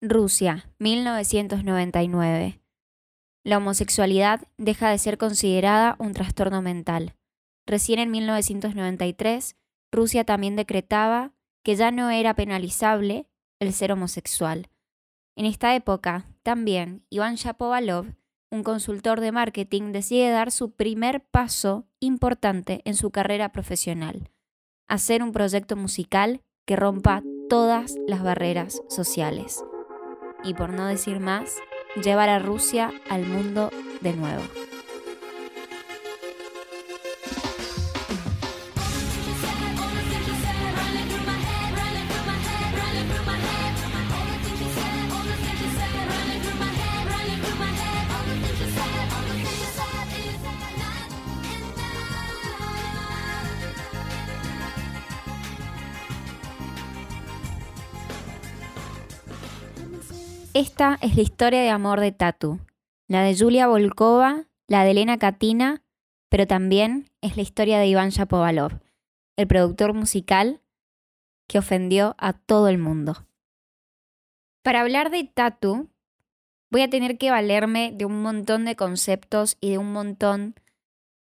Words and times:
Rusia, 0.00 0.70
1999. 0.78 2.60
La 3.44 3.56
homosexualidad 3.56 4.46
deja 4.56 4.90
de 4.90 4.98
ser 4.98 5.18
considerada 5.18 5.96
un 5.98 6.12
trastorno 6.12 6.62
mental. 6.62 7.16
Recién 7.66 7.98
en 7.98 8.12
1993, 8.12 9.56
Rusia 9.90 10.22
también 10.22 10.54
decretaba 10.54 11.32
que 11.64 11.74
ya 11.74 11.90
no 11.90 12.10
era 12.10 12.34
penalizable 12.34 13.26
el 13.58 13.72
ser 13.72 13.90
homosexual. 13.90 14.70
En 15.36 15.46
esta 15.46 15.74
época, 15.74 16.26
también, 16.44 17.04
Iván 17.10 17.34
Shapovalov, 17.34 18.06
un 18.52 18.62
consultor 18.62 19.20
de 19.20 19.32
marketing, 19.32 19.90
decide 19.90 20.30
dar 20.30 20.52
su 20.52 20.76
primer 20.76 21.24
paso 21.24 21.88
importante 21.98 22.82
en 22.84 22.94
su 22.94 23.10
carrera 23.10 23.50
profesional, 23.50 24.30
hacer 24.86 25.24
un 25.24 25.32
proyecto 25.32 25.74
musical 25.74 26.40
que 26.66 26.76
rompa 26.76 27.24
todas 27.48 27.96
las 28.06 28.22
barreras 28.22 28.80
sociales. 28.88 29.64
Y 30.44 30.54
por 30.54 30.70
no 30.70 30.86
decir 30.86 31.20
más, 31.20 31.56
llevar 32.02 32.28
a 32.28 32.38
Rusia 32.38 32.92
al 33.10 33.26
mundo 33.26 33.70
de 34.00 34.12
nuevo. 34.12 34.42
Esta 60.58 60.98
es 61.02 61.14
la 61.14 61.22
historia 61.22 61.60
de 61.60 61.70
amor 61.70 62.00
de 62.00 62.10
Tatu, 62.10 62.58
la 63.06 63.22
de 63.22 63.38
Julia 63.38 63.68
Volkova, 63.68 64.48
la 64.66 64.82
de 64.82 64.90
Elena 64.90 65.16
Katina, 65.16 65.84
pero 66.28 66.48
también 66.48 67.08
es 67.20 67.36
la 67.36 67.42
historia 67.42 67.78
de 67.78 67.86
Iván 67.86 68.08
Shapovalov, 68.08 68.80
el 69.36 69.46
productor 69.46 69.94
musical 69.94 70.60
que 71.46 71.60
ofendió 71.60 72.16
a 72.18 72.32
todo 72.32 72.66
el 72.66 72.76
mundo. 72.76 73.24
Para 74.64 74.80
hablar 74.80 75.12
de 75.12 75.22
Tatu, 75.32 75.90
voy 76.72 76.82
a 76.82 76.90
tener 76.90 77.18
que 77.18 77.30
valerme 77.30 77.92
de 77.94 78.04
un 78.04 78.20
montón 78.20 78.64
de 78.64 78.74
conceptos 78.74 79.58
y 79.60 79.70
de 79.70 79.78
un 79.78 79.92
montón 79.92 80.56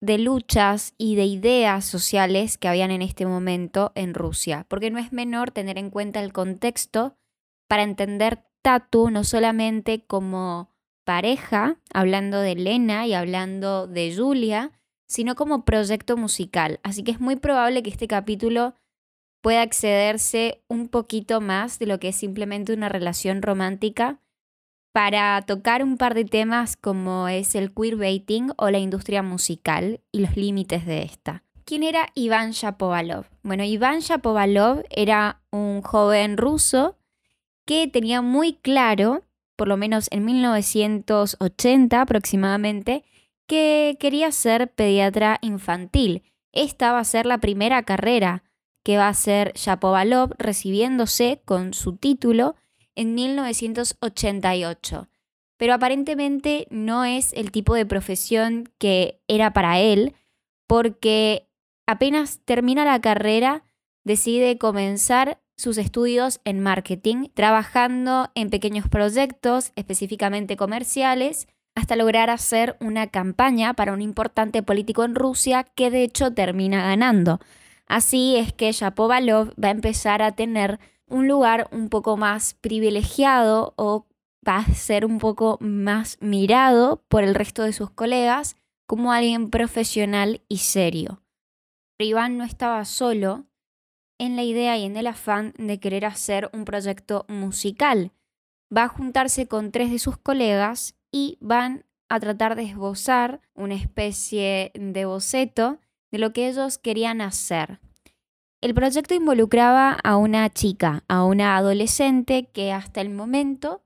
de 0.02 0.18
luchas 0.18 0.94
y 0.98 1.16
de 1.16 1.24
ideas 1.24 1.86
sociales 1.86 2.58
que 2.58 2.68
habían 2.68 2.92
en 2.92 3.02
este 3.02 3.26
momento 3.26 3.94
en 3.96 4.14
Rusia, 4.14 4.66
porque 4.68 4.92
no 4.92 5.00
es 5.00 5.14
menor 5.14 5.52
tener 5.52 5.78
en 5.78 5.90
cuenta 5.90 6.20
el 6.20 6.34
contexto 6.34 7.16
para 7.70 7.84
entender 7.84 8.50
No 8.64 9.23
solamente 9.23 10.06
como 10.06 10.70
pareja, 11.04 11.78
hablando 11.94 12.40
de 12.40 12.52
Elena 12.52 13.08
y 13.08 13.14
hablando 13.14 13.88
de 13.88 14.14
Julia, 14.16 14.72
sino 15.08 15.36
como 15.36 15.66
proyecto 15.66 16.16
musical. 16.16 16.80
Así 16.84 17.03
que 17.03 17.12
es 17.12 17.20
muy 17.20 17.36
probable 17.36 17.81
que 17.84 17.90
este 17.90 18.08
capítulo 18.08 18.76
pueda 19.42 19.64
accederse 19.64 20.64
un 20.68 20.88
poquito 20.88 21.42
más 21.42 21.80
de 21.80 21.88
lo 21.88 22.00
que 22.00 22.09
es 22.09 22.16
simplemente 22.16 22.73
una 22.73 22.88
relación 22.88 23.42
romántica 23.42 24.20
para 24.94 25.42
tocar 25.42 25.84
un 25.84 25.98
par 25.98 26.14
de 26.14 26.25
temas 26.25 26.78
como 26.78 27.28
es 27.28 27.56
el 27.56 27.73
queerbaiting 27.73 28.52
o 28.58 28.70
la 28.70 28.80
industria 28.80 29.23
musical 29.23 30.02
y 30.12 30.20
los 30.20 30.38
límites 30.38 30.86
de 30.86 31.02
esta. 31.02 31.44
¿Quién 31.66 31.84
era 31.84 32.09
Iván 32.14 32.52
Shapovalov? 32.52 33.25
Bueno, 33.41 33.64
Iván 33.64 34.00
Shapovalov 34.00 34.84
era 34.90 35.41
un 35.52 35.81
joven 35.81 36.38
ruso 36.38 36.97
que 37.72 37.88
tenía 37.88 38.22
muy 38.22 38.56
claro, 38.56 39.24
por 39.56 39.70
lo 39.70 39.78
menos 39.78 40.09
en 40.12 40.26
1980 40.26 42.02
aproximadamente, 42.02 43.06
que 43.48 43.96
quería 43.98 44.34
ser 44.34 44.74
pediatra 44.74 45.40
infantil. 45.42 46.24
Esta 46.52 46.92
va 46.92 47.00
a 47.00 47.06
ser 47.06 47.26
la 47.26 47.38
primera 47.38 47.84
carrera 47.84 48.44
que 48.84 48.98
va 48.98 49.06
a 49.06 49.12
hacer 49.12 49.54
Shapovalov 49.56 50.34
recibiéndose 50.38 51.44
con 51.46 51.74
su 51.74 51.96
título 51.96 52.58
en 52.96 53.16
1988. 53.16 55.08
Pero 55.56 55.74
aparentemente 55.74 56.68
no 56.72 57.06
es 57.06 57.32
el 57.32 57.52
tipo 57.52 57.74
de 57.74 57.86
profesión 57.86 58.70
que 58.80 59.22
era 59.30 59.53
para 59.53 59.80
él, 59.80 60.14
porque 60.68 61.48
apenas 61.88 62.42
termina 62.44 62.84
la 62.84 63.00
carrera 63.00 63.64
decide 64.03 64.58
comenzar 64.58 65.40
sus 65.61 65.77
estudios 65.77 66.41
en 66.44 66.59
marketing, 66.59 67.27
trabajando 67.33 68.29
en 68.35 68.49
pequeños 68.49 68.89
proyectos, 68.89 69.72
específicamente 69.75 70.57
comerciales, 70.57 71.47
hasta 71.75 71.95
lograr 71.95 72.29
hacer 72.29 72.75
una 72.81 73.07
campaña 73.07 73.73
para 73.73 73.94
un 73.94 74.01
importante 74.01 74.63
político 74.63 75.03
en 75.03 75.16
Rusia 75.16 75.63
que 75.63 75.89
de 75.89 76.03
hecho 76.03 76.33
termina 76.33 76.83
ganando. 76.83 77.39
Así 77.88 78.35
es 78.35 78.53
que 78.53 78.72
Shapovalov 78.72 79.53
va 79.61 79.69
a 79.69 79.72
empezar 79.72 80.22
a 80.22 80.33
tener 80.33 80.79
un 81.07 81.27
lugar 81.27 81.67
un 81.72 81.89
poco 81.89 82.17
más 82.17 82.55
privilegiado 82.55 83.73
o 83.78 84.07
va 84.47 84.57
a 84.57 84.73
ser 84.73 85.05
un 85.05 85.19
poco 85.19 85.57
más 85.61 86.17
mirado 86.22 87.03
por 87.07 87.23
el 87.23 87.35
resto 87.35 87.63
de 87.63 87.73
sus 87.73 87.91
colegas 87.91 88.55
como 88.88 89.11
alguien 89.11 89.49
profesional 89.49 90.41
y 90.47 90.57
serio. 90.57 91.22
Pero 91.97 92.09
Iván 92.09 92.38
no 92.38 92.43
estaba 92.43 92.83
solo, 92.85 93.45
en 94.22 94.36
la 94.36 94.44
idea 94.44 94.78
y 94.78 94.84
en 94.84 94.96
el 94.98 95.08
afán 95.08 95.52
de 95.58 95.80
querer 95.80 96.06
hacer 96.06 96.52
un 96.54 96.64
proyecto 96.64 97.26
musical. 97.28 98.12
Va 98.76 98.84
a 98.84 98.88
juntarse 98.88 99.48
con 99.48 99.72
tres 99.72 99.90
de 99.90 99.98
sus 99.98 100.16
colegas 100.16 100.94
y 101.12 101.40
van 101.42 101.86
a 102.08 102.20
tratar 102.20 102.56
de 102.56 102.62
esbozar 102.62 103.42
una 103.56 103.74
especie 103.74 104.72
de 104.76 105.06
boceto 105.06 105.80
de 106.12 106.20
lo 106.20 106.34
que 106.34 106.48
ellos 106.48 106.78
querían 106.78 107.20
hacer. 107.20 107.80
El 108.62 108.76
proyecto 108.76 109.16
involucraba 109.16 109.94
a 110.04 110.18
una 110.18 110.48
chica, 110.52 111.03
a 111.08 111.26
una 111.26 111.58
adolescente 111.58 112.48
que 112.53 112.72
hasta 112.72 113.02
el 113.02 113.09
momento 113.09 113.82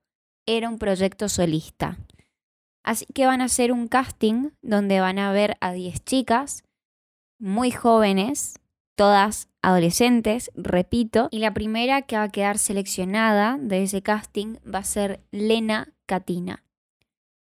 era 0.45 0.67
un 0.67 0.79
proyecto 0.79 1.29
solista. 1.29 1.97
Así 2.83 3.05
que 3.13 3.25
van 3.25 3.39
a 3.39 3.45
hacer 3.45 3.71
un 3.71 3.87
casting 3.87 4.49
donde 4.61 4.99
van 4.99 5.17
a 5.17 5.31
ver 5.31 5.55
a 5.61 5.71
10 5.71 6.03
chicas 6.03 6.65
muy 7.39 7.71
jóvenes, 7.71 8.59
todas 8.95 9.49
adolescentes, 9.61 10.51
repito, 10.55 11.27
y 11.31 11.39
la 11.39 11.53
primera 11.53 12.03
que 12.03 12.17
va 12.17 12.23
a 12.23 12.31
quedar 12.31 12.57
seleccionada 12.57 13.57
de 13.59 13.83
ese 13.83 14.01
casting 14.01 14.57
va 14.63 14.79
a 14.79 14.83
ser 14.83 15.21
Lena 15.31 15.93
Katina. 16.05 16.63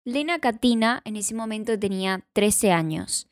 Lena 0.04 0.38
Katina 0.38 1.02
en 1.04 1.16
ese 1.16 1.34
momento 1.34 1.78
tenía 1.78 2.26
13 2.32 2.72
años. 2.72 3.28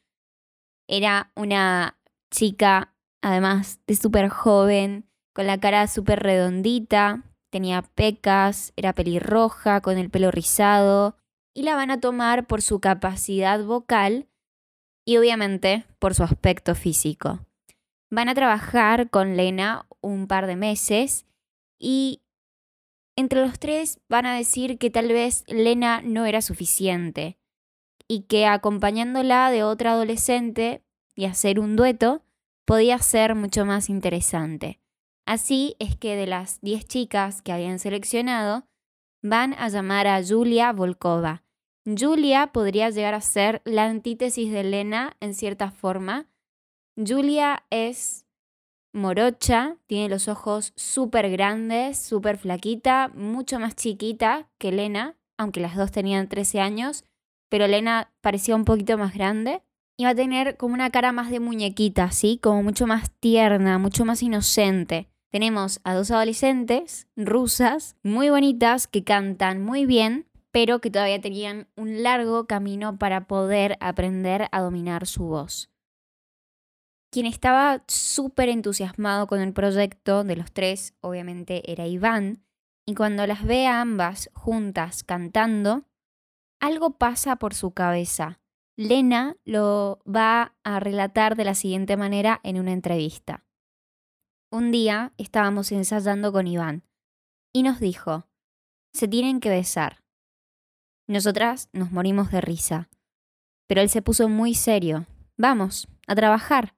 Era 0.89 1.33
una 1.35 1.99
chica, 2.31 2.95
además 3.23 3.81
de 3.87 3.97
súper 3.97 4.29
joven, 4.29 5.09
con 5.35 5.47
la 5.47 5.59
cara 5.59 5.87
súper 5.87 6.21
redondita, 6.21 7.25
tenía 7.51 7.83
pecas, 7.83 8.73
era 8.77 8.95
pelirroja, 8.95 9.81
con 9.81 9.99
el 9.99 10.11
pelo 10.11 10.31
rizado, 10.31 11.17
y 11.55 11.63
la 11.63 11.75
van 11.75 11.91
a 11.91 12.01
tomar 12.01 12.47
por 12.47 12.63
su 12.63 12.81
capacidad 12.81 13.65
vocal 13.65 14.29
y 15.07 15.17
obviamente 15.17 15.87
por 15.99 16.15
su 16.15 16.23
aspecto 16.23 16.75
físico. 16.75 17.41
Van 18.11 18.29
a 18.29 18.35
trabajar 18.35 19.11
con 19.11 19.37
Lena 19.37 19.87
un 20.01 20.27
par 20.27 20.47
de 20.47 20.57
meses 20.57 21.27
y 21.79 22.23
entre 23.17 23.41
los 23.41 23.59
tres 23.59 24.01
van 24.09 24.27
a 24.27 24.37
decir 24.37 24.79
que 24.79 24.91
tal 24.91 25.09
vez 25.09 25.45
Lena 25.49 26.03
no 26.03 26.27
era 26.27 26.43
suficiente 26.43 27.39
y 28.09 28.23
que 28.23 28.47
acompañándola 28.47 29.51
de 29.51 29.65
otra 29.65 29.93
adolescente 29.93 30.85
y 31.15 31.25
hacer 31.25 31.59
un 31.59 31.77
dueto 31.77 32.23
podía 32.65 32.99
ser 32.99 33.35
mucho 33.35 33.65
más 33.65 33.89
interesante. 33.89 34.81
Así 35.25 35.75
es 35.79 35.97
que 35.97 36.15
de 36.15 36.27
las 36.27 36.61
10 36.61 36.87
chicas 36.87 37.43
que 37.43 37.53
habían 37.53 37.79
seleccionado, 37.79 38.69
van 39.23 39.55
a 39.55 39.69
llamar 39.69 40.07
a 40.07 40.23
Julia 40.23 40.73
Volkova. 40.73 41.43
Julia 41.85 42.49
podría 42.49 42.91
llegar 42.91 43.15
a 43.15 43.21
ser 43.21 43.63
la 43.65 43.87
antítesis 43.87 44.53
de 44.53 44.63
Lena 44.63 45.17
en 45.21 45.35
cierta 45.35 45.71
forma, 45.71 46.29
Julia 46.97 47.65
es 47.71 48.25
morocha, 48.95 49.77
tiene 49.87 50.09
los 50.09 50.29
ojos 50.29 50.73
súper 50.77 51.31
grandes, 51.31 51.99
súper 51.99 52.39
flaquita, 52.39 53.09
mucho 53.15 53.61
más 53.61 53.77
chiquita 53.77 54.49
que 54.59 54.73
Lena, 54.73 55.17
aunque 55.37 55.61
las 55.61 55.77
dos 55.77 55.93
tenían 55.93 56.29
13 56.29 56.61
años, 56.61 57.05
pero 57.51 57.67
Lena 57.67 58.13
parecía 58.23 58.57
un 58.57 58.65
poquito 58.65 58.97
más 58.97 59.15
grande. 59.15 59.63
Y 59.99 60.05
va 60.05 60.11
a 60.11 60.15
tener 60.15 60.59
como 60.59 60.75
una 60.75 60.91
cara 60.91 61.11
más 61.13 61.31
de 61.31 61.41
muñequita, 61.41 62.11
¿sí? 62.11 62.39
Como 62.43 62.63
mucho 62.63 62.87
más 62.87 63.11
tierna, 63.13 63.79
mucho 63.79 64.05
más 64.05 64.23
inocente. 64.23 65.09
Tenemos 65.31 65.81
a 65.85 65.95
dos 65.95 66.11
adolescentes 66.11 67.07
rusas 67.17 67.97
muy 68.03 68.29
bonitas 68.29 68.89
que 68.89 69.05
cantan 69.05 69.63
muy 69.63 69.87
bien, 69.87 70.27
pero 70.51 70.81
que 70.81 70.91
todavía 70.91 71.21
tenían 71.21 71.69
un 71.77 72.03
largo 72.03 72.47
camino 72.47 72.99
para 72.99 73.27
poder 73.27 73.79
aprender 73.81 74.49
a 74.53 74.61
dominar 74.61 75.07
su 75.07 75.25
voz. 75.25 75.71
Quien 77.11 77.27
estaba 77.27 77.85
súper 77.87 78.49
entusiasmado 78.49 79.27
con 79.27 79.41
el 79.41 79.53
proyecto 79.53 80.25
de 80.25 80.37
los 80.37 80.53
tres, 80.53 80.95
obviamente, 81.01 81.71
era 81.71 81.87
Iván, 81.87 82.43
Y 82.89 82.95
cuando 82.95 83.27
las 83.27 83.45
ve 83.45 83.67
a 83.67 83.81
ambas 83.81 84.31
juntas 84.33 85.03
cantando, 85.03 85.87
algo 86.61 86.99
pasa 86.99 87.35
por 87.35 87.53
su 87.53 87.73
cabeza. 87.73 88.39
Lena 88.77 89.37
lo 89.45 89.99
va 90.07 90.55
a 90.63 90.79
relatar 90.79 91.35
de 91.35 91.45
la 91.45 91.55
siguiente 91.55 91.97
manera 91.97 92.41
en 92.45 92.61
una 92.61 92.73
entrevista. 92.73 93.45
Un 94.53 94.71
día 94.71 95.13
estábamos 95.19 95.73
ensayando 95.73 96.31
con 96.31 96.47
Iván 96.47 96.85
y 97.53 97.65
nos 97.65 97.81
dijo, 97.81 98.29
se 98.93 99.09
tienen 99.09 99.41
que 99.41 99.51
besar. 99.51 100.05
Nosotras 101.09 101.69
nos 101.73 101.91
morimos 101.91 102.31
de 102.31 102.41
risa, 102.41 102.89
pero 103.67 103.81
él 103.81 103.91
se 103.91 104.03
puso 104.03 104.29
muy 104.29 104.55
serio. 104.55 105.07
Vamos, 105.37 105.89
a 106.07 106.15
trabajar. 106.15 106.76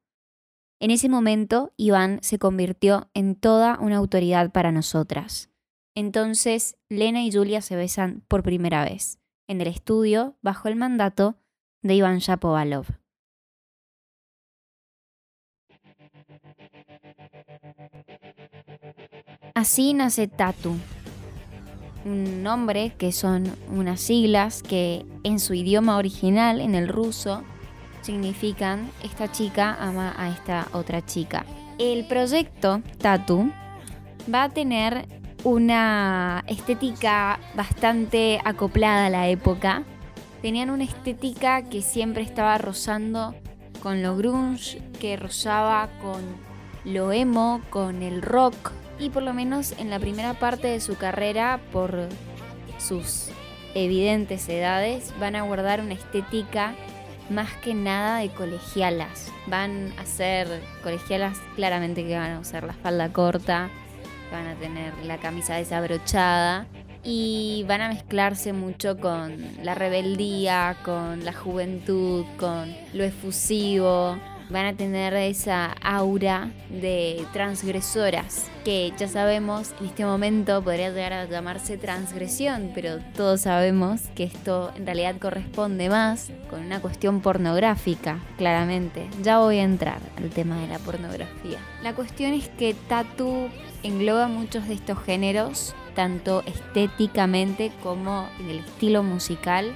En 0.81 0.93
ese 0.93 1.09
momento, 1.09 1.73
Iván 1.77 2.21
se 2.23 2.39
convirtió 2.39 3.11
en 3.13 3.35
toda 3.35 3.79
una 3.81 3.97
autoridad 3.97 4.53
para 4.53 4.71
nosotras. 4.71 5.51
Entonces, 5.97 6.77
Lena 6.89 7.25
y 7.25 7.33
Julia 7.33 7.63
se 7.63 7.75
besan 7.75 8.23
por 8.29 8.45
primera 8.45 8.85
vez, 8.85 9.19
en 9.49 9.61
el 9.61 9.67
estudio, 9.67 10.37
bajo 10.41 10.69
el 10.69 10.77
mandato 10.77 11.35
de 11.83 11.95
Iván 11.95 12.19
Shapovalov. 12.19 12.87
Así 19.55 19.95
nace 19.95 20.29
Tatu, 20.29 20.77
un 22.05 22.45
nombre 22.45 22.95
que 22.97 23.11
son 23.11 23.53
unas 23.69 24.01
siglas 24.01 24.63
que 24.63 25.05
en 25.25 25.41
su 25.41 25.55
idioma 25.55 25.97
original, 25.97 26.61
en 26.61 26.77
el 26.77 26.87
ruso, 26.87 27.43
significan 28.09 28.91
esta 29.03 29.31
chica 29.31 29.77
ama 29.79 30.15
a 30.17 30.31
esta 30.31 30.67
otra 30.73 31.05
chica. 31.05 31.45
El 31.79 32.07
proyecto 32.07 32.81
Tatu 32.97 33.53
va 34.33 34.45
a 34.45 34.49
tener 34.49 35.07
una 35.45 36.43
estética 36.47 37.39
bastante 37.55 38.41
acoplada 38.43 39.07
a 39.07 39.11
la 39.11 39.29
época. 39.29 39.83
Tenían 40.41 40.71
una 40.71 40.85
estética 40.85 41.69
que 41.69 41.83
siempre 41.83 42.23
estaba 42.23 42.57
rozando 42.57 43.35
con 43.83 44.03
lo 44.03 44.17
grunge, 44.17 44.81
que 44.99 45.19
rozaba 45.19 45.91
con 46.01 46.23
lo 46.87 47.13
emo, 47.13 47.61
con 47.69 48.03
el 48.03 48.23
rock. 48.23 48.73
Y 48.99 49.11
por 49.11 49.23
lo 49.23 49.35
menos 49.35 49.73
en 49.73 49.91
la 49.91 49.99
primera 49.99 50.33
parte 50.33 50.69
de 50.69 50.81
su 50.81 50.97
carrera, 50.97 51.61
por 51.73 52.09
sus 52.79 53.29
evidentes 53.75 54.49
edades, 54.49 55.13
van 55.21 55.37
a 55.37 55.43
guardar 55.43 55.83
una 55.83 55.93
estética 55.93 56.75
más 57.31 57.53
que 57.57 57.75
nada 57.75 58.19
de 58.19 58.31
colegialas. 58.31 59.33
Van 59.47 59.93
a 59.99 60.05
ser 60.05 60.49
colegialas 60.83 61.39
claramente 61.57 62.07
que 62.07 62.17
van 62.17 62.33
a 62.33 62.41
usar 62.41 62.65
la 62.65 62.73
falda 62.73 63.13
corta, 63.13 63.71
van 64.33 64.47
a 64.47 64.55
tener 64.55 64.93
la 65.05 65.19
camisa 65.19 65.55
desabrochada 65.55 66.67
y 67.05 67.65
van 67.69 67.81
a 67.81 67.89
mezclarse 67.89 68.53
mucho 68.53 68.99
con 68.99 69.37
la 69.63 69.75
rebeldía, 69.75 70.77
con 70.85 71.25
la 71.25 71.33
juventud, 71.33 72.25
con 72.39 72.75
lo 72.93 73.05
efusivo, 73.05 74.19
van 74.50 74.67
a 74.67 74.73
tener 74.75 75.15
esa 75.15 75.73
aura 75.83 76.50
de 76.71 77.25
transgresoras, 77.33 78.50
que 78.65 78.93
ya 78.99 79.09
sabemos 79.09 79.75
en 79.81 79.87
este 79.87 80.05
momento 80.05 80.62
podría 80.62 80.91
llegar 80.91 81.12
a 81.12 81.25
llamarse 81.27 81.77
transgresión, 81.77 82.73
pero 82.75 82.99
todos 83.15 83.43
sabemos 83.43 84.03
que 84.15 84.25
esto 84.25 84.73
en 84.77 84.87
realidad 84.87 85.17
corresponde 85.19 85.89
más 85.89 86.31
con 86.50 86.61
una 86.61 86.81
cuestión 86.81 87.21
pornográfica, 87.21 88.21
claramente. 88.37 89.09
Ya 89.23 89.39
voy 89.39 89.59
a 89.59 89.65
entrar 89.65 90.00
al 90.17 90.31
tema 90.31 90.61
de 90.61 90.69
la 90.69 90.79
pornografía. 90.79 91.59
La 91.83 91.95
cuestión 91.95 92.33
es 92.33 92.49
que 92.49 92.75
Tatu 92.75 93.49
engloba 93.83 94.29
muchos 94.29 94.67
de 94.69 94.75
estos 94.75 95.03
géneros, 95.03 95.75
tanto 95.95 96.43
estéticamente 96.47 97.73
como 97.83 98.29
en 98.41 98.50
el 98.50 98.59
estilo 98.61 99.03
musical. 99.03 99.75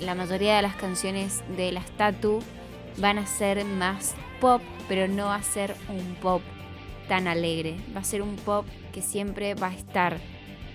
La 0.00 0.14
mayoría 0.14 0.56
de 0.56 0.62
las 0.62 0.76
canciones 0.76 1.42
de 1.56 1.72
las 1.72 1.86
Tatu 1.92 2.42
van 2.98 3.18
a 3.18 3.26
ser 3.26 3.64
más 3.64 4.14
pop, 4.40 4.62
pero 4.88 5.08
no 5.08 5.26
va 5.26 5.36
a 5.36 5.42
ser 5.42 5.74
un 5.88 6.14
pop 6.16 6.42
tan 7.08 7.26
alegre. 7.26 7.76
Va 7.94 8.00
a 8.00 8.04
ser 8.04 8.22
un 8.22 8.36
pop 8.36 8.66
que 8.92 9.02
siempre 9.02 9.54
va 9.54 9.68
a 9.68 9.74
estar 9.74 10.18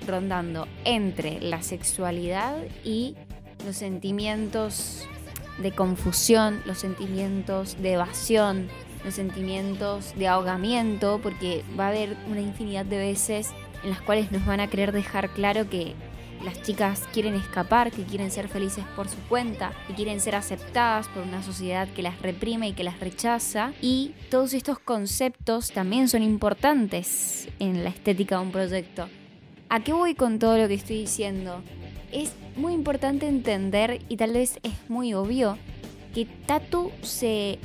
rondando 0.07 0.67
entre 0.85 1.39
la 1.41 1.61
sexualidad 1.61 2.57
y 2.83 3.15
los 3.65 3.75
sentimientos 3.75 5.07
de 5.61 5.71
confusión, 5.71 6.61
los 6.65 6.79
sentimientos 6.79 7.81
de 7.81 7.93
evasión, 7.93 8.69
los 9.03 9.13
sentimientos 9.13 10.13
de 10.15 10.27
ahogamiento, 10.27 11.19
porque 11.21 11.63
va 11.77 11.85
a 11.85 11.89
haber 11.89 12.15
una 12.29 12.41
infinidad 12.41 12.85
de 12.85 12.97
veces 12.97 13.49
en 13.83 13.89
las 13.89 14.01
cuales 14.01 14.31
nos 14.31 14.45
van 14.45 14.59
a 14.59 14.67
querer 14.67 14.91
dejar 14.91 15.29
claro 15.29 15.69
que 15.69 15.95
las 16.43 16.61
chicas 16.61 17.07
quieren 17.11 17.35
escapar, 17.35 17.91
que 17.91 18.03
quieren 18.03 18.31
ser 18.31 18.47
felices 18.47 18.85
por 18.95 19.09
su 19.09 19.17
cuenta, 19.27 19.73
que 19.87 19.93
quieren 19.93 20.19
ser 20.21 20.35
aceptadas 20.35 21.07
por 21.09 21.23
una 21.23 21.43
sociedad 21.43 21.87
que 21.89 22.01
las 22.01 22.21
reprime 22.21 22.69
y 22.69 22.73
que 22.73 22.83
las 22.83 22.99
rechaza. 22.99 23.73
Y 23.81 24.13
todos 24.29 24.53
estos 24.53 24.79
conceptos 24.79 25.71
también 25.71 26.07
son 26.07 26.23
importantes 26.23 27.49
en 27.59 27.83
la 27.83 27.89
estética 27.89 28.37
de 28.37 28.43
un 28.43 28.51
proyecto. 28.51 29.09
¿A 29.69 29.81
qué 29.81 29.93
voy 29.93 30.15
con 30.15 30.39
todo 30.39 30.57
lo 30.57 30.67
que 30.67 30.75
estoy 30.75 30.99
diciendo? 30.99 31.61
Es 32.11 32.33
muy 32.55 32.73
importante 32.73 33.27
entender, 33.27 34.01
y 34.09 34.17
tal 34.17 34.33
vez 34.33 34.59
es 34.63 34.73
muy 34.89 35.13
obvio, 35.13 35.57
que 36.13 36.25
Tatu 36.25 36.91
se 37.03 37.59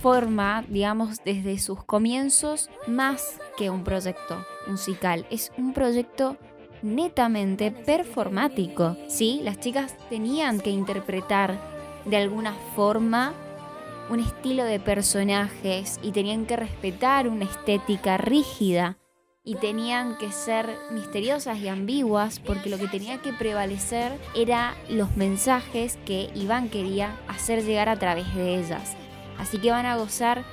forma, 0.00 0.64
digamos, 0.68 1.22
desde 1.24 1.58
sus 1.58 1.84
comienzos 1.84 2.70
más 2.86 3.38
que 3.58 3.68
un 3.68 3.84
proyecto 3.84 4.46
musical. 4.66 5.26
Es 5.30 5.52
un 5.58 5.74
proyecto 5.74 6.38
netamente 6.82 7.70
performático. 7.70 8.96
Sí, 9.08 9.40
las 9.42 9.60
chicas 9.60 9.96
tenían 10.08 10.60
que 10.60 10.70
interpretar 10.70 11.58
de 12.04 12.16
alguna 12.16 12.54
forma 12.74 13.34
un 14.10 14.20
estilo 14.20 14.64
de 14.64 14.80
personajes 14.80 16.00
y 16.02 16.12
tenían 16.12 16.46
que 16.46 16.56
respetar 16.56 17.28
una 17.28 17.44
estética 17.44 18.16
rígida 18.16 18.98
y 19.44 19.54
tenían 19.54 20.18
que 20.18 20.32
ser 20.32 20.68
misteriosas 20.90 21.58
y 21.58 21.68
ambiguas 21.68 22.40
porque 22.40 22.68
lo 22.68 22.78
que 22.78 22.88
tenía 22.88 23.18
que 23.22 23.32
prevalecer 23.32 24.12
era 24.34 24.74
los 24.88 25.16
mensajes 25.16 25.98
que 26.04 26.30
Iván 26.34 26.68
quería 26.68 27.16
hacer 27.28 27.64
llegar 27.64 27.88
a 27.88 27.98
través 27.98 28.34
de 28.34 28.56
ellas. 28.56 28.96
Así 29.38 29.58
que 29.58 29.70
van 29.70 29.86
a 29.86 29.96
gozar 29.96 30.44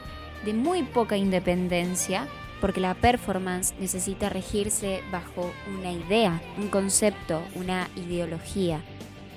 de 0.46 0.54
muy 0.54 0.84
poca 0.84 1.18
independencia 1.18 2.28
porque 2.62 2.82
la 2.82 2.94
performance 2.96 3.74
necesita 3.80 4.30
regirse 4.30 5.02
bajo 5.12 5.52
una 5.78 5.92
idea, 5.92 6.42
un 6.58 6.70
concepto, 6.70 7.42
una 7.56 7.90
ideología. 7.96 8.82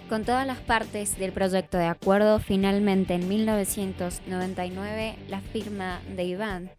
Con 0.08 0.24
todas 0.24 0.46
las 0.46 0.58
partes 0.58 1.18
del 1.18 1.32
proyecto 1.32 1.78
de 1.78 1.86
acuerdo, 1.86 2.40
finalmente 2.40 3.14
en 3.14 3.28
1999 3.28 5.14
la 5.28 5.40
firma 5.40 6.00
de 6.16 6.24
Iván, 6.24 6.70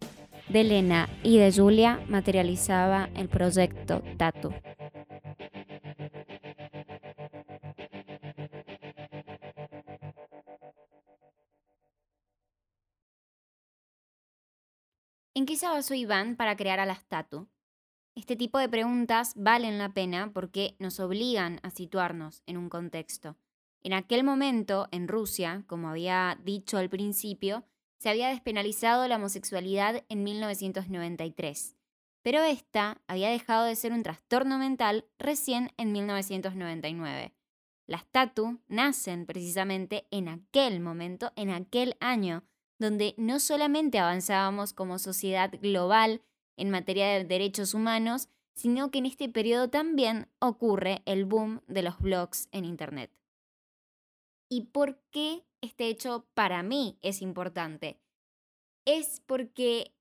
de 0.48 0.60
Elena 0.60 1.08
y 1.22 1.38
de 1.38 1.50
Julia 1.50 2.00
materializaba 2.08 3.08
el 3.14 3.28
proyecto 3.28 4.02
Tatu. 4.18 4.52
¿En 15.42 15.46
qué 15.46 15.56
se 15.56 15.66
basó 15.66 15.94
Iván 15.94 16.36
para 16.36 16.54
crear 16.54 16.78
a 16.78 16.86
las 16.86 17.04
Tatu? 17.04 17.48
Este 18.14 18.36
tipo 18.36 18.58
de 18.58 18.68
preguntas 18.68 19.32
valen 19.34 19.76
la 19.76 19.92
pena 19.92 20.30
porque 20.32 20.76
nos 20.78 21.00
obligan 21.00 21.58
a 21.64 21.70
situarnos 21.70 22.44
en 22.46 22.58
un 22.58 22.68
contexto. 22.68 23.36
En 23.82 23.92
aquel 23.92 24.22
momento, 24.22 24.86
en 24.92 25.08
Rusia, 25.08 25.64
como 25.66 25.88
había 25.88 26.38
dicho 26.44 26.78
al 26.78 26.88
principio, 26.88 27.64
se 27.98 28.08
había 28.08 28.28
despenalizado 28.28 29.08
la 29.08 29.16
homosexualidad 29.16 30.04
en 30.08 30.22
1993, 30.22 31.76
pero 32.22 32.44
esta 32.44 33.02
había 33.08 33.28
dejado 33.28 33.64
de 33.64 33.74
ser 33.74 33.92
un 33.92 34.04
trastorno 34.04 34.58
mental 34.58 35.06
recién 35.18 35.72
en 35.76 35.90
1999. 35.90 37.34
Las 37.88 38.06
tatu 38.06 38.60
nacen 38.68 39.26
precisamente 39.26 40.06
en 40.12 40.28
aquel 40.28 40.78
momento, 40.78 41.32
en 41.34 41.50
aquel 41.50 41.96
año, 41.98 42.44
donde 42.82 43.14
no 43.16 43.40
solamente 43.40 43.98
avanzábamos 43.98 44.74
como 44.74 44.98
sociedad 44.98 45.50
global 45.62 46.20
en 46.56 46.70
materia 46.70 47.08
de 47.08 47.24
derechos 47.24 47.72
humanos, 47.72 48.28
sino 48.54 48.90
que 48.90 48.98
en 48.98 49.06
este 49.06 49.28
periodo 49.30 49.70
también 49.70 50.28
ocurre 50.38 51.02
el 51.06 51.24
boom 51.24 51.62
de 51.66 51.82
los 51.82 51.98
blogs 51.98 52.48
en 52.52 52.66
Internet. 52.66 53.10
¿Y 54.50 54.66
por 54.66 54.98
qué 55.10 55.46
este 55.62 55.88
hecho 55.88 56.26
para 56.34 56.62
mí 56.62 56.98
es 57.00 57.22
importante? 57.22 57.98
Es 58.84 59.22
porque 59.24 59.94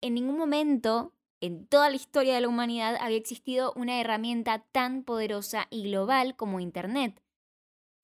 en 0.00 0.14
ningún 0.14 0.38
momento 0.38 1.12
en 1.40 1.66
toda 1.66 1.90
la 1.90 1.96
historia 1.96 2.36
de 2.36 2.42
la 2.42 2.48
humanidad 2.48 2.94
había 3.00 3.16
existido 3.16 3.72
una 3.74 4.00
herramienta 4.00 4.64
tan 4.70 5.02
poderosa 5.02 5.66
y 5.70 5.82
global 5.82 6.36
como 6.36 6.60
Internet, 6.60 7.20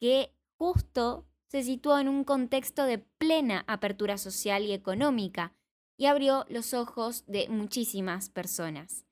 que 0.01 0.35
justo 0.57 1.28
se 1.49 1.63
situó 1.63 1.99
en 1.99 2.09
un 2.09 2.25
contexto 2.25 2.85
de 2.85 2.99
plena 2.99 3.65
apertura 3.67 4.19
social 4.19 4.65
y 4.65 4.73
económica 4.73 5.55
y 5.97 6.07
abrió 6.07 6.45
los 6.49 6.75
ojos 6.75 7.25
de 7.27 7.49
muchísimas 7.49 8.31
personas. 8.31 9.05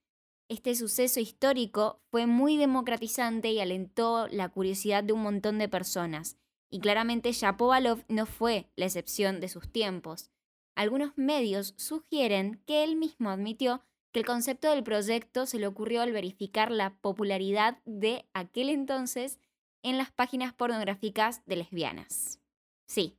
este 0.49 0.77
suceso 0.77 1.19
histórico 1.19 2.01
fue 2.13 2.27
muy 2.27 2.57
democratizante 2.57 3.51
y 3.51 3.59
alentó 3.59 4.29
la 4.29 4.49
curiosidad 4.49 5.03
de 5.03 5.13
un 5.13 5.23
montón 5.23 5.59
de 5.59 5.69
personas. 5.69 6.37
Y 6.71 6.79
claramente 6.79 7.33
Shapovalov 7.33 8.05
no 8.09 8.27
fue 8.27 8.71
la 8.77 8.85
excepción 8.85 9.41
de 9.41 9.49
sus 9.49 9.69
tiempos. 9.73 10.31
Algunos 10.77 11.17
medios 11.17 11.75
sugieren 11.77 12.63
que 12.65 12.85
él 12.85 12.95
mismo 12.95 13.31
admitió 13.31 13.83
que 14.13 14.21
el 14.21 14.27
concepto 14.27 14.71
del 14.71 14.85
proyecto 14.85 15.47
se 15.47 15.59
le 15.59 15.67
ocurrió 15.67 16.01
al 16.03 16.13
verificar 16.13 16.71
la 16.71 16.97
popularidad 17.01 17.79
de 17.85 18.25
aquel 18.33 18.69
entonces 18.69 19.41
en 19.83 19.99
las 19.99 20.11
páginas 20.13 20.53
pornográficas 20.55 21.45
de 21.47 21.57
lesbianas. 21.57 22.41
Sí, 22.87 23.19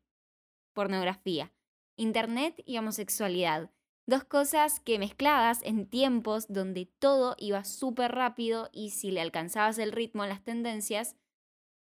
pornografía, 0.74 1.52
Internet 1.98 2.62
y 2.66 2.78
homosexualidad. 2.78 3.72
Dos 4.06 4.24
cosas 4.24 4.80
que 4.80 5.00
mezcladas 5.00 5.62
en 5.64 5.88
tiempos 5.88 6.46
donde 6.48 6.86
todo 6.86 7.36
iba 7.40 7.64
súper 7.64 8.14
rápido 8.14 8.70
y 8.72 8.92
si 8.92 9.10
le 9.10 9.20
alcanzabas 9.20 9.80
el 9.80 9.92
ritmo 9.92 10.22
a 10.24 10.28
las 10.28 10.44
tendencias, 10.44 11.16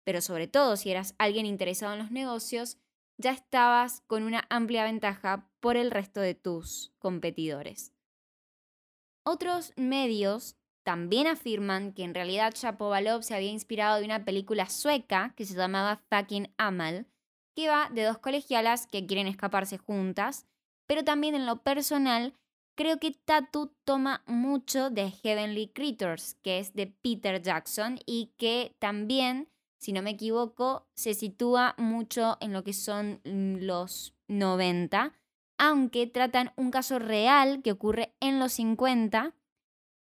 pero 0.05 0.22
sobre 0.22 0.48
todo 0.48 0.77
si 0.77 0.89
eras 0.89 1.15
alguien 1.17 1.46
interesado 1.46 1.94
en 1.94 2.00
los 2.00 2.12
negocios, 2.12 2.77
ya 3.17 3.32
estabas 3.32 4.01
con 4.08 4.24
una 4.24 4.46
amplia 4.50 4.86
ventaja 4.86 5.50
por 5.60 5.75
el 5.75 5.91
resto 5.91 6.22
de 6.22 6.34
tus 6.34 6.94
competidores. 7.00 7.94
Otros 9.24 9.74
medios 9.75 10.55
también 10.85 11.27
afirman 11.27 11.91
que 11.91 12.03
en 12.03 12.13
realidad 12.13 12.53
Shapovalov 12.55 13.23
se 13.23 13.35
había 13.35 13.49
inspirado 13.49 13.99
de 13.99 14.05
una 14.05 14.23
película 14.23 14.69
sueca 14.69 15.33
que 15.35 15.45
se 15.45 15.55
llamaba 15.55 16.01
Fucking 16.09 16.53
Amal, 16.57 17.07
que 17.55 17.67
va 17.67 17.89
de 17.89 18.03
dos 18.03 18.19
colegialas 18.19 18.87
que 18.87 19.05
quieren 19.05 19.27
escaparse 19.27 19.77
juntas, 19.77 20.45
pero 20.87 21.03
también 21.03 21.35
en 21.35 21.45
lo 21.45 21.63
personal 21.63 22.33
creo 22.75 22.99
que 22.99 23.11
Tattoo 23.11 23.73
toma 23.83 24.23
mucho 24.27 24.89
de 24.89 25.11
Heavenly 25.11 25.69
Creatures, 25.69 26.35
que 26.43 26.59
es 26.59 26.73
de 26.73 26.87
Peter 26.87 27.41
Jackson 27.41 27.99
y 28.05 28.33
que 28.37 28.75
también 28.79 29.49
si 29.85 29.93
no 29.93 30.01
me 30.01 30.11
equivoco, 30.11 30.87
se 30.95 31.13
sitúa 31.13 31.75
mucho 31.77 32.37
en 32.39 32.53
lo 32.53 32.63
que 32.63 32.73
son 32.73 33.21
mm, 33.23 33.57
los 33.59 34.15
90, 34.27 35.13
aunque 35.59 36.07
tratan 36.07 36.53
un 36.55 36.71
caso 36.71 36.97
real 36.97 37.61
que 37.61 37.71
ocurre 37.71 38.15
en 38.19 38.39
los 38.39 38.53
50, 38.53 39.35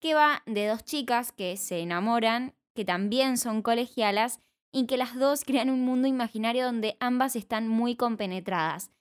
que 0.02 0.14
va 0.14 0.44
de 0.46 0.68
dos 0.68 0.84
chicas 0.84 1.32
que 1.32 1.56
se 1.56 1.80
enamoran, 1.80 2.54
que 2.76 2.84
también 2.84 3.38
son 3.38 3.62
colegialas, 3.62 4.42
y 4.74 4.86
que 4.86 4.98
las 4.98 5.16
dos 5.16 5.44
crean 5.46 5.70
un 5.70 5.86
mundo 5.86 6.08
imaginario 6.08 6.66
donde 6.66 6.98
ambas 7.00 7.38
están 7.38 7.70
muy 7.70 7.96
compenetradas. 7.96 8.92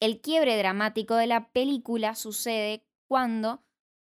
El 0.00 0.20
quiebre 0.20 0.56
dramático 0.56 1.14
de 1.14 1.28
la 1.28 1.50
película 1.50 2.14
sucede 2.16 2.84
cuando 3.06 3.62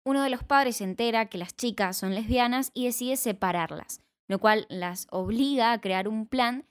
uno 0.04 0.22
de 0.22 0.30
los 0.30 0.44
padres 0.44 0.76
se 0.76 0.84
entera 0.84 1.26
que 1.26 1.38
las 1.38 1.56
chicas 1.56 1.96
son 1.96 2.14
lesbianas 2.14 2.70
y 2.74 2.84
decide 2.84 3.16
separarlas 3.16 4.00
lo 4.30 4.38
cual 4.38 4.64
las 4.68 5.08
obliga 5.10 5.72
a 5.72 5.80
crear 5.80 6.06
un 6.06 6.24
plan 6.24 6.64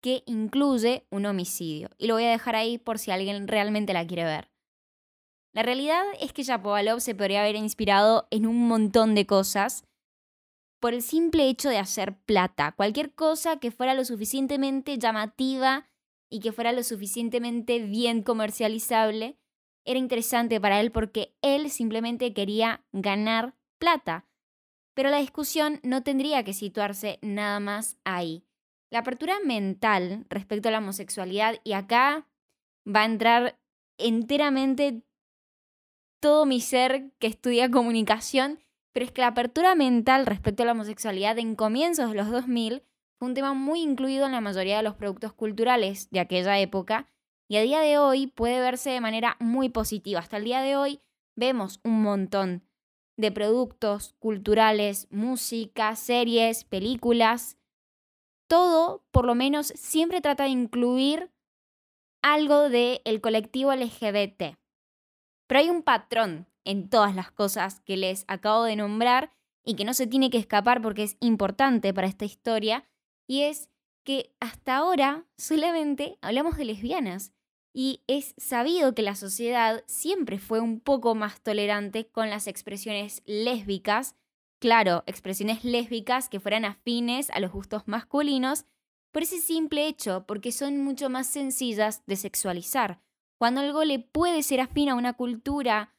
que 0.00 0.22
incluye 0.24 1.06
un 1.10 1.26
homicidio. 1.26 1.90
Y 1.98 2.06
lo 2.06 2.14
voy 2.14 2.24
a 2.24 2.30
dejar 2.30 2.56
ahí 2.56 2.78
por 2.78 2.98
si 2.98 3.10
alguien 3.10 3.48
realmente 3.48 3.92
la 3.92 4.06
quiere 4.06 4.24
ver. 4.24 4.48
La 5.54 5.62
realidad 5.62 6.02
es 6.20 6.32
que 6.32 6.42
Yapovalov 6.42 7.00
se 7.00 7.14
podría 7.14 7.42
haber 7.42 7.56
inspirado 7.56 8.26
en 8.30 8.46
un 8.46 8.68
montón 8.68 9.14
de 9.14 9.26
cosas 9.26 9.84
por 10.80 10.94
el 10.94 11.02
simple 11.02 11.48
hecho 11.48 11.68
de 11.68 11.78
hacer 11.78 12.16
plata. 12.24 12.72
Cualquier 12.72 13.14
cosa 13.14 13.58
que 13.58 13.70
fuera 13.70 13.94
lo 13.94 14.04
suficientemente 14.04 14.98
llamativa 14.98 15.86
y 16.30 16.40
que 16.40 16.52
fuera 16.52 16.72
lo 16.72 16.82
suficientemente 16.82 17.80
bien 17.80 18.22
comercializable 18.22 19.38
era 19.84 19.98
interesante 19.98 20.60
para 20.60 20.80
él 20.80 20.90
porque 20.90 21.34
él 21.42 21.70
simplemente 21.70 22.32
quería 22.32 22.84
ganar 22.92 23.54
plata. 23.78 24.26
Pero 24.94 25.10
la 25.10 25.18
discusión 25.18 25.80
no 25.82 26.02
tendría 26.02 26.44
que 26.44 26.54
situarse 26.54 27.18
nada 27.20 27.60
más 27.60 27.98
ahí. 28.04 28.44
La 28.90 29.00
apertura 29.00 29.38
mental 29.44 30.26
respecto 30.28 30.68
a 30.68 30.72
la 30.72 30.78
homosexualidad, 30.78 31.60
y 31.64 31.72
acá 31.72 32.28
va 32.86 33.02
a 33.02 33.06
entrar 33.06 33.58
enteramente 33.98 35.02
todo 36.22 36.46
mi 36.46 36.60
ser 36.60 37.10
que 37.18 37.26
estudia 37.26 37.68
comunicación, 37.68 38.60
pero 38.92 39.04
es 39.04 39.10
que 39.10 39.22
la 39.22 39.26
apertura 39.26 39.74
mental 39.74 40.24
respecto 40.24 40.62
a 40.62 40.66
la 40.66 40.72
homosexualidad 40.72 41.36
en 41.40 41.56
comienzos 41.56 42.10
de 42.10 42.14
los 42.14 42.30
2000 42.30 42.84
fue 43.18 43.28
un 43.28 43.34
tema 43.34 43.54
muy 43.54 43.82
incluido 43.82 44.26
en 44.26 44.32
la 44.32 44.40
mayoría 44.40 44.76
de 44.76 44.84
los 44.84 44.94
productos 44.94 45.32
culturales 45.32 46.10
de 46.10 46.20
aquella 46.20 46.60
época 46.60 47.08
y 47.48 47.56
a 47.56 47.62
día 47.62 47.80
de 47.80 47.98
hoy 47.98 48.28
puede 48.28 48.60
verse 48.60 48.90
de 48.90 49.00
manera 49.00 49.36
muy 49.40 49.68
positiva. 49.68 50.20
Hasta 50.20 50.36
el 50.36 50.44
día 50.44 50.60
de 50.60 50.76
hoy 50.76 51.00
vemos 51.34 51.80
un 51.82 52.02
montón 52.02 52.62
de 53.16 53.32
productos 53.32 54.14
culturales, 54.20 55.08
música, 55.10 55.96
series, 55.96 56.62
películas. 56.62 57.58
Todo, 58.46 59.04
por 59.10 59.26
lo 59.26 59.34
menos, 59.34 59.72
siempre 59.74 60.20
trata 60.20 60.44
de 60.44 60.50
incluir 60.50 61.32
algo 62.22 62.68
del 62.68 63.00
el 63.04 63.20
colectivo 63.20 63.74
LGBT. 63.74 64.61
Pero 65.52 65.60
hay 65.60 65.68
un 65.68 65.82
patrón 65.82 66.46
en 66.64 66.88
todas 66.88 67.14
las 67.14 67.30
cosas 67.30 67.80
que 67.80 67.98
les 67.98 68.24
acabo 68.26 68.64
de 68.64 68.74
nombrar 68.74 69.34
y 69.62 69.74
que 69.74 69.84
no 69.84 69.92
se 69.92 70.06
tiene 70.06 70.30
que 70.30 70.38
escapar 70.38 70.80
porque 70.80 71.02
es 71.02 71.18
importante 71.20 71.92
para 71.92 72.06
esta 72.06 72.24
historia, 72.24 72.88
y 73.26 73.42
es 73.42 73.68
que 74.02 74.34
hasta 74.40 74.76
ahora 74.76 75.26
solamente 75.36 76.16
hablamos 76.22 76.56
de 76.56 76.64
lesbianas. 76.64 77.34
Y 77.74 78.00
es 78.06 78.34
sabido 78.38 78.94
que 78.94 79.02
la 79.02 79.14
sociedad 79.14 79.84
siempre 79.86 80.38
fue 80.38 80.60
un 80.60 80.80
poco 80.80 81.14
más 81.14 81.42
tolerante 81.42 82.06
con 82.06 82.30
las 82.30 82.46
expresiones 82.46 83.20
lésbicas, 83.26 84.16
claro, 84.58 85.04
expresiones 85.04 85.64
lésbicas 85.64 86.30
que 86.30 86.40
fueran 86.40 86.64
afines 86.64 87.28
a 87.28 87.40
los 87.40 87.52
gustos 87.52 87.82
masculinos, 87.84 88.64
por 89.10 89.24
ese 89.24 89.38
simple 89.38 89.86
hecho, 89.86 90.24
porque 90.26 90.50
son 90.50 90.82
mucho 90.82 91.10
más 91.10 91.26
sencillas 91.26 92.02
de 92.06 92.16
sexualizar. 92.16 93.02
Cuando 93.42 93.60
algo 93.60 93.82
le 93.82 93.98
puede 93.98 94.44
ser 94.44 94.60
afín 94.60 94.88
a 94.88 94.94
una 94.94 95.14
cultura 95.14 95.92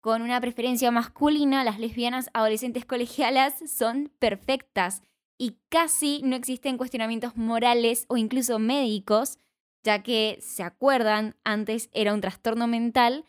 con 0.00 0.20
una 0.20 0.40
preferencia 0.40 0.90
masculina, 0.90 1.62
las 1.62 1.78
lesbianas 1.78 2.28
adolescentes 2.34 2.84
colegialas 2.84 3.54
son 3.70 4.10
perfectas 4.18 5.02
y 5.38 5.60
casi 5.68 6.22
no 6.24 6.34
existen 6.34 6.76
cuestionamientos 6.76 7.36
morales 7.36 8.04
o 8.08 8.16
incluso 8.16 8.58
médicos 8.58 9.38
ya 9.84 10.02
que, 10.02 10.38
se 10.40 10.64
acuerdan, 10.64 11.36
antes 11.44 11.88
era 11.92 12.12
un 12.12 12.20
trastorno 12.20 12.66
mental, 12.66 13.24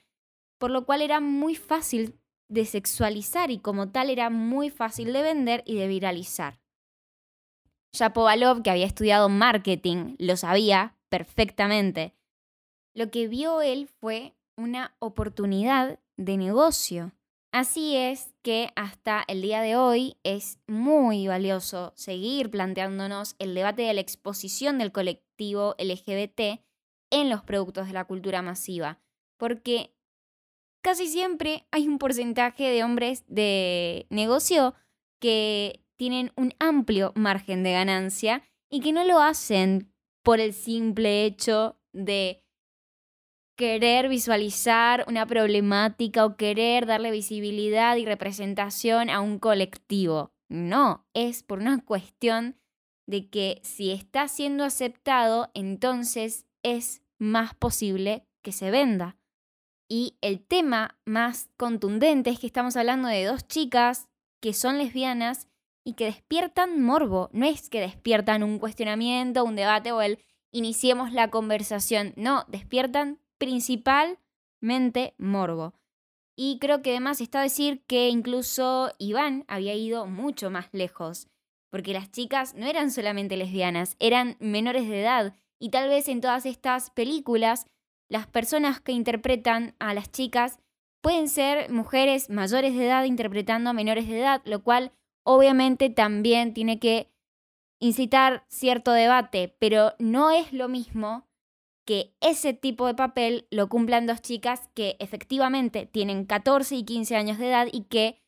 por 0.57 0.71
lo 0.71 0.87
cual 0.87 1.03
era 1.03 1.19
muy 1.19 1.53
fácil 1.53 2.19
de 2.47 2.65
sexualizar 2.65 3.51
y 3.51 3.59
como 3.59 3.91
tal 3.91 4.09
era 4.09 4.31
muy 4.31 4.71
fácil 4.71 5.13
de 5.13 5.21
vender 5.21 5.61
y 5.67 5.75
de 5.75 5.87
viralizar. 5.87 6.59
Yapovalov, 7.93 8.63
que 8.63 8.71
había 8.71 8.87
estudiado 8.87 9.29
marketing, 9.29 10.15
lo 10.17 10.37
sabía 10.37 10.97
perfectamente. 11.09 12.15
Lo 12.99 13.11
que 13.11 13.29
vio 13.29 13.61
él 13.61 13.87
fue 14.01 14.33
una 14.57 14.93
oportunidad 14.99 16.01
de 16.17 16.35
negocio. 16.35 17.13
Así 17.49 17.95
es 17.95 18.33
que 18.41 18.73
hasta 18.75 19.23
el 19.29 19.41
día 19.41 19.61
de 19.61 19.77
hoy 19.77 20.17
es 20.23 20.59
muy 20.67 21.25
valioso 21.25 21.93
seguir 21.95 22.51
planteándonos 22.51 23.37
el 23.39 23.55
debate 23.55 23.83
de 23.83 23.93
la 23.93 24.01
exposición 24.01 24.77
del 24.79 24.91
colectivo 24.91 25.75
LGBT 25.79 26.59
en 27.09 27.29
los 27.29 27.41
productos 27.41 27.87
de 27.87 27.93
la 27.93 28.03
cultura 28.03 28.41
masiva, 28.41 28.99
porque 29.37 29.95
casi 30.81 31.07
siempre 31.07 31.69
hay 31.71 31.87
un 31.87 31.99
porcentaje 31.99 32.65
de 32.65 32.83
hombres 32.83 33.23
de 33.27 34.07
negocio 34.09 34.75
que 35.21 35.85
tienen 35.95 36.33
un 36.35 36.53
amplio 36.59 37.13
margen 37.15 37.63
de 37.63 37.71
ganancia 37.71 38.43
y 38.69 38.81
que 38.81 38.91
no 38.91 39.05
lo 39.05 39.21
hacen 39.21 39.89
por 40.21 40.41
el 40.41 40.51
simple 40.51 41.23
hecho 41.23 41.79
de 41.93 42.43
querer 43.59 44.07
visualizar 44.07 45.03
una 45.09 45.25
problemática 45.25 46.25
o 46.25 46.37
querer 46.37 46.85
darle 46.85 47.11
visibilidad 47.11 47.97
y 47.97 48.05
representación 48.05 49.09
a 49.09 49.19
un 49.19 49.37
colectivo. 49.37 50.31
No, 50.47 51.05
es 51.13 51.43
por 51.43 51.59
una 51.59 51.83
cuestión 51.83 52.55
de 53.05 53.27
que 53.29 53.59
si 53.61 53.91
está 53.91 54.29
siendo 54.29 54.63
aceptado, 54.63 55.51
entonces 55.53 56.45
es 56.63 57.01
más 57.17 57.53
posible 57.53 58.25
que 58.43 58.53
se 58.53 58.71
venda. 58.71 59.17
Y 59.89 60.15
el 60.21 60.39
tema 60.39 60.97
más 61.03 61.49
contundente 61.57 62.29
es 62.29 62.39
que 62.39 62.47
estamos 62.47 62.77
hablando 62.77 63.09
de 63.09 63.25
dos 63.25 63.45
chicas 63.45 64.07
que 64.39 64.53
son 64.53 64.77
lesbianas 64.77 65.49
y 65.83 65.95
que 65.95 66.05
despiertan 66.05 66.81
morbo. 66.81 67.29
No 67.33 67.45
es 67.45 67.69
que 67.69 67.81
despiertan 67.81 68.43
un 68.43 68.57
cuestionamiento, 68.57 69.43
un 69.43 69.57
debate 69.57 69.91
o 69.91 70.01
el 70.01 70.19
iniciemos 70.53 71.11
la 71.11 71.29
conversación. 71.29 72.13
No, 72.15 72.45
despiertan 72.47 73.19
principalmente 73.39 75.15
morbo. 75.17 75.73
Y 76.37 76.59
creo 76.59 76.81
que 76.81 76.91
además 76.91 77.19
está 77.19 77.41
decir 77.41 77.83
que 77.87 78.09
incluso 78.09 78.91
Iván 78.99 79.43
había 79.47 79.73
ido 79.73 80.05
mucho 80.05 80.49
más 80.51 80.69
lejos, 80.71 81.27
porque 81.71 81.93
las 81.93 82.11
chicas 82.11 82.53
no 82.53 82.67
eran 82.67 82.91
solamente 82.91 83.35
lesbianas, 83.35 83.95
eran 83.99 84.37
menores 84.39 84.87
de 84.87 85.01
edad, 85.01 85.35
y 85.59 85.69
tal 85.69 85.89
vez 85.89 86.07
en 86.07 86.21
todas 86.21 86.45
estas 86.45 86.91
películas 86.91 87.65
las 88.09 88.27
personas 88.27 88.79
que 88.79 88.91
interpretan 88.91 89.75
a 89.79 89.93
las 89.93 90.11
chicas 90.11 90.59
pueden 91.01 91.29
ser 91.29 91.69
mujeres 91.71 92.29
mayores 92.29 92.75
de 92.75 92.85
edad 92.85 93.03
interpretando 93.03 93.69
a 93.69 93.73
menores 93.73 94.07
de 94.07 94.19
edad, 94.19 94.41
lo 94.45 94.63
cual 94.63 94.91
obviamente 95.23 95.89
también 95.89 96.53
tiene 96.53 96.79
que 96.79 97.11
incitar 97.79 98.45
cierto 98.49 98.91
debate, 98.91 99.55
pero 99.59 99.93
no 99.99 100.31
es 100.31 100.51
lo 100.51 100.67
mismo 100.67 101.28
que 101.89 102.13
ese 102.21 102.53
tipo 102.53 102.85
de 102.85 102.93
papel 102.93 103.47
lo 103.49 103.67
cumplan 103.67 104.05
dos 104.05 104.21
chicas 104.21 104.69
que 104.75 104.95
efectivamente 104.99 105.87
tienen 105.87 106.23
14 106.23 106.75
y 106.75 106.83
15 106.83 107.15
años 107.15 107.39
de 107.39 107.49
edad 107.49 107.67
y 107.71 107.85
que 107.85 108.21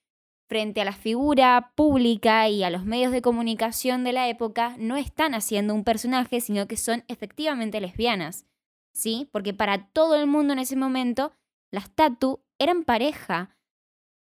frente 0.50 0.82
a 0.82 0.84
la 0.84 0.94
figura 0.94 1.72
pública 1.76 2.50
y 2.50 2.64
a 2.64 2.72
los 2.72 2.86
medios 2.86 3.12
de 3.12 3.22
comunicación 3.22 4.04
de 4.04 4.14
la 4.14 4.28
época 4.30 4.76
no 4.80 4.98
están 4.98 5.36
haciendo 5.36 5.76
un 5.76 5.84
personaje, 5.84 6.42
sino 6.42 6.68
que 6.68 6.76
son 6.76 7.04
efectivamente 7.08 7.80
lesbianas. 7.80 8.48
¿Sí? 8.96 9.30
Porque 9.32 9.54
para 9.54 9.90
todo 9.90 10.16
el 10.16 10.26
mundo 10.26 10.54
en 10.54 10.60
ese 10.60 10.76
momento 10.76 11.32
las 11.70 11.92
Tatu 11.92 12.44
eran 12.58 12.84
pareja. 12.84 13.56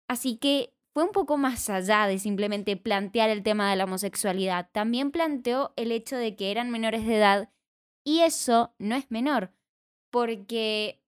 Así 0.08 0.38
que 0.38 0.74
fue 0.92 1.04
un 1.04 1.12
poco 1.12 1.36
más 1.36 1.70
allá 1.70 2.08
de 2.08 2.18
simplemente 2.18 2.76
plantear 2.76 3.30
el 3.30 3.44
tema 3.44 3.70
de 3.70 3.76
la 3.76 3.84
homosexualidad. 3.84 4.70
También 4.72 5.12
planteó 5.12 5.72
el 5.76 5.92
hecho 5.92 6.16
de 6.16 6.34
que 6.34 6.50
eran 6.50 6.68
menores 6.70 7.06
de 7.06 7.16
edad 7.16 7.48
y 8.10 8.22
eso 8.22 8.74
no 8.80 8.96
es 8.96 9.08
menor, 9.12 9.52
porque 10.10 11.00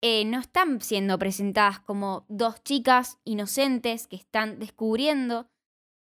eh, 0.00 0.24
no 0.24 0.40
están 0.40 0.80
siendo 0.80 1.18
presentadas 1.18 1.78
como 1.78 2.24
dos 2.28 2.64
chicas 2.64 3.18
inocentes 3.24 4.06
que 4.06 4.16
están 4.16 4.58
descubriendo 4.58 5.46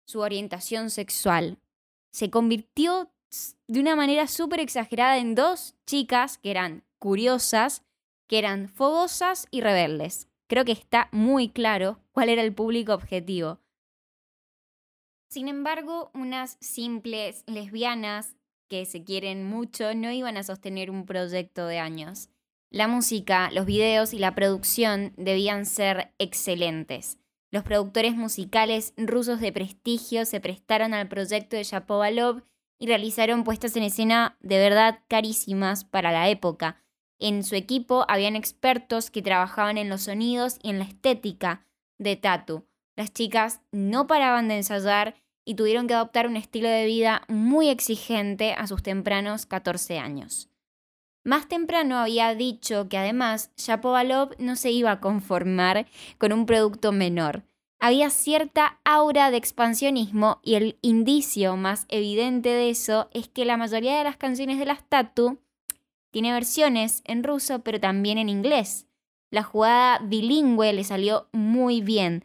su 0.07 0.21
orientación 0.21 0.89
sexual. 0.89 1.59
Se 2.13 2.31
convirtió 2.31 3.11
de 3.67 3.81
una 3.81 3.95
manera 3.95 4.27
súper 4.27 4.61
exagerada 4.61 5.19
en 5.19 5.35
dos 5.35 5.75
chicas 5.85 6.39
que 6.39 6.51
eran 6.51 6.83
curiosas, 6.99 7.83
que 8.27 8.39
eran 8.39 8.71
fogosas 8.71 9.49
y 9.51 9.61
rebeldes. 9.61 10.29
Creo 10.47 10.65
que 10.65 10.73
está 10.73 11.11
muy 11.13 11.51
claro 11.51 12.01
cuál 12.13 12.31
era 12.31 12.41
el 12.41 12.55
público 12.55 12.95
objetivo. 12.95 13.59
Sin 15.29 15.49
embargo, 15.49 16.11
unas 16.15 16.57
simples 16.63 17.45
lesbianas 17.47 18.35
que 18.69 18.85
se 18.87 19.05
quieren 19.05 19.45
mucho 19.45 19.95
no 19.95 20.11
iban 20.11 20.37
a 20.37 20.43
sostener 20.43 20.91
un 20.91 21.07
proyecto 21.07 21.67
de 21.67 21.79
años. 21.79 22.29
La 22.71 22.89
música, 22.89 23.51
los 23.53 23.67
videos 23.67 24.13
y 24.15 24.19
la 24.19 24.35
producción 24.35 25.13
debían 25.17 25.65
ser 25.65 26.13
excelentes. 26.19 27.19
Los 27.53 27.63
productores 27.63 28.17
musicales 28.17 28.95
rusos 28.97 29.41
de 29.41 29.53
prestigio 29.53 30.27
se 30.27 30.41
prestaron 30.41 30.93
al 30.93 31.07
proyecto 31.07 31.57
de 31.57 31.63
Shapovalov 31.63 32.43
y 32.81 32.89
realizaron 32.89 33.45
puestas 33.45 33.77
en 33.77 33.85
escena 33.85 34.37
de 34.41 34.59
verdad 34.59 34.99
carísimas 35.07 35.85
para 35.85 36.11
la 36.11 36.29
época. 36.29 36.83
En 37.21 37.45
su 37.45 37.55
equipo 37.55 38.05
habían 38.09 38.35
expertos 38.35 39.11
que 39.11 39.23
trabajaban 39.23 39.79
en 39.79 39.89
los 39.89 40.03
sonidos 40.03 40.59
y 40.63 40.71
en 40.71 40.81
la 40.81 40.85
estética 40.85 41.65
de 41.99 42.17
Tatu. 42.17 42.67
Las 42.97 43.13
chicas 43.13 43.61
no 43.71 44.07
paraban 44.07 44.49
de 44.49 44.57
ensayar 44.57 45.15
y 45.45 45.55
tuvieron 45.55 45.87
que 45.87 45.95
adoptar 45.95 46.27
un 46.27 46.37
estilo 46.37 46.69
de 46.69 46.87
vida 46.87 47.23
muy 47.29 47.69
exigente 47.69 48.53
a 48.53 48.67
sus 48.67 48.83
tempranos 48.83 49.47
14 49.47 49.99
años. 49.99 50.49
Más 51.25 51.49
temprano 51.49 51.97
había 51.97 52.35
dicho 52.35 52.89
que 52.89 52.99
además 52.99 53.51
Shapovalov 53.57 54.35
no 54.39 54.57
se 54.57 54.71
iba 54.71 54.91
a 54.91 55.01
conformar 55.01 55.87
con 56.19 56.33
un 56.33 56.45
producto 56.45 56.93
menor. 56.93 57.45
Había 57.81 58.11
cierta 58.11 58.79
aura 58.85 59.31
de 59.31 59.39
expansionismo 59.39 60.41
y 60.43 60.55
el 60.55 60.79
indicio 60.83 61.57
más 61.57 61.87
evidente 61.89 62.51
de 62.51 62.71
eso 62.71 63.09
es 63.13 63.29
que 63.29 63.45
la 63.45 63.57
mayoría 63.57 63.97
de 63.99 64.05
las 64.05 64.17
canciones 64.17 64.59
de 64.59 64.67
las 64.67 64.89
Tatu 64.89 65.39
tiene 66.11 66.33
versiones 66.33 67.03
en 67.05 67.25
ruso 67.25 67.61
pero 67.61 67.81
también 67.81 68.19
en 68.19 68.29
inglés. 68.29 68.87
La 69.31 69.43
jugada 69.43 69.99
bilingüe 69.99 70.73
le 70.73 70.85
salió 70.85 71.29
muy 71.33 71.81
bien, 71.81 72.25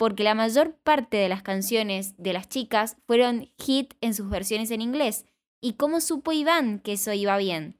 porque 0.00 0.24
la 0.24 0.34
mayor 0.34 0.76
parte 0.76 1.18
de 1.18 1.28
las 1.28 1.42
canciones 1.42 2.14
de 2.16 2.32
las 2.32 2.48
chicas 2.48 2.96
fueron 3.06 3.52
hit 3.58 3.92
en 4.00 4.14
sus 4.14 4.30
versiones 4.30 4.70
en 4.70 4.80
inglés. 4.80 5.26
¿Y 5.60 5.74
cómo 5.74 6.00
supo 6.00 6.32
Iván 6.32 6.78
que 6.78 6.94
eso 6.94 7.12
iba 7.12 7.36
bien? 7.36 7.78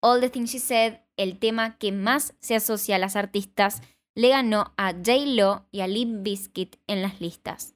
All 0.00 0.22
the 0.22 0.30
Things 0.30 0.52
She 0.52 0.58
Said, 0.58 0.94
el 1.18 1.38
tema 1.38 1.76
que 1.76 1.92
más 1.92 2.34
se 2.40 2.54
asocia 2.54 2.96
a 2.96 2.98
las 2.98 3.16
artistas, 3.16 3.82
le 4.14 4.30
ganó 4.30 4.72
a 4.78 4.92
J-Lo 4.94 5.66
y 5.70 5.82
a 5.82 5.88
Limp 5.88 6.22
Bizkit 6.22 6.76
en 6.86 7.02
las 7.02 7.20
listas. 7.20 7.74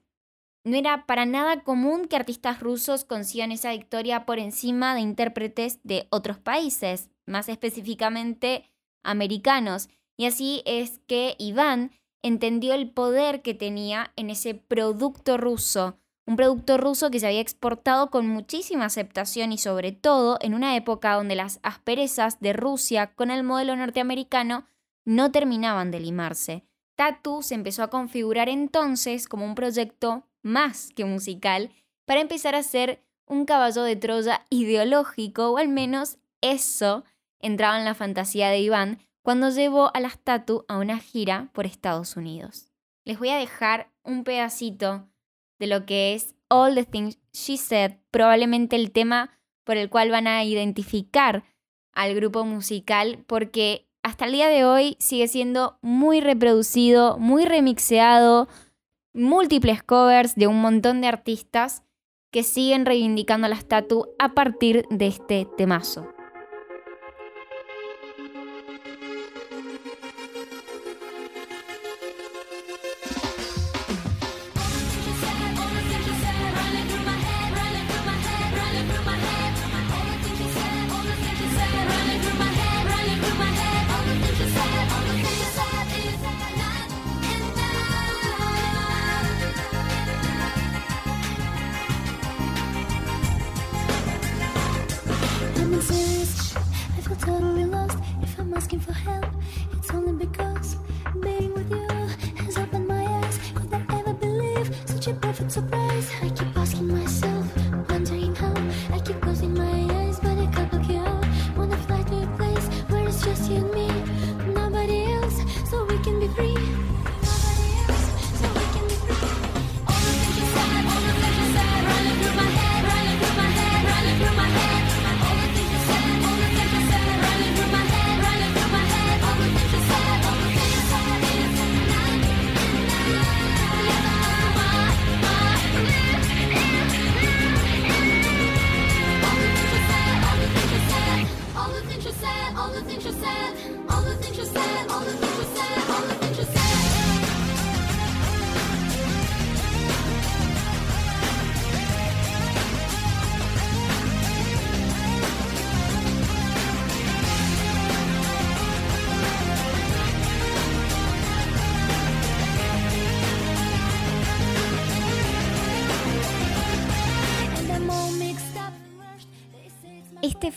No 0.63 0.75
era 0.75 1.05
para 1.05 1.27
nada 1.27 1.61
común 1.61 2.07
que 2.07 2.15
artistas 2.15 2.61
rusos 2.61 3.05
consigan 3.05 3.51
esa 3.51 3.73
victoria 3.73 4.25
por 4.25 4.39
encima 4.39 4.95
de 4.95 5.01
intérpretes 5.01 5.79
de 5.83 6.07
otros 6.09 6.39
países, 6.39 7.11
más 7.27 7.47
específicamente 7.47 8.71
americanos, 9.03 9.87
y 10.17 10.25
así 10.25 10.63
es 10.65 10.99
que 11.05 11.35
Iván 11.37 11.91
entendió 12.23 12.73
el 12.73 12.89
poder 12.89 13.41
que 13.41 13.53
tenía 13.53 14.11
en 14.15 14.29
ese 14.29 14.53
producto 14.55 15.37
ruso 15.37 15.97
un 16.31 16.35
producto 16.35 16.77
ruso 16.77 17.09
que 17.11 17.19
se 17.19 17.27
había 17.27 17.41
exportado 17.41 18.09
con 18.09 18.27
muchísima 18.27 18.85
aceptación 18.85 19.51
y 19.51 19.57
sobre 19.57 19.91
todo 19.91 20.37
en 20.41 20.53
una 20.53 20.75
época 20.75 21.13
donde 21.15 21.35
las 21.35 21.59
asperezas 21.63 22.39
de 22.39 22.53
Rusia 22.53 23.13
con 23.15 23.31
el 23.31 23.43
modelo 23.43 23.75
norteamericano 23.75 24.65
no 25.03 25.31
terminaban 25.31 25.91
de 25.91 25.99
limarse. 25.99 26.63
Tatu 26.95 27.41
se 27.41 27.55
empezó 27.55 27.83
a 27.83 27.89
configurar 27.89 28.49
entonces 28.49 29.27
como 29.27 29.45
un 29.45 29.55
proyecto 29.55 30.23
más 30.43 30.91
que 30.95 31.05
musical 31.05 31.71
para 32.05 32.21
empezar 32.21 32.55
a 32.55 32.63
ser 32.63 33.03
un 33.25 33.45
caballo 33.45 33.83
de 33.83 33.95
Troya 33.95 34.45
ideológico, 34.49 35.51
o 35.51 35.57
al 35.57 35.69
menos 35.69 36.17
eso 36.41 37.03
entraba 37.39 37.79
en 37.79 37.85
la 37.85 37.95
fantasía 37.95 38.49
de 38.49 38.59
Iván 38.59 38.99
cuando 39.21 39.49
llevó 39.49 39.91
a 39.95 39.99
las 39.99 40.19
Tatu 40.19 40.65
a 40.67 40.77
una 40.77 40.97
gira 40.97 41.49
por 41.53 41.65
Estados 41.65 42.17
Unidos. 42.17 42.71
Les 43.03 43.19
voy 43.19 43.29
a 43.29 43.37
dejar 43.37 43.91
un 44.03 44.23
pedacito 44.23 45.07
de 45.59 45.67
lo 45.67 45.85
que 45.85 46.13
es 46.13 46.35
All 46.49 46.75
the 46.75 46.85
Things 46.85 47.19
She 47.33 47.57
Said, 47.57 47.93
probablemente 48.09 48.75
el 48.75 48.91
tema 48.91 49.39
por 49.63 49.77
el 49.77 49.89
cual 49.89 50.09
van 50.09 50.27
a 50.27 50.43
identificar 50.43 51.43
al 51.93 52.15
grupo 52.15 52.45
musical, 52.45 53.23
porque 53.27 53.87
hasta 54.03 54.25
el 54.25 54.31
día 54.31 54.47
de 54.47 54.65
hoy 54.65 54.97
sigue 54.99 55.27
siendo 55.27 55.77
muy 55.81 56.19
reproducido, 56.21 57.17
muy 57.19 57.45
remixeado, 57.45 58.47
múltiples 59.13 59.83
covers 59.83 60.35
de 60.35 60.47
un 60.47 60.61
montón 60.61 61.01
de 61.01 61.07
artistas 61.07 61.83
que 62.31 62.43
siguen 62.43 62.85
reivindicando 62.85 63.47
la 63.47 63.55
estatua 63.55 64.07
a 64.17 64.33
partir 64.33 64.85
de 64.89 65.07
este 65.07 65.47
temazo. 65.57 66.07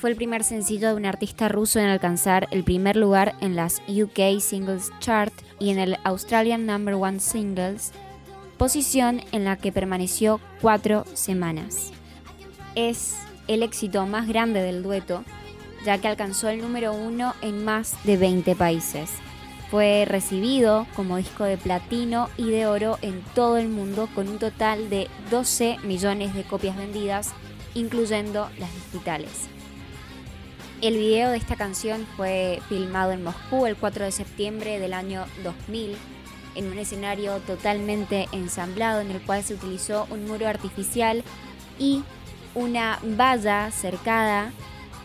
Fue 0.05 0.11
el 0.11 0.17
primer 0.17 0.45
sencillo 0.45 0.89
de 0.89 0.97
un 0.97 1.07
artista 1.07 1.49
ruso 1.49 1.81
en 1.81 1.87
alcanzar 1.87 2.47
el 2.51 2.63
primer 2.63 2.95
lugar 2.95 3.37
en 3.41 3.57
las 3.57 3.81
UK 3.89 4.39
Singles 4.39 4.93
Chart 5.01 5.33
y 5.59 5.71
en 5.71 5.79
el 5.79 5.97
Australian 6.05 6.67
Number 6.67 6.93
One 6.93 7.21
Singles, 7.21 7.93
posición 8.59 9.23
en 9.33 9.47
la 9.47 9.57
que 9.57 9.73
permaneció 9.73 10.43
cuatro 10.61 11.07
semanas. 11.15 11.91
Es 12.75 13.17
el 13.49 13.63
éxito 13.63 14.05
más 14.07 14.29
grande 14.29 14.61
del 14.61 14.83
dueto, 14.83 15.25
ya 15.87 15.97
que 15.97 16.09
alcanzó 16.09 16.51
el 16.51 16.61
número 16.61 16.93
uno 16.93 17.33
en 17.41 17.65
más 17.65 17.97
de 18.05 18.19
20 18.19 18.57
países. 18.57 19.09
Fue 19.71 20.05
recibido 20.07 20.87
como 20.95 21.17
disco 21.17 21.45
de 21.45 21.57
platino 21.57 22.29
y 22.37 22.51
de 22.51 22.67
oro 22.67 22.99
en 23.01 23.23
todo 23.35 23.57
el 23.57 23.71
mundo 23.71 24.11
con 24.15 24.29
un 24.29 24.39
total 24.39 24.91
de 24.91 25.09
12 25.31 25.79
millones 25.83 26.35
de 26.35 26.43
copias 26.43 26.77
vendidas, 26.77 27.33
incluyendo 27.73 28.51
las 28.59 28.69
digitales. 28.75 29.49
El 30.85 30.99
video 30.99 31.31
de 31.31 31.39
esta 31.39 31.57
canción 31.57 32.07
fue 32.15 32.61
filmado 32.69 33.13
en 33.13 33.25
Moscú 33.25 33.65
el 33.65 33.75
4 33.75 34.05
de 34.05 34.13
septiembre 34.13 34.79
del 34.79 34.93
año 34.93 35.25
2000 35.43 35.97
en 36.57 36.67
un 36.67 36.77
escenario 36.77 37.39
totalmente 37.39 38.29
ensamblado 38.33 39.01
en 39.01 39.11
el 39.11 39.23
cual 39.23 39.43
se 39.43 39.55
utilizó 39.55 40.07
un 40.11 40.27
muro 40.27 40.47
artificial 40.47 41.25
y 41.79 42.03
una 42.55 42.99
valla 43.03 43.71
cercada 43.71 44.53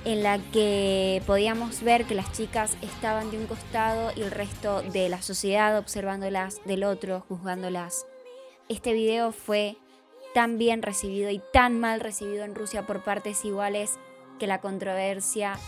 en 0.03 0.21
la 0.21 0.39
que 0.51 1.23
podíamos 1.25 1.81
ver 1.81 2.03
que 2.03 2.13
las 2.13 2.33
chicas 2.33 2.75
estaban 2.81 3.31
de 3.31 3.37
un 3.37 3.47
costado 3.47 4.11
y 4.17 4.23
el 4.23 4.31
resto 4.31 4.81
de 4.81 5.07
la 5.07 5.21
sociedad 5.21 5.77
observándolas 5.77 6.59
del 6.65 6.83
otro, 6.83 7.23
juzgándolas. 7.29 8.05
Este 8.67 8.91
video 8.91 9.31
fue 9.31 9.77
tan 10.33 10.57
bien 10.57 10.81
recibido 10.81 11.29
y 11.29 11.41
tan 11.53 11.79
mal 11.79 12.01
recibido 12.01 12.43
en 12.43 12.53
Rusia 12.53 12.85
por 12.85 13.01
partes 13.01 13.45
iguales 13.45 13.97
que 14.39 14.47
la 14.47 14.61
controversia 14.61 15.59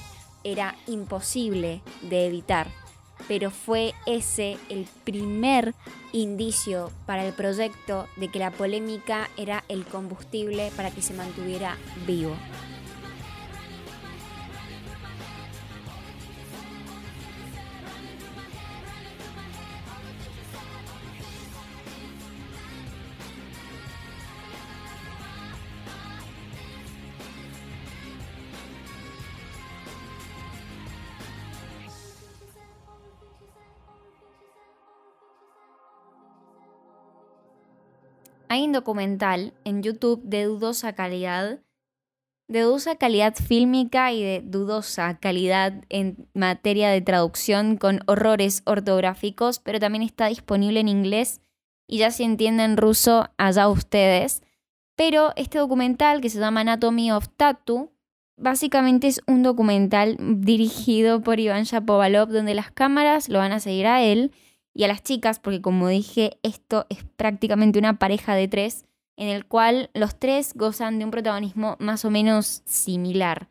era 0.44 0.76
imposible 0.88 1.82
de 2.02 2.26
evitar, 2.26 2.68
pero 3.28 3.52
fue 3.52 3.94
ese 4.06 4.58
el 4.70 4.88
primer 5.04 5.76
indicio 6.14 6.92
para 7.06 7.26
el 7.26 7.34
proyecto 7.34 8.08
de 8.16 8.30
que 8.30 8.40
la 8.40 8.52
polémica 8.52 9.30
era 9.38 9.64
el 9.68 9.86
combustible 9.86 10.72
para 10.76 10.92
que 10.92 11.02
se 11.02 11.14
mantuviera 11.14 11.78
vivo. 12.08 12.36
Hay 38.52 38.66
un 38.66 38.74
documental 38.74 39.54
en 39.64 39.82
YouTube 39.82 40.24
de 40.26 40.44
dudosa 40.44 40.92
calidad, 40.92 41.62
de 42.50 42.62
dudosa 42.64 42.98
calidad 42.98 43.34
fílmica 43.34 44.12
y 44.12 44.22
de 44.22 44.42
dudosa 44.44 45.18
calidad 45.20 45.86
en 45.88 46.28
materia 46.34 46.90
de 46.90 47.00
traducción 47.00 47.78
con 47.78 48.02
horrores 48.08 48.62
ortográficos, 48.66 49.60
pero 49.60 49.80
también 49.80 50.04
está 50.04 50.28
disponible 50.28 50.82
en 50.82 50.90
inglés 50.90 51.40
y 51.88 52.00
ya 52.00 52.12
si 52.12 52.26
entienden 52.26 52.76
ruso, 52.76 53.30
allá 53.38 53.70
ustedes. 53.70 54.44
Pero 54.98 55.32
este 55.38 55.60
documental 55.60 56.20
que 56.20 56.30
se 56.30 56.40
llama 56.42 56.60
Anatomy 56.60 57.14
of 57.14 57.30
Tattoo, 57.38 57.94
básicamente 58.36 59.08
es 59.08 59.22
un 59.28 59.44
documental 59.44 60.18
dirigido 60.20 61.22
por 61.22 61.40
Iván 61.40 61.64
Shapovalov 61.64 62.28
donde 62.28 62.54
las 62.54 62.70
cámaras 62.70 63.30
lo 63.30 63.40
van 63.40 63.54
a 63.54 63.62
seguir 63.62 63.88
a 63.88 64.04
él 64.04 64.34
y 64.74 64.84
a 64.84 64.88
las 64.88 65.04
chicas, 65.04 65.40
porque 65.40 65.62
como 65.62 65.88
dije, 65.88 66.40
esto 66.44 66.86
es 66.90 67.04
prácticamente 67.04 67.80
una 67.80 68.00
pareja 68.00 68.36
de 68.36 68.48
tres, 68.48 68.86
en 69.18 69.28
el 69.28 69.46
cual 69.46 69.90
los 69.94 70.18
tres 70.18 70.54
gozan 70.56 70.98
de 70.98 71.06
un 71.06 71.12
protagonismo 71.12 71.76
más 71.80 72.06
o 72.06 72.12
menos 72.12 72.64
similar. 72.66 73.50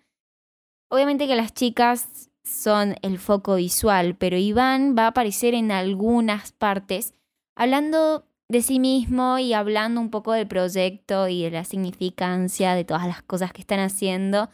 Obviamente 0.89 1.27
que 1.27 1.37
las 1.37 1.53
chicas 1.53 2.31
son 2.43 2.97
el 3.03 3.19
foco 3.19 3.57
visual, 3.57 4.17
pero 4.17 4.37
Iván 4.37 4.97
va 4.99 5.05
a 5.05 5.09
aparecer 5.09 5.55
en 5.55 5.71
algunas 5.71 6.53
partes 6.53 7.15
hablando 7.55 8.27
de 8.49 8.63
sí 8.63 8.81
mismo 8.81 9.39
y 9.39 9.53
hablando 9.53 10.01
un 10.01 10.11
poco 10.11 10.33
del 10.33 10.49
proyecto 10.49 11.29
y 11.29 11.45
de 11.45 11.51
la 11.51 11.65
significancia 11.65 12.75
de 12.75 12.85
todas 12.85 13.07
las 13.07 13.23
cosas 13.23 13.53
que 13.53 13.61
están 13.61 13.79
haciendo. 13.79 14.49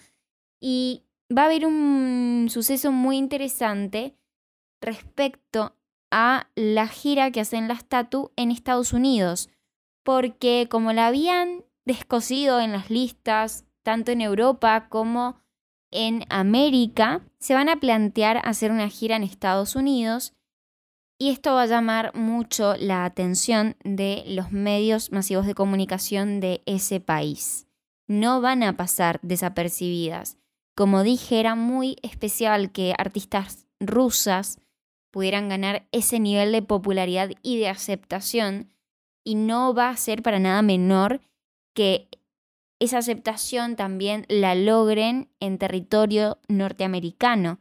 Y 0.61 1.05
va 1.35 1.43
a 1.43 1.47
haber 1.47 1.65
un 1.65 2.49
suceso 2.51 2.93
muy 2.93 3.17
interesante 3.17 4.15
respecto 4.83 5.76
a 6.11 6.49
la 6.55 6.89
gira 6.89 7.31
que 7.31 7.41
hacen 7.41 7.69
las 7.69 7.85
Tatu 7.85 8.33
en 8.37 8.51
Estados 8.51 8.93
Unidos, 8.93 9.49
porque 10.03 10.69
como 10.71 10.93
la 10.93 11.09
habían 11.09 11.65
descosido 11.85 12.61
en 12.61 12.73
las 12.73 12.91
listas, 12.91 13.65
tanto 13.83 14.13
en 14.13 14.21
Europa 14.21 14.89
como 14.89 15.41
en 15.91 16.25
América, 16.29 17.23
se 17.39 17.55
van 17.55 17.69
a 17.69 17.77
plantear 17.77 18.41
hacer 18.45 18.71
una 18.71 18.89
gira 18.89 19.17
en 19.17 19.23
Estados 19.23 19.77
Unidos 19.77 20.33
y 21.19 21.31
esto 21.31 21.55
va 21.55 21.63
a 21.63 21.67
llamar 21.67 22.15
mucho 22.15 22.77
la 22.77 23.05
atención 23.05 23.77
de 23.85 24.25
los 24.27 24.53
medios 24.53 25.13
masivos 25.13 25.47
de 25.47 25.55
comunicación 25.55 26.41
de 26.41 26.63
ese 26.67 27.01
país. 27.01 27.67
No 28.07 28.41
van 28.41 28.63
a 28.63 28.77
pasar 28.77 29.19
desapercibidas. 29.23 30.37
Como 30.75 31.03
dije, 31.03 31.41
era 31.41 31.55
muy 31.55 31.97
especial 32.03 32.71
que 32.71 32.95
artistas 32.99 33.67
rusas 33.81 34.59
pudieran 35.17 35.49
ganar 35.49 35.89
ese 35.93 36.21
nivel 36.21 36.53
de 36.53 36.61
popularidad 36.61 37.31
y 37.43 37.57
de 37.57 37.71
aceptación. 37.71 38.69
Y 39.25 39.35
no 39.35 39.73
va 39.73 39.89
a 39.89 39.97
ser 39.97 40.23
para 40.23 40.39
nada 40.39 40.61
menor 40.61 41.23
que 41.75 42.11
esa 42.81 42.99
aceptación 42.99 43.77
también 43.77 44.27
la 44.29 44.55
logren 44.55 45.31
en 45.41 45.57
territorio 45.57 46.37
norteamericano. 46.49 47.61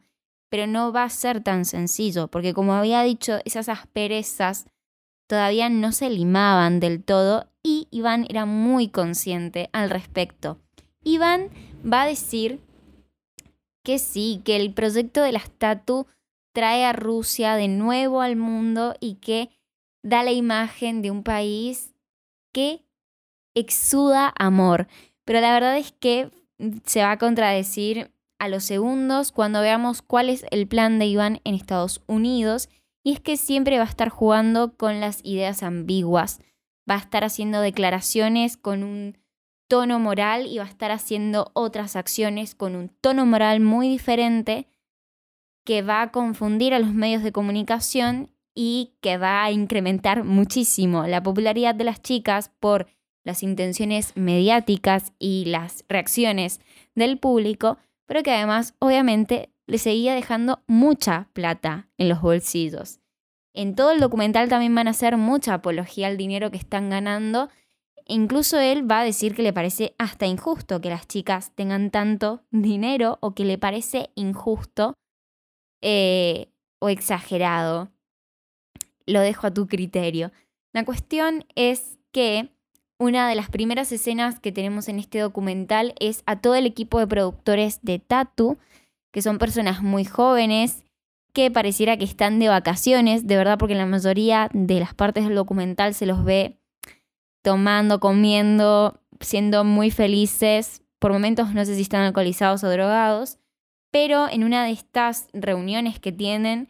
Pero 0.50 0.66
no 0.66 0.92
va 0.92 1.04
a 1.04 1.08
ser 1.08 1.42
tan 1.42 1.64
sencillo, 1.64 2.28
porque 2.28 2.52
como 2.52 2.74
había 2.74 3.00
dicho, 3.00 3.38
esas 3.46 3.70
asperezas 3.70 4.66
todavía 5.26 5.70
no 5.70 5.92
se 5.92 6.10
limaban 6.10 6.78
del 6.78 7.02
todo 7.02 7.48
y 7.62 7.88
Iván 7.90 8.26
era 8.28 8.44
muy 8.44 8.88
consciente 8.88 9.70
al 9.72 9.88
respecto. 9.88 10.58
Iván 11.02 11.48
va 11.90 12.02
a 12.02 12.06
decir 12.06 12.60
que 13.82 13.98
sí, 13.98 14.42
que 14.44 14.56
el 14.56 14.74
proyecto 14.74 15.22
de 15.22 15.32
la 15.32 15.38
estatua 15.38 16.06
trae 16.56 16.86
a 16.86 16.94
Rusia 16.94 17.54
de 17.54 17.68
nuevo 17.68 18.22
al 18.22 18.36
mundo 18.36 18.94
y 18.98 19.16
que 19.16 19.50
da 20.02 20.22
la 20.22 20.32
imagen 20.32 21.02
de 21.02 21.10
un 21.10 21.22
país 21.22 21.94
que 22.50 22.82
exuda 23.54 24.32
amor. 24.38 24.88
Pero 25.26 25.42
la 25.42 25.52
verdad 25.52 25.76
es 25.76 25.92
que 25.92 26.30
se 26.86 27.02
va 27.02 27.10
a 27.10 27.18
contradecir 27.18 28.10
a 28.38 28.48
los 28.48 28.64
segundos 28.64 29.32
cuando 29.32 29.60
veamos 29.60 30.00
cuál 30.00 30.30
es 30.30 30.46
el 30.50 30.66
plan 30.66 30.98
de 30.98 31.04
Iván 31.04 31.42
en 31.44 31.54
Estados 31.54 32.02
Unidos. 32.06 32.70
Y 33.04 33.12
es 33.12 33.20
que 33.20 33.36
siempre 33.36 33.76
va 33.76 33.84
a 33.84 33.88
estar 33.88 34.08
jugando 34.08 34.78
con 34.78 34.98
las 34.98 35.20
ideas 35.24 35.62
ambiguas. 35.62 36.40
Va 36.90 36.94
a 36.94 37.00
estar 37.00 37.22
haciendo 37.22 37.60
declaraciones 37.60 38.56
con 38.56 38.82
un 38.82 39.18
tono 39.68 39.98
moral 39.98 40.46
y 40.46 40.56
va 40.56 40.64
a 40.64 40.68
estar 40.68 40.90
haciendo 40.90 41.50
otras 41.52 41.96
acciones 41.96 42.54
con 42.54 42.76
un 42.76 42.88
tono 42.88 43.26
moral 43.26 43.60
muy 43.60 43.90
diferente 43.90 44.68
que 45.66 45.82
va 45.82 46.00
a 46.00 46.12
confundir 46.12 46.72
a 46.72 46.78
los 46.78 46.94
medios 46.94 47.24
de 47.24 47.32
comunicación 47.32 48.30
y 48.54 48.94
que 49.02 49.18
va 49.18 49.42
a 49.42 49.50
incrementar 49.50 50.22
muchísimo 50.22 51.06
la 51.06 51.22
popularidad 51.22 51.74
de 51.74 51.84
las 51.84 52.00
chicas 52.00 52.52
por 52.60 52.86
las 53.24 53.42
intenciones 53.42 54.12
mediáticas 54.14 55.12
y 55.18 55.44
las 55.46 55.84
reacciones 55.88 56.60
del 56.94 57.18
público, 57.18 57.78
pero 58.06 58.22
que 58.22 58.30
además 58.30 58.74
obviamente 58.78 59.50
le 59.66 59.78
seguía 59.78 60.14
dejando 60.14 60.62
mucha 60.68 61.28
plata 61.32 61.88
en 61.98 62.08
los 62.08 62.22
bolsillos. 62.22 63.00
En 63.52 63.74
todo 63.74 63.90
el 63.90 63.98
documental 63.98 64.48
también 64.48 64.74
van 64.74 64.86
a 64.86 64.92
hacer 64.92 65.16
mucha 65.16 65.54
apología 65.54 66.06
al 66.06 66.16
dinero 66.16 66.52
que 66.52 66.58
están 66.58 66.90
ganando. 66.90 67.48
Incluso 68.06 68.60
él 68.60 68.88
va 68.88 69.00
a 69.00 69.04
decir 69.04 69.34
que 69.34 69.42
le 69.42 69.52
parece 69.52 69.96
hasta 69.98 70.26
injusto 70.26 70.80
que 70.80 70.90
las 70.90 71.08
chicas 71.08 71.50
tengan 71.56 71.90
tanto 71.90 72.44
dinero 72.52 73.18
o 73.20 73.34
que 73.34 73.44
le 73.44 73.58
parece 73.58 74.10
injusto 74.14 74.94
eh, 75.88 76.48
o 76.80 76.88
exagerado. 76.88 77.92
Lo 79.06 79.20
dejo 79.20 79.46
a 79.46 79.54
tu 79.54 79.68
criterio. 79.68 80.32
La 80.72 80.84
cuestión 80.84 81.44
es 81.54 81.96
que 82.10 82.50
una 82.98 83.28
de 83.28 83.36
las 83.36 83.50
primeras 83.50 83.92
escenas 83.92 84.40
que 84.40 84.50
tenemos 84.50 84.88
en 84.88 84.98
este 84.98 85.20
documental 85.20 85.94
es 86.00 86.24
a 86.26 86.40
todo 86.40 86.56
el 86.56 86.66
equipo 86.66 86.98
de 86.98 87.06
productores 87.06 87.78
de 87.82 88.00
Tatu, 88.00 88.58
que 89.12 89.22
son 89.22 89.38
personas 89.38 89.80
muy 89.80 90.04
jóvenes, 90.04 90.82
que 91.32 91.52
pareciera 91.52 91.96
que 91.96 92.04
están 92.04 92.40
de 92.40 92.48
vacaciones, 92.48 93.28
de 93.28 93.36
verdad, 93.36 93.56
porque 93.56 93.76
la 93.76 93.86
mayoría 93.86 94.50
de 94.52 94.80
las 94.80 94.92
partes 94.92 95.22
del 95.22 95.36
documental 95.36 95.94
se 95.94 96.06
los 96.06 96.24
ve 96.24 96.58
tomando, 97.42 98.00
comiendo, 98.00 99.00
siendo 99.20 99.62
muy 99.62 99.92
felices. 99.92 100.82
por 100.98 101.12
momentos 101.12 101.54
no 101.54 101.64
sé 101.64 101.76
si 101.76 101.82
están 101.82 102.00
alcoholizados 102.00 102.64
o 102.64 102.70
drogados, 102.70 103.38
pero 103.90 104.28
en 104.28 104.44
una 104.44 104.64
de 104.64 104.72
estas 104.72 105.28
reuniones 105.32 105.98
que 105.98 106.12
tienen, 106.12 106.68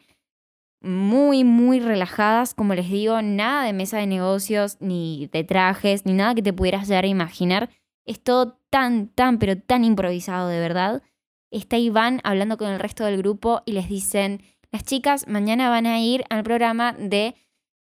muy, 0.80 1.44
muy 1.44 1.80
relajadas, 1.80 2.54
como 2.54 2.74
les 2.74 2.90
digo, 2.90 3.20
nada 3.22 3.64
de 3.64 3.72
mesa 3.72 3.98
de 3.98 4.06
negocios, 4.06 4.76
ni 4.80 5.28
de 5.32 5.44
trajes, 5.44 6.06
ni 6.06 6.12
nada 6.12 6.34
que 6.34 6.42
te 6.42 6.52
pudieras 6.52 6.88
llegar 6.88 7.04
a 7.04 7.08
imaginar. 7.08 7.70
Es 8.04 8.22
todo 8.22 8.58
tan, 8.70 9.08
tan, 9.08 9.38
pero 9.38 9.58
tan 9.58 9.84
improvisado 9.84 10.48
de 10.48 10.60
verdad. 10.60 11.02
Está 11.50 11.78
Iván 11.78 12.20
hablando 12.24 12.56
con 12.56 12.68
el 12.68 12.78
resto 12.78 13.04
del 13.04 13.18
grupo 13.18 13.62
y 13.66 13.72
les 13.72 13.88
dicen, 13.88 14.42
las 14.70 14.84
chicas 14.84 15.26
mañana 15.26 15.70
van 15.70 15.86
a 15.86 16.00
ir 16.00 16.24
al 16.28 16.44
programa 16.44 16.92
de 16.92 17.34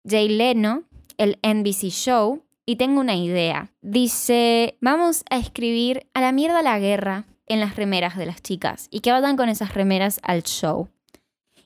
Jay 0.07 0.29
Leno, 0.29 0.83
el 1.17 1.39
NBC 1.43 1.89
Show, 1.89 2.43
y 2.65 2.77
tengo 2.77 3.01
una 3.01 3.15
idea. 3.15 3.71
Dice, 3.81 4.77
vamos 4.79 5.25
a 5.29 5.37
escribir 5.37 6.07
a 6.13 6.21
la 6.21 6.31
mierda 6.31 6.61
la 6.61 6.79
guerra 6.79 7.25
en 7.47 7.59
las 7.59 7.75
remeras 7.75 8.17
de 8.17 8.25
las 8.25 8.41
chicas 8.41 8.87
y 8.91 9.01
que 9.01 9.11
vayan 9.11 9.37
con 9.37 9.49
esas 9.49 9.73
remeras 9.73 10.19
al 10.23 10.43
show. 10.43 10.89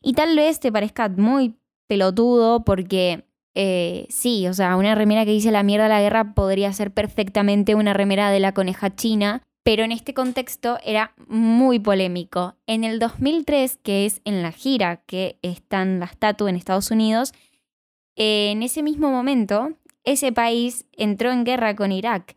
Y 0.02 0.14
tal 0.14 0.36
vez 0.36 0.60
te 0.60 0.72
parezca 0.72 1.10
muy 1.10 1.56
pelotudo 1.88 2.64
porque 2.64 3.26
eh, 3.56 4.06
sí, 4.10 4.48
o 4.48 4.54
sea, 4.54 4.76
una 4.76 4.94
remera 4.94 5.26
que 5.26 5.32
dice 5.32 5.52
la 5.52 5.64
mierda 5.64 5.88
la 5.88 6.02
guerra 6.02 6.36
podría 6.36 6.72
ser 6.74 6.92
perfectamente 6.92 7.74
una 7.76 7.94
remera 7.94 8.30
de 8.30 8.40
la 8.40 8.54
coneja 8.54 8.96
china, 8.96 9.42
pero 9.64 9.84
en 9.84 9.92
este 9.92 10.14
contexto 10.14 10.78
era 10.86 11.14
muy 11.28 11.80
polémico. 11.80 12.56
En 12.68 12.84
el 12.84 13.00
2003, 13.00 13.78
que 13.78 14.06
es 14.06 14.22
en 14.26 14.42
la 14.42 14.52
gira 14.52 14.98
que 15.08 15.40
están 15.42 16.00
las 16.00 16.18
Tatu 16.18 16.48
en 16.48 16.56
Estados 16.56 16.92
Unidos, 16.92 17.34
en 18.16 18.64
ese 18.64 18.84
mismo 18.84 19.10
momento, 19.10 19.70
ese 20.04 20.32
país 20.32 20.86
entró 20.94 21.32
en 21.32 21.44
guerra 21.44 21.76
con 21.76 21.92
Irak. 21.92 22.36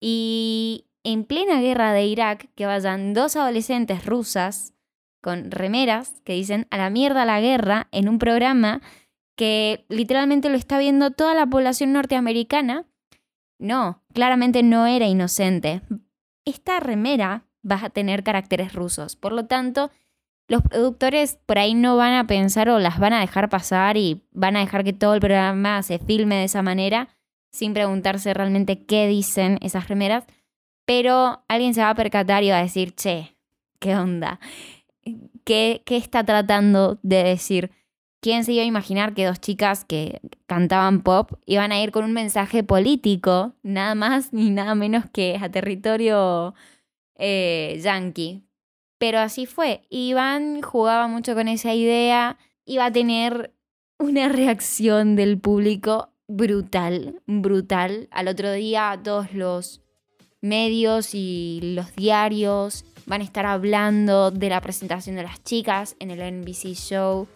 Y 0.00 0.84
en 1.04 1.24
plena 1.24 1.60
guerra 1.60 1.92
de 1.92 2.06
Irak, 2.06 2.48
que 2.54 2.66
vayan 2.66 3.14
dos 3.14 3.36
adolescentes 3.36 4.04
rusas 4.04 4.74
con 5.20 5.50
remeras 5.50 6.20
que 6.24 6.34
dicen 6.34 6.66
a 6.70 6.76
la 6.76 6.90
mierda 6.90 7.24
la 7.24 7.40
guerra 7.40 7.88
en 7.92 8.08
un 8.08 8.18
programa 8.18 8.80
que 9.36 9.84
literalmente 9.88 10.48
lo 10.48 10.56
está 10.56 10.78
viendo 10.78 11.10
toda 11.10 11.34
la 11.34 11.46
población 11.46 11.92
norteamericana. 11.92 12.86
No, 13.58 14.02
claramente 14.12 14.62
no 14.62 14.86
era 14.86 15.06
inocente. 15.06 15.82
Esta 16.44 16.80
remera 16.80 17.44
va 17.68 17.84
a 17.84 17.90
tener 17.90 18.22
caracteres 18.22 18.72
rusos. 18.72 19.16
Por 19.16 19.32
lo 19.32 19.46
tanto, 19.46 19.90
los 20.48 20.62
productores 20.62 21.38
por 21.46 21.58
ahí 21.58 21.74
no 21.74 21.96
van 21.96 22.14
a 22.14 22.26
pensar 22.26 22.68
o 22.68 22.78
las 22.78 22.98
van 22.98 23.12
a 23.12 23.20
dejar 23.20 23.48
pasar 23.48 23.96
y 23.96 24.24
van 24.32 24.56
a 24.56 24.60
dejar 24.60 24.82
que 24.82 24.92
todo 24.92 25.14
el 25.14 25.20
programa 25.20 25.82
se 25.82 25.98
filme 25.98 26.36
de 26.36 26.44
esa 26.44 26.62
manera 26.62 27.08
sin 27.52 27.74
preguntarse 27.74 28.34
realmente 28.34 28.84
qué 28.84 29.06
dicen 29.06 29.58
esas 29.62 29.88
remeras. 29.88 30.24
Pero 30.88 31.44
alguien 31.48 31.74
se 31.74 31.82
va 31.82 31.90
a 31.90 31.94
percatar 31.94 32.42
y 32.42 32.48
va 32.48 32.60
a 32.60 32.62
decir, 32.62 32.94
che, 32.94 33.36
¿qué 33.78 33.94
onda? 33.94 34.40
¿Qué, 35.44 35.82
qué 35.84 35.98
está 35.98 36.24
tratando 36.24 36.98
de 37.02 37.24
decir? 37.24 37.72
¿Quién 38.22 38.42
se 38.42 38.54
iba 38.54 38.62
a 38.62 38.66
imaginar 38.66 39.12
que 39.12 39.26
dos 39.26 39.38
chicas 39.38 39.84
que 39.84 40.22
cantaban 40.46 41.02
pop 41.02 41.32
iban 41.44 41.72
a 41.72 41.82
ir 41.82 41.92
con 41.92 42.04
un 42.04 42.14
mensaje 42.14 42.64
político, 42.64 43.52
nada 43.62 43.94
más 43.94 44.32
ni 44.32 44.48
nada 44.48 44.74
menos 44.74 45.04
que 45.12 45.38
a 45.38 45.50
territorio 45.50 46.54
eh, 47.16 47.78
yankee? 47.82 48.42
Pero 48.96 49.18
así 49.18 49.44
fue. 49.44 49.82
Iván 49.90 50.62
jugaba 50.62 51.06
mucho 51.06 51.34
con 51.34 51.48
esa 51.48 51.74
idea, 51.74 52.38
iba 52.64 52.86
a 52.86 52.92
tener 52.92 53.54
una 53.98 54.30
reacción 54.30 55.16
del 55.16 55.38
público 55.38 56.14
brutal, 56.28 57.20
brutal. 57.26 58.08
Al 58.10 58.28
otro 58.28 58.52
día 58.52 58.98
todos 59.04 59.34
los 59.34 59.82
medios 60.40 61.14
y 61.14 61.60
los 61.74 61.94
diarios 61.94 62.84
van 63.06 63.22
a 63.22 63.24
estar 63.24 63.46
hablando 63.46 64.30
de 64.30 64.50
la 64.50 64.60
presentación 64.60 65.16
de 65.16 65.22
las 65.22 65.42
chicas 65.42 65.96
en 65.98 66.10
el 66.10 66.40
NBC 66.40 66.74
Show 66.74 67.26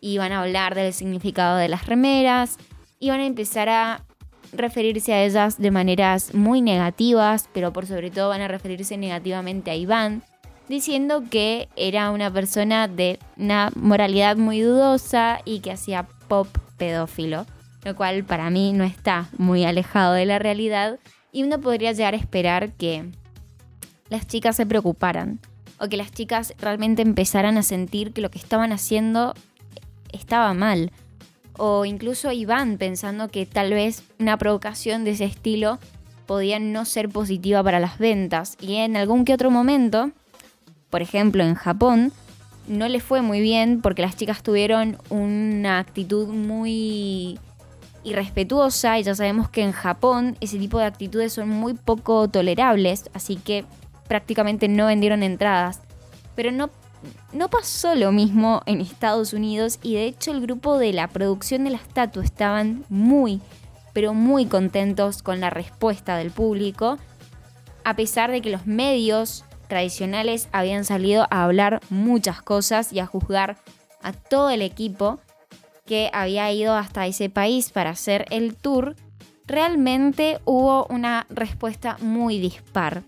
y 0.00 0.18
van 0.18 0.32
a 0.32 0.42
hablar 0.42 0.74
del 0.74 0.92
significado 0.92 1.56
de 1.56 1.68
las 1.68 1.86
remeras 1.86 2.58
y 2.98 3.10
van 3.10 3.20
a 3.20 3.26
empezar 3.26 3.68
a 3.68 4.04
referirse 4.52 5.14
a 5.14 5.24
ellas 5.24 5.58
de 5.58 5.70
maneras 5.70 6.34
muy 6.34 6.60
negativas, 6.60 7.48
pero 7.52 7.72
por 7.72 7.86
sobre 7.86 8.10
todo 8.10 8.28
van 8.28 8.42
a 8.42 8.48
referirse 8.48 8.96
negativamente 8.96 9.70
a 9.70 9.74
Iván, 9.74 10.22
diciendo 10.68 11.24
que 11.30 11.68
era 11.76 12.10
una 12.10 12.30
persona 12.32 12.86
de 12.86 13.18
una 13.36 13.70
moralidad 13.74 14.36
muy 14.36 14.60
dudosa 14.60 15.40
y 15.44 15.60
que 15.60 15.72
hacía 15.72 16.06
pop 16.28 16.48
pedófilo, 16.76 17.46
lo 17.84 17.96
cual 17.96 18.24
para 18.24 18.50
mí 18.50 18.72
no 18.72 18.84
está 18.84 19.28
muy 19.38 19.64
alejado 19.64 20.12
de 20.12 20.26
la 20.26 20.38
realidad 20.38 20.98
y 21.32 21.42
uno 21.42 21.60
podría 21.60 21.92
llegar 21.92 22.14
a 22.14 22.18
esperar 22.18 22.72
que 22.72 23.06
las 24.08 24.26
chicas 24.26 24.56
se 24.56 24.66
preocuparan 24.66 25.40
o 25.80 25.88
que 25.88 25.96
las 25.96 26.12
chicas 26.12 26.54
realmente 26.58 27.02
empezaran 27.02 27.56
a 27.56 27.62
sentir 27.62 28.12
que 28.12 28.20
lo 28.20 28.30
que 28.30 28.38
estaban 28.38 28.70
haciendo 28.70 29.34
estaba 30.12 30.54
mal. 30.54 30.92
O 31.56 31.84
incluso 31.84 32.30
Iván 32.30 32.78
pensando 32.78 33.28
que 33.28 33.46
tal 33.46 33.72
vez 33.72 34.04
una 34.18 34.36
provocación 34.36 35.04
de 35.04 35.12
ese 35.12 35.24
estilo 35.24 35.78
podía 36.26 36.58
no 36.58 36.84
ser 36.84 37.08
positiva 37.08 37.62
para 37.62 37.80
las 37.80 37.98
ventas. 37.98 38.56
Y 38.60 38.76
en 38.76 38.96
algún 38.96 39.24
que 39.24 39.34
otro 39.34 39.50
momento, 39.50 40.12
por 40.88 41.02
ejemplo 41.02 41.42
en 41.42 41.54
Japón, 41.54 42.12
no 42.68 42.88
le 42.88 43.00
fue 43.00 43.22
muy 43.22 43.40
bien 43.40 43.80
porque 43.80 44.02
las 44.02 44.16
chicas 44.16 44.42
tuvieron 44.42 44.98
una 45.08 45.78
actitud 45.78 46.28
muy 46.28 47.38
irrespetuosa 48.04 48.98
y 48.98 49.02
ya 49.02 49.14
sabemos 49.14 49.48
que 49.48 49.62
en 49.62 49.72
Japón 49.72 50.36
ese 50.40 50.58
tipo 50.58 50.78
de 50.78 50.86
actitudes 50.86 51.32
son 51.32 51.48
muy 51.48 51.74
poco 51.74 52.28
tolerables, 52.28 53.10
así 53.14 53.36
que 53.36 53.64
prácticamente 54.08 54.68
no 54.68 54.86
vendieron 54.86 55.22
entradas. 55.22 55.80
Pero 56.34 56.50
no, 56.50 56.70
no 57.32 57.48
pasó 57.48 57.94
lo 57.94 58.12
mismo 58.12 58.62
en 58.66 58.80
Estados 58.80 59.32
Unidos 59.32 59.78
y 59.82 59.94
de 59.94 60.06
hecho 60.06 60.32
el 60.32 60.40
grupo 60.40 60.78
de 60.78 60.92
la 60.92 61.08
producción 61.08 61.64
de 61.64 61.70
la 61.70 61.76
estatua 61.78 62.24
estaban 62.24 62.84
muy, 62.88 63.40
pero 63.92 64.14
muy 64.14 64.46
contentos 64.46 65.22
con 65.22 65.40
la 65.40 65.50
respuesta 65.50 66.16
del 66.16 66.30
público, 66.30 66.98
a 67.84 67.96
pesar 67.96 68.30
de 68.30 68.40
que 68.40 68.50
los 68.50 68.66
medios 68.66 69.44
tradicionales 69.68 70.48
habían 70.52 70.84
salido 70.84 71.26
a 71.30 71.44
hablar 71.44 71.80
muchas 71.88 72.42
cosas 72.42 72.92
y 72.92 73.00
a 73.00 73.06
juzgar 73.06 73.56
a 74.02 74.12
todo 74.12 74.50
el 74.50 74.62
equipo 74.62 75.20
que 75.92 76.08
había 76.14 76.50
ido 76.50 76.72
hasta 76.72 77.06
ese 77.06 77.28
país 77.28 77.70
para 77.70 77.90
hacer 77.90 78.24
el 78.30 78.56
tour, 78.56 78.96
realmente 79.46 80.40
hubo 80.46 80.86
una 80.86 81.26
respuesta 81.28 81.98
muy 82.00 82.38
dispar 82.38 83.02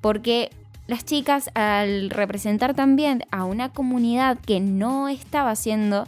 porque 0.00 0.48
las 0.86 1.04
chicas 1.04 1.50
al 1.54 2.10
representar 2.10 2.74
también 2.74 3.24
a 3.32 3.44
una 3.44 3.70
comunidad 3.72 4.38
que 4.38 4.60
no 4.60 5.08
estaba 5.08 5.56
siendo 5.56 6.06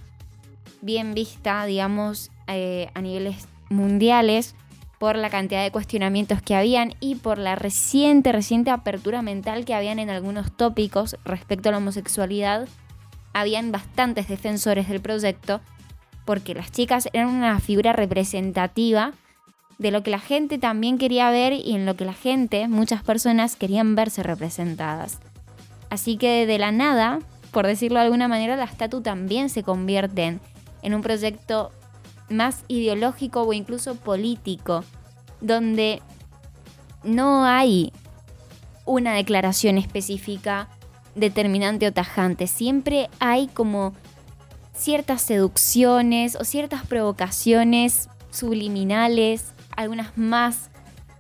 bien 0.83 1.15
vista, 1.15 1.65
digamos, 1.65 2.31
eh, 2.47 2.93
a 2.95 3.01
niveles 3.01 3.49
mundiales, 3.69 4.55
por 5.01 5.17
la 5.17 5.31
cantidad 5.31 5.65
de 5.65 5.73
cuestionamientos 5.73 6.43
que 6.43 6.55
habían 6.55 6.95
y 7.01 7.17
por 7.17 7.39
la 7.39 7.57
reciente, 7.57 8.31
reciente 8.31 8.71
apertura 8.71 9.21
mental 9.21 9.65
que 9.65 9.75
habían 9.75 9.99
en 9.99 10.11
algunos 10.11 10.57
tópicos 10.57 11.17
respecto 11.25 11.71
a 11.71 11.73
la 11.73 11.79
homosexualidad, 11.79 12.69
habían 13.33 13.73
bastantes 13.73 14.29
defensores 14.29 14.89
del 14.89 15.01
proyecto, 15.01 15.61
porque 16.25 16.55
las 16.55 16.71
chicas 16.71 17.09
eran 17.13 17.29
una 17.29 17.59
figura 17.61 17.93
representativa 17.93 19.13
de 19.79 19.91
lo 19.91 20.03
que 20.03 20.11
la 20.11 20.19
gente 20.19 20.59
también 20.59 20.99
quería 20.99 21.31
ver 21.31 21.55
y 21.55 21.75
en 21.75 21.87
lo 21.87 21.97
que 21.97 22.05
la 22.05 22.13
gente, 22.13 22.69
muchas 22.69 23.03
personas, 23.03 23.57
querían 23.57 23.95
verse 23.95 24.23
representadas. 24.23 25.19
Así 25.89 26.17
que 26.19 26.47
de 26.47 26.59
la 26.59 26.71
nada, 26.71 27.19
por 27.51 27.67
decirlo 27.67 27.99
de 27.99 28.05
alguna 28.05 28.29
manera, 28.29 28.57
la 28.57 28.65
estatua 28.65 29.03
también 29.03 29.49
se 29.49 29.63
convierten 29.63 30.41
en 30.83 30.95
un 30.95 31.03
proyecto 31.03 31.73
más 32.29 32.65
ideológico 32.69 33.43
o 33.43 33.53
incluso 33.53 33.95
político, 33.97 34.85
donde 35.41 36.03
no 37.03 37.45
hay 37.45 37.93
una 38.85 39.15
declaración 39.15 39.79
específica 39.79 40.69
determinante 41.15 41.87
o 41.87 41.93
tajante. 41.93 42.47
Siempre 42.47 43.09
hay 43.19 43.49
como 43.49 43.95
ciertas 44.81 45.23
seducciones 45.23 46.37
o 46.37 46.45
ciertas 46.45 46.87
provocaciones 46.87 48.09
subliminales 48.31 49.53
algunas 49.77 50.17
más 50.17 50.71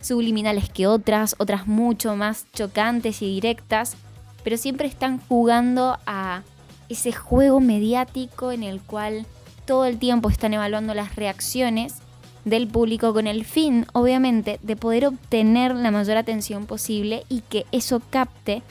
subliminales 0.00 0.70
que 0.70 0.86
otras, 0.86 1.34
otras 1.38 1.66
mucho 1.66 2.16
más 2.16 2.46
chocantes 2.52 3.22
y 3.22 3.26
directas, 3.26 3.96
pero 4.42 4.56
siempre 4.56 4.88
están 4.88 5.18
jugando 5.28 5.98
a 6.06 6.42
ese 6.88 7.12
juego 7.12 7.60
mediático 7.60 8.52
en 8.52 8.62
el 8.62 8.80
cual 8.80 9.26
todo 9.66 9.84
el 9.84 9.98
tiempo 9.98 10.30
están 10.30 10.54
evaluando 10.54 10.94
las 10.94 11.16
reacciones 11.16 11.96
del 12.44 12.66
público 12.66 13.12
con 13.12 13.26
el 13.26 13.44
fin, 13.44 13.86
obviamente, 13.92 14.58
de 14.62 14.76
poder 14.76 15.06
obtener 15.06 15.74
la 15.74 15.90
mayor 15.90 16.16
atención 16.16 16.64
posible 16.64 17.24
y 17.28 17.42
que 17.42 17.66
eso 17.70 18.00
capte 18.10 18.62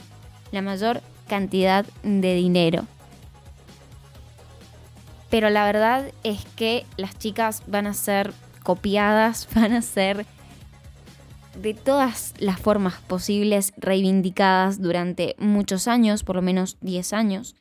la 0.50 0.62
mayor 0.62 1.00
cantidad 1.28 1.86
de 2.02 2.34
dinero. 2.34 2.86
Pero 5.30 5.48
la 5.48 5.64
verdad 5.64 6.12
es 6.24 6.44
que 6.56 6.84
las 6.96 7.18
chicas 7.18 7.62
van 7.66 7.86
a 7.86 7.94
ser 7.94 8.32
copiadas, 8.62 9.48
van 9.54 9.72
a 9.72 9.82
ser 9.82 10.26
de 11.60 11.74
todas 11.74 12.34
las 12.38 12.60
formas 12.60 12.94
posibles 13.06 13.72
reivindicadas 13.76 14.80
durante 14.80 15.34
muchos 15.38 15.88
años, 15.88 16.22
por 16.22 16.36
lo 16.36 16.42
menos 16.42 16.78
10 16.80 17.12
años, 17.12 17.56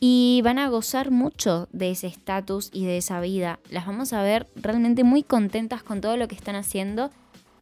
y 0.00 0.40
van 0.44 0.58
a 0.58 0.68
gozar 0.68 1.10
mucho 1.10 1.68
de 1.72 1.90
ese 1.90 2.06
estatus 2.06 2.70
y 2.72 2.84
de 2.84 2.98
esa 2.98 3.20
vida. 3.20 3.58
Las 3.70 3.86
vamos 3.86 4.12
a 4.12 4.22
ver 4.22 4.46
realmente 4.56 5.04
muy 5.04 5.22
contentas 5.22 5.82
con 5.82 6.00
todo 6.00 6.16
lo 6.16 6.28
que 6.28 6.34
están 6.34 6.56
haciendo 6.56 7.10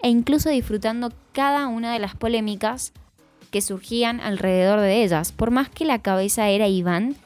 e 0.03 0.09
incluso 0.09 0.51
disfrutando 0.51 1.13
cada 1.33 1.69
una 1.69 1.93
de 1.93 2.01
las 2.01 2.17
polémicas 2.17 2.93
que 3.51 3.61
surgían 3.61 4.21
alrededor 4.21 4.81
de 4.81 5.05
ellas. 5.05 5.31
Por 5.31 5.51
más 5.51 5.69
que 5.69 5.85
la 5.85 6.01
cabeza 6.01 6.49
era 6.49 6.69
Iván, 6.69 7.17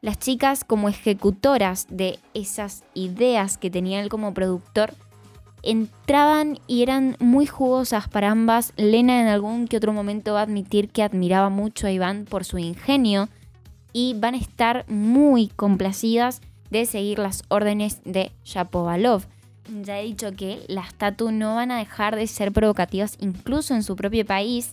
las 0.00 0.18
chicas 0.18 0.64
como 0.64 0.88
ejecutoras 0.88 1.86
de 1.90 2.18
esas 2.34 2.84
ideas 2.94 3.58
que 3.58 3.70
tenía 3.70 4.00
él 4.00 4.08
como 4.08 4.34
productor 4.34 4.94
entraban 5.62 6.58
y 6.66 6.82
eran 6.82 7.16
muy 7.18 7.46
jugosas 7.46 8.08
para 8.08 8.30
ambas. 8.30 8.72
Lena 8.76 9.20
en 9.20 9.26
algún 9.26 9.66
que 9.66 9.76
otro 9.76 9.92
momento 9.92 10.34
va 10.34 10.40
a 10.40 10.44
admitir 10.44 10.88
que 10.88 11.02
admiraba 11.02 11.48
mucho 11.48 11.86
a 11.86 11.90
Iván 11.90 12.24
por 12.24 12.44
su 12.44 12.58
ingenio 12.58 13.28
y 13.92 14.14
van 14.14 14.34
a 14.34 14.38
estar 14.38 14.84
muy 14.88 15.48
complacidas 15.48 16.40
de 16.70 16.86
seguir 16.86 17.18
las 17.18 17.42
órdenes 17.48 18.00
de 18.04 18.30
Shapovalov. 18.44 19.24
Ya 19.82 19.98
he 19.98 20.04
dicho 20.04 20.32
que 20.32 20.60
las 20.68 20.94
Tatu 20.94 21.32
no 21.32 21.56
van 21.56 21.72
a 21.72 21.78
dejar 21.78 22.14
de 22.14 22.26
ser 22.26 22.52
provocativas 22.52 23.16
incluso 23.20 23.74
en 23.74 23.82
su 23.82 23.96
propio 23.96 24.24
país 24.24 24.72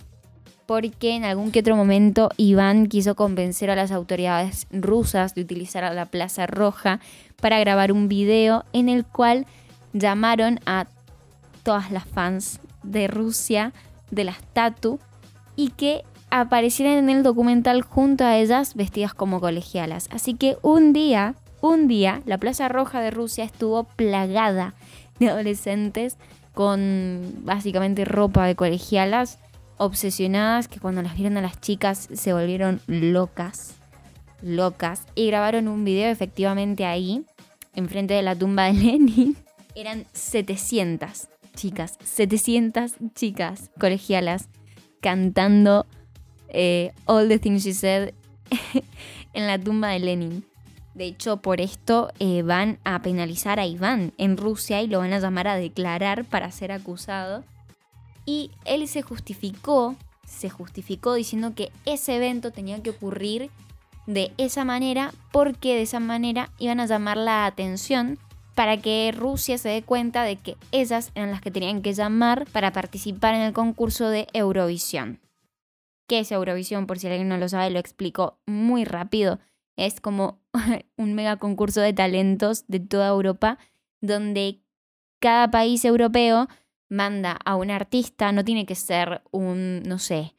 porque 0.66 1.16
en 1.16 1.26
algún 1.26 1.52
que 1.52 1.60
otro 1.60 1.76
momento 1.76 2.30
Iván 2.38 2.88
quiso 2.88 3.16
convencer 3.16 3.70
a 3.70 3.76
las 3.76 3.92
autoridades 3.92 4.68
rusas 4.72 5.36
de 5.36 5.42
utilizar 5.42 5.84
a 5.84 5.94
la 5.94 6.06
Plaza 6.06 6.48
Roja 6.48 7.00
para 7.42 7.60
grabar 7.60 7.92
un 7.92 8.08
video 8.08 8.66
en 8.74 8.90
el 8.90 9.06
cual 9.06 9.46
llamaron 9.94 10.60
a 10.66 10.88
todas 11.64 11.92
las 11.92 12.06
fans 12.06 12.60
de 12.84 13.08
Rusia, 13.08 13.74
de 14.12 14.24
las 14.24 14.42
Tatu, 14.54 15.00
y 15.56 15.70
que 15.70 16.04
aparecieran 16.30 16.98
en 16.98 17.10
el 17.10 17.24
documental 17.24 17.82
junto 17.82 18.24
a 18.24 18.38
ellas 18.38 18.76
vestidas 18.76 19.14
como 19.14 19.40
colegialas. 19.40 20.10
Así 20.12 20.34
que 20.34 20.58
un 20.62 20.94
día, 20.94 21.36
un 21.62 21.88
día, 21.88 22.22
la 22.26 22.38
Plaza 22.38 22.70
Roja 22.70 23.02
de 23.02 23.12
Rusia 23.12 23.44
estuvo 23.44 23.84
plagada 23.84 24.74
de 25.20 25.30
adolescentes 25.30 26.18
con 26.54 27.22
básicamente 27.44 28.06
ropa 28.06 28.46
de 28.46 28.56
colegialas 28.56 29.40
obsesionadas 29.78 30.68
que 30.68 30.80
cuando 30.80 31.02
las 31.02 31.16
vieron 31.16 31.38
a 31.38 31.42
las 31.42 31.60
chicas 31.60 32.10
se 32.14 32.34
volvieron 32.34 32.82
locas, 32.88 33.76
locas, 34.42 35.04
y 35.16 35.28
grabaron 35.28 35.68
un 35.68 35.84
video 35.84 36.10
efectivamente 36.10 36.86
ahí, 36.86 37.26
enfrente 37.76 38.14
de 38.14 38.22
la 38.22 38.36
tumba 38.36 38.66
de 38.66 38.74
Lenin. 38.74 39.38
Eran 39.76 40.06
700 40.14 41.28
chicas, 41.56 41.98
700 42.04 42.94
chicas 43.16 43.72
colegialas 43.80 44.50
cantando 45.02 45.86
eh, 46.50 46.94
All 47.06 47.28
the 47.28 47.40
Things 47.40 47.64
She 47.64 47.74
Said 47.74 48.14
en 49.34 49.48
la 49.48 49.60
tumba 49.60 49.90
de 49.90 50.00
Lenin. 50.00 50.46
De 50.94 51.06
hecho, 51.06 51.38
por 51.38 51.60
esto 51.60 52.12
eh, 52.20 52.44
van 52.44 52.78
a 52.84 53.02
penalizar 53.02 53.60
a 53.60 53.66
Iván 53.66 54.14
en 54.20 54.38
Rusia 54.38 54.82
y 54.84 54.88
lo 54.88 55.00
van 55.00 55.12
a 55.14 55.20
llamar 55.20 55.48
a 55.48 55.56
declarar 55.56 56.24
para 56.24 56.52
ser 56.52 56.72
acusado 56.72 57.44
y 58.26 58.52
él 58.66 58.88
se 58.88 59.02
justificó, 59.02 59.96
se 60.26 60.50
justificó 60.50 61.14
diciendo 61.14 61.54
que 61.56 61.72
ese 61.86 62.16
evento 62.16 62.52
tenía 62.52 62.82
que 62.82 62.92
ocurrir 62.92 63.50
de 64.08 64.32
esa 64.38 64.66
manera 64.66 65.14
porque 65.32 65.76
de 65.76 65.84
esa 65.84 66.00
manera 66.00 66.50
iban 66.60 66.80
a 66.80 66.86
llamar 66.86 67.18
la 67.18 67.46
atención 67.46 68.18
para 68.56 68.78
que 68.78 69.14
Rusia 69.16 69.58
se 69.58 69.70
dé 69.70 69.82
cuenta 69.82 70.24
de 70.24 70.36
que 70.36 70.58
ellas 70.72 71.12
eran 71.16 71.32
las 71.32 71.42
que 71.42 71.52
tenían 71.52 71.82
que 71.82 71.94
llamar 71.94 72.46
para 72.52 72.72
participar 72.72 73.34
en 73.34 73.42
el 73.42 73.54
concurso 73.54 74.10
de 74.10 74.28
Eurovisión. 74.34 75.20
¿Qué 76.08 76.20
es 76.20 76.32
Eurovisión? 76.32 76.86
Por 76.86 77.00
si 77.00 77.08
alguien 77.08 77.30
no 77.30 77.38
lo 77.38 77.50
sabe, 77.50 77.72
lo 77.72 77.80
explico 77.80 78.38
muy 78.46 78.86
rápido. 78.86 79.40
Es 79.76 80.02
como 80.02 80.40
un 80.98 81.14
mega 81.14 81.38
concurso 81.38 81.82
de 81.82 81.94
talentos 81.94 82.66
de 82.68 82.80
toda 82.80 83.08
Europa 83.08 83.58
donde 84.02 84.60
cada 85.20 85.50
país 85.50 85.86
europeo 85.86 86.48
manda 86.94 87.38
a 87.44 87.56
un 87.56 87.72
artista, 87.72 88.32
no 88.32 88.46
tiene 88.46 88.66
que 88.66 88.76
ser 88.76 89.22
un, 89.32 89.82
no 89.84 90.00
sé, 90.00 90.36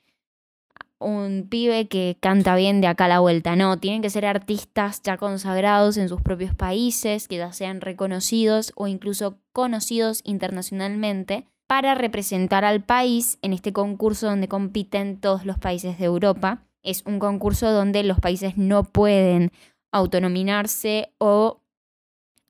un 1.00 1.48
pibe 1.50 1.88
que 1.88 2.16
canta 2.20 2.56
bien 2.56 2.80
de 2.80 2.86
acá 2.86 3.06
a 3.06 3.08
la 3.08 3.20
vuelta, 3.20 3.56
no, 3.56 3.78
tienen 3.78 4.02
que 4.02 4.10
ser 4.10 4.24
artistas 4.24 5.02
ya 5.02 5.18
consagrados 5.18 5.96
en 5.96 6.08
sus 6.08 6.22
propios 6.22 6.54
países, 6.54 7.28
que 7.28 7.36
ya 7.36 7.52
sean 7.52 7.80
reconocidos 7.80 8.72
o 8.76 8.86
incluso 8.86 9.38
conocidos 9.52 10.20
internacionalmente 10.24 11.46
para 11.66 11.94
representar 11.94 12.64
al 12.64 12.84
país 12.84 13.38
en 13.42 13.52
este 13.52 13.72
concurso 13.72 14.26
donde 14.26 14.48
compiten 14.48 15.18
todos 15.20 15.44
los 15.44 15.58
países 15.58 15.98
de 15.98 16.04
Europa. 16.04 16.62
Es 16.82 17.02
un 17.06 17.18
concurso 17.18 17.70
donde 17.72 18.02
los 18.04 18.20
países 18.20 18.56
no 18.56 18.84
pueden 18.84 19.50
autonominarse 19.90 21.14
o 21.18 21.63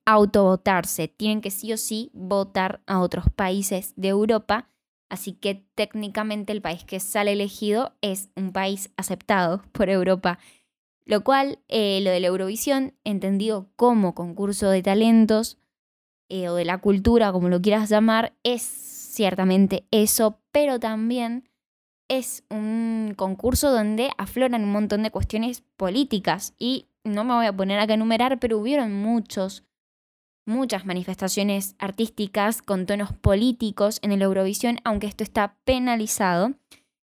autovotarse, 0.05 1.07
tienen 1.07 1.41
que 1.41 1.51
sí 1.51 1.73
o 1.73 1.77
sí 1.77 2.11
votar 2.13 2.81
a 2.85 2.99
otros 2.99 3.25
países 3.35 3.93
de 3.95 4.09
Europa, 4.09 4.69
así 5.09 5.33
que 5.33 5.65
técnicamente 5.75 6.53
el 6.53 6.61
país 6.61 6.83
que 6.83 6.99
sale 6.99 7.33
elegido 7.33 7.93
es 8.01 8.29
un 8.35 8.51
país 8.51 8.91
aceptado 8.97 9.63
por 9.71 9.89
Europa, 9.89 10.39
lo 11.05 11.23
cual 11.23 11.59
eh, 11.67 11.99
lo 12.01 12.11
de 12.11 12.19
la 12.19 12.27
Eurovisión, 12.27 12.93
entendido 13.03 13.69
como 13.75 14.15
concurso 14.15 14.69
de 14.69 14.81
talentos 14.81 15.57
eh, 16.29 16.49
o 16.49 16.55
de 16.55 16.65
la 16.65 16.79
cultura, 16.79 17.31
como 17.31 17.49
lo 17.49 17.61
quieras 17.61 17.89
llamar, 17.89 18.33
es 18.43 18.61
ciertamente 18.61 19.87
eso, 19.91 20.39
pero 20.51 20.79
también 20.79 21.49
es 22.07 22.43
un 22.49 23.13
concurso 23.15 23.71
donde 23.71 24.09
afloran 24.17 24.63
un 24.63 24.71
montón 24.71 25.03
de 25.03 25.11
cuestiones 25.11 25.63
políticas. 25.77 26.53
Y 26.59 26.87
no 27.03 27.23
me 27.23 27.33
voy 27.33 27.45
a 27.45 27.55
poner 27.55 27.79
acá 27.79 27.93
a 27.93 27.95
enumerar, 27.95 28.39
pero 28.39 28.57
hubieron 28.57 28.93
muchos 28.93 29.63
muchas 30.45 30.85
manifestaciones 30.85 31.75
artísticas 31.79 32.61
con 32.61 32.85
tonos 32.85 33.13
políticos 33.13 33.99
en 34.01 34.11
el 34.11 34.21
Eurovisión, 34.21 34.79
aunque 34.83 35.07
esto 35.07 35.23
está 35.23 35.57
penalizado. 35.65 36.53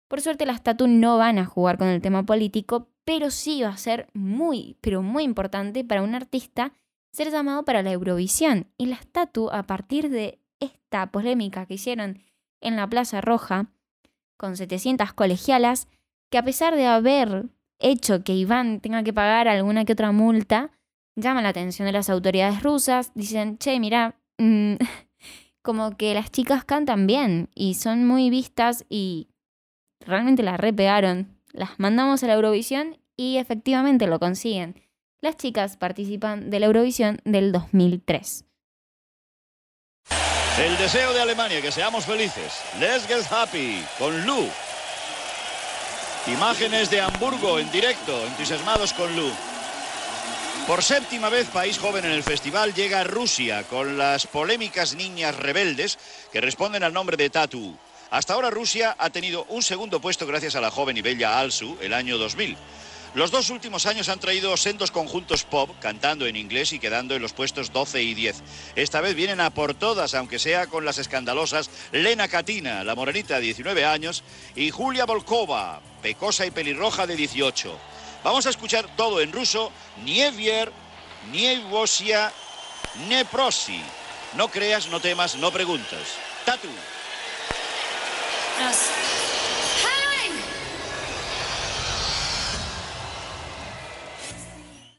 Por 0.08 0.20
suerte 0.20 0.46
las 0.46 0.62
Tatu 0.62 0.88
no 0.88 1.18
van 1.18 1.38
a 1.38 1.46
jugar 1.46 1.78
con 1.78 1.88
el 1.88 2.02
tema 2.02 2.24
político, 2.24 2.88
pero 3.04 3.30
sí 3.30 3.62
va 3.62 3.68
a 3.68 3.76
ser 3.76 4.08
muy, 4.12 4.76
pero 4.80 5.02
muy 5.02 5.24
importante 5.24 5.84
para 5.84 6.02
un 6.02 6.14
artista 6.14 6.72
ser 7.12 7.30
llamado 7.30 7.64
para 7.64 7.82
la 7.82 7.92
Eurovisión. 7.92 8.66
Y 8.76 8.86
las 8.86 9.06
Tatu, 9.06 9.50
a 9.50 9.62
partir 9.64 10.10
de 10.10 10.40
esta 10.58 11.10
polémica 11.10 11.66
que 11.66 11.74
hicieron 11.74 12.20
en 12.60 12.76
la 12.76 12.88
Plaza 12.88 13.20
Roja, 13.20 13.66
con 14.36 14.56
700 14.56 15.12
colegialas, 15.12 15.88
que 16.30 16.38
a 16.38 16.44
pesar 16.44 16.74
de 16.74 16.86
haber 16.86 17.46
hecho 17.78 18.22
que 18.22 18.34
Iván 18.34 18.80
tenga 18.80 19.02
que 19.02 19.12
pagar 19.12 19.48
alguna 19.48 19.84
que 19.84 19.92
otra 19.92 20.12
multa, 20.12 20.70
llama 21.20 21.42
la 21.42 21.50
atención 21.50 21.86
de 21.86 21.92
las 21.92 22.10
autoridades 22.10 22.62
rusas, 22.62 23.12
dicen, 23.14 23.58
che, 23.58 23.78
mira, 23.80 24.16
mm, 24.38 24.74
como 25.62 25.96
que 25.96 26.14
las 26.14 26.30
chicas 26.30 26.64
cantan 26.64 27.06
bien 27.06 27.50
y 27.54 27.74
son 27.74 28.06
muy 28.06 28.30
vistas 28.30 28.84
y 28.88 29.28
realmente 30.00 30.42
las 30.42 30.58
repegaron. 30.58 31.36
Las 31.52 31.78
mandamos 31.78 32.22
a 32.22 32.26
la 32.26 32.34
Eurovisión 32.34 32.98
y 33.16 33.36
efectivamente 33.36 34.06
lo 34.06 34.18
consiguen. 34.18 34.80
Las 35.20 35.36
chicas 35.36 35.76
participan 35.76 36.48
de 36.50 36.60
la 36.60 36.66
Eurovisión 36.66 37.20
del 37.24 37.52
2003. 37.52 38.46
El 40.58 40.76
deseo 40.78 41.12
de 41.12 41.20
Alemania, 41.20 41.60
que 41.62 41.72
seamos 41.72 42.04
felices. 42.04 42.62
Let's 42.78 43.06
get 43.06 43.24
happy 43.30 43.82
con 43.98 44.26
Lu. 44.26 44.48
Imágenes 46.26 46.90
de 46.90 47.00
Hamburgo 47.00 47.58
en 47.58 47.70
directo, 47.70 48.26
entusiasmados 48.26 48.92
con 48.92 49.14
Lu. 49.16 49.30
Por 50.66 50.84
séptima 50.84 51.28
vez, 51.28 51.48
país 51.48 51.78
joven 51.78 52.04
en 52.04 52.12
el 52.12 52.22
festival, 52.22 52.74
llega 52.74 53.02
Rusia 53.02 53.64
con 53.64 53.98
las 53.98 54.26
polémicas 54.26 54.94
niñas 54.94 55.34
rebeldes 55.36 55.98
que 56.32 56.40
responden 56.40 56.84
al 56.84 56.92
nombre 56.92 57.16
de 57.16 57.28
Tatu. 57.28 57.76
Hasta 58.10 58.34
ahora 58.34 58.50
Rusia 58.50 58.94
ha 58.98 59.10
tenido 59.10 59.44
un 59.48 59.62
segundo 59.62 60.00
puesto 60.00 60.26
gracias 60.26 60.54
a 60.54 60.60
la 60.60 60.70
joven 60.70 60.96
y 60.96 61.02
bella 61.02 61.40
Alsu 61.40 61.76
el 61.80 61.92
año 61.92 62.18
2000. 62.18 62.56
Los 63.14 63.32
dos 63.32 63.50
últimos 63.50 63.86
años 63.86 64.08
han 64.08 64.20
traído 64.20 64.56
sendos 64.56 64.92
conjuntos 64.92 65.42
pop, 65.42 65.70
cantando 65.80 66.26
en 66.26 66.36
inglés 66.36 66.72
y 66.72 66.78
quedando 66.78 67.16
en 67.16 67.22
los 67.22 67.32
puestos 67.32 67.72
12 67.72 68.02
y 68.04 68.14
10. 68.14 68.36
Esta 68.76 69.00
vez 69.00 69.16
vienen 69.16 69.40
a 69.40 69.50
por 69.50 69.74
todas, 69.74 70.14
aunque 70.14 70.38
sea 70.38 70.68
con 70.68 70.84
las 70.84 70.98
escandalosas 70.98 71.70
Lena 71.90 72.28
Katina, 72.28 72.84
la 72.84 72.94
morenita 72.94 73.34
de 73.34 73.40
19 73.40 73.84
años, 73.84 74.22
y 74.54 74.70
Julia 74.70 75.06
Volkova, 75.06 75.80
pecosa 76.02 76.46
y 76.46 76.52
pelirroja 76.52 77.08
de 77.08 77.16
18. 77.16 77.76
Vamos 78.22 78.46
a 78.46 78.50
escuchar 78.50 78.86
todo 78.96 79.20
en 79.20 79.32
ruso. 79.32 79.72
Nievier, 80.04 80.72
Nievosia, 81.32 82.32
Neprosi. 83.08 83.80
No 84.36 84.48
creas, 84.48 84.88
no 84.88 85.00
temas, 85.00 85.36
no 85.36 85.50
preguntas. 85.50 86.16
Tatu. 86.44 86.68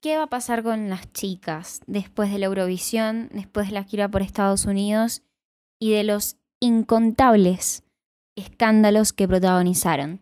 ¿Qué 0.01 0.17
va 0.17 0.23
a 0.23 0.27
pasar 0.27 0.63
con 0.63 0.89
las 0.89 1.13
chicas 1.13 1.81
después 1.85 2.31
de 2.31 2.39
la 2.39 2.47
Eurovisión, 2.47 3.29
después 3.33 3.67
de 3.67 3.73
la 3.73 3.83
gira 3.83 4.09
por 4.09 4.23
Estados 4.23 4.65
Unidos 4.65 5.21
y 5.79 5.91
de 5.91 6.03
los 6.03 6.37
incontables 6.59 7.83
escándalos 8.35 9.13
que 9.13 9.27
protagonizaron. 9.27 10.21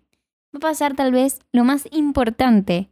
Va 0.54 0.58
a 0.58 0.60
pasar 0.60 0.96
tal 0.96 1.12
vez 1.12 1.40
lo 1.52 1.64
más 1.64 1.88
importante 1.92 2.90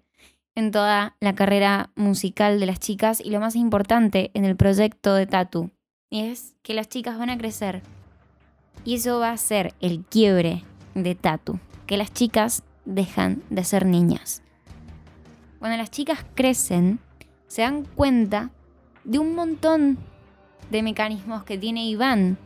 en 0.56 0.72
toda 0.72 1.16
la 1.20 1.36
carrera 1.36 1.92
musical 1.96 2.60
de 2.60 2.66
las 2.66 2.80
chicas 2.80 3.20
y 3.20 3.30
lo 3.30 3.40
más 3.40 3.56
importante 3.56 4.32
en 4.34 4.46
el 4.46 4.56
proyecto 4.56 5.14
de 5.16 5.26
Tatu. 5.28 5.72
Y 6.10 6.22
es 6.22 6.56
que 6.64 6.74
las 6.74 6.88
chicas 6.88 7.18
van 7.18 7.30
a 7.30 7.38
crecer. 7.38 7.82
Y 8.86 8.96
eso 8.96 9.20
va 9.20 9.32
a 9.32 9.38
ser 9.38 9.74
el 9.82 10.04
quiebre 10.06 10.64
de 10.94 11.16
Tatu. 11.16 11.60
Que 11.86 11.98
las 11.98 12.14
chicas 12.14 12.64
dejan 12.86 13.44
de 13.50 13.64
ser 13.64 13.86
niñas. 13.86 14.42
Cuando 15.60 15.78
las 15.78 15.92
chicas 15.92 16.26
crecen, 16.36 17.00
se 17.48 17.64
dan 17.64 17.86
cuenta 17.86 18.52
de 19.04 19.20
un 19.20 19.36
montón 19.36 19.98
de 20.70 20.84
mecanismos 20.84 21.44
que 21.44 21.58
tiene 21.58 21.86
Iván 21.86 22.38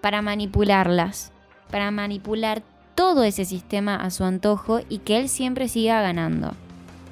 para 0.00 0.22
manipularlas, 0.22 1.32
para 1.70 1.90
manipular 1.90 2.62
todo 3.00 3.22
ese 3.22 3.46
sistema 3.46 3.96
a 3.96 4.10
su 4.10 4.24
antojo 4.24 4.80
y 4.90 4.98
que 4.98 5.16
él 5.16 5.30
siempre 5.30 5.68
siga 5.68 6.02
ganando. 6.02 6.52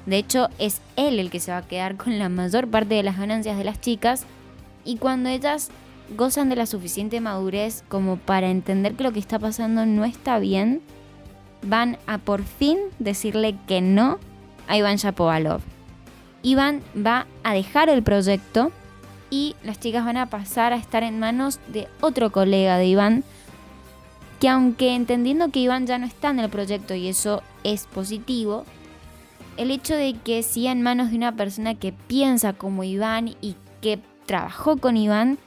De 0.05 0.17
hecho, 0.17 0.47
es 0.59 0.81
él 0.97 1.17
el 1.17 1.31
que 1.31 1.39
se 1.39 1.51
va 1.51 1.57
a 1.57 1.67
quedar 1.67 1.95
con 1.95 2.19
la 2.19 2.29
mayor 2.29 2.67
parte 2.67 2.93
de 2.93 3.01
las 3.01 3.17
ganancias 3.17 3.57
de 3.57 3.63
las 3.63 3.81
chicas 3.81 4.27
y 4.85 4.97
cuando 4.97 5.29
ellas 5.29 5.71
gozan 6.15 6.47
de 6.47 6.57
la 6.57 6.67
suficiente 6.67 7.19
madurez 7.21 7.83
como 7.87 8.17
para 8.17 8.51
entender 8.51 8.93
que 8.93 9.03
lo 9.03 9.11
que 9.11 9.19
está 9.19 9.39
pasando 9.39 9.87
no 9.87 10.05
está 10.05 10.37
bien, 10.37 10.83
van 11.63 11.97
a 12.05 12.19
por 12.19 12.43
fin 12.43 12.77
decirle 12.99 13.55
que 13.67 13.81
no 13.81 14.19
a 14.67 14.77
Iván 14.77 14.97
Shapovalov. 14.97 15.61
Iván 16.43 16.83
va 16.95 17.25
a 17.41 17.55
dejar 17.55 17.89
el 17.89 18.03
proyecto 18.03 18.71
y 19.31 19.55
las 19.63 19.79
chicas 19.79 20.05
van 20.05 20.17
a 20.17 20.29
pasar 20.29 20.71
a 20.71 20.77
estar 20.77 21.01
en 21.01 21.17
manos 21.17 21.59
de 21.67 21.87
otro 21.99 22.31
colega 22.31 22.77
de 22.77 22.85
Iván, 22.85 23.23
que 24.39 24.49
aunque 24.49 24.95
entendiendo 24.95 25.49
que 25.49 25.59
Iván 25.59 25.85
ya 25.85 25.97
no 25.97 26.05
está 26.05 26.29
en 26.29 26.39
el 26.39 26.49
proyecto 26.49 26.95
y 26.95 27.07
eso 27.07 27.43
es 27.63 27.87
positivo, 27.87 28.65
el 29.57 29.71
hecho 29.71 29.95
de 29.95 30.13
que 30.13 30.41
siga 30.43 30.71
en 30.71 30.81
manos 30.81 31.11
de 31.11 31.17
una 31.17 31.35
persona 31.35 31.75
que 31.75 31.91
piensa 31.91 32.53
como 32.53 32.83
Iván 32.83 33.35
y 33.41 33.55
que 33.81 33.99
trabajó 34.25 34.77
con 34.77 34.95
Iván, 34.95 35.37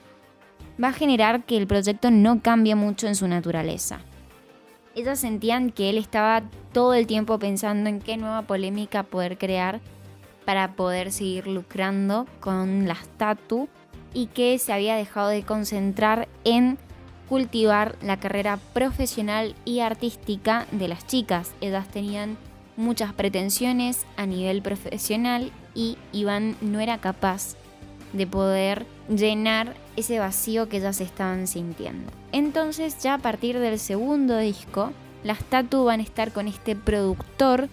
va 0.82 0.88
a 0.88 0.93
generar 0.93 1.45
que 1.45 1.57
el 1.57 1.66
proyecto 1.66 2.11
no 2.11 2.43
cambie 2.43 2.74
mucho 2.74 3.07
en 3.07 3.16
su 3.16 3.26
naturaleza. 3.28 4.01
Ellas 4.95 5.20
sentían 5.20 5.70
que 5.70 5.88
él 5.88 5.97
estaba 5.97 6.43
todo 6.72 6.93
el 6.93 7.07
tiempo 7.07 7.38
pensando 7.38 7.88
en 7.88 8.01
qué 8.01 8.18
nueva 8.18 8.43
polémica 8.43 9.03
poder 9.05 9.38
crear 9.38 9.80
para 10.45 10.72
poder 10.72 11.12
seguir 11.12 11.47
lucrando 11.47 12.26
con 12.40 12.86
las 12.86 13.09
tatu 13.16 13.68
y 14.12 14.26
que 14.26 14.59
se 14.59 14.72
había 14.72 14.97
dejado 14.97 15.28
de 15.28 15.45
concentrar 15.45 16.28
en 16.45 16.76
cultivar 17.33 17.97
la 18.03 18.18
carrera 18.18 18.59
profesional 18.74 19.55
y 19.64 19.80
artística 19.80 20.66
de 20.70 20.87
las 20.87 21.07
chicas. 21.07 21.53
Ellas 21.62 21.89
tenían 21.89 22.37
muchas 22.76 23.14
pretensiones 23.14 24.05
a 24.18 24.26
nivel 24.26 24.61
profesional 24.61 25.51
y 25.74 25.97
Iván 26.12 26.57
no 26.61 26.78
era 26.78 26.99
capaz 26.99 27.57
de 28.12 28.26
poder 28.26 28.85
llenar 29.09 29.72
ese 29.97 30.18
vacío 30.18 30.68
que 30.68 30.76
ellas 30.76 31.01
estaban 31.01 31.47
sintiendo. 31.47 32.12
Entonces 32.33 32.99
ya 32.99 33.14
a 33.14 33.18
partir 33.18 33.59
del 33.61 33.78
segundo 33.78 34.37
disco, 34.37 34.93
las 35.24 35.43
Tatu 35.43 35.85
van 35.85 36.01
a 36.01 36.03
estar 36.03 36.33
con 36.33 36.49
este 36.49 36.76
productor 36.76 37.70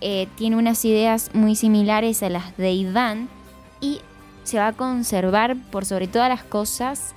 eh, 0.00 0.26
tiene 0.34 0.56
unas 0.56 0.84
ideas 0.84 1.30
muy 1.32 1.54
similares 1.54 2.24
a 2.24 2.28
las 2.28 2.56
de 2.56 2.72
Iván 2.72 3.28
y 3.80 4.00
se 4.42 4.58
va 4.58 4.66
a 4.66 4.72
conservar 4.72 5.56
por 5.70 5.84
sobre 5.84 6.08
todas 6.08 6.28
las 6.28 6.42
cosas 6.42 7.14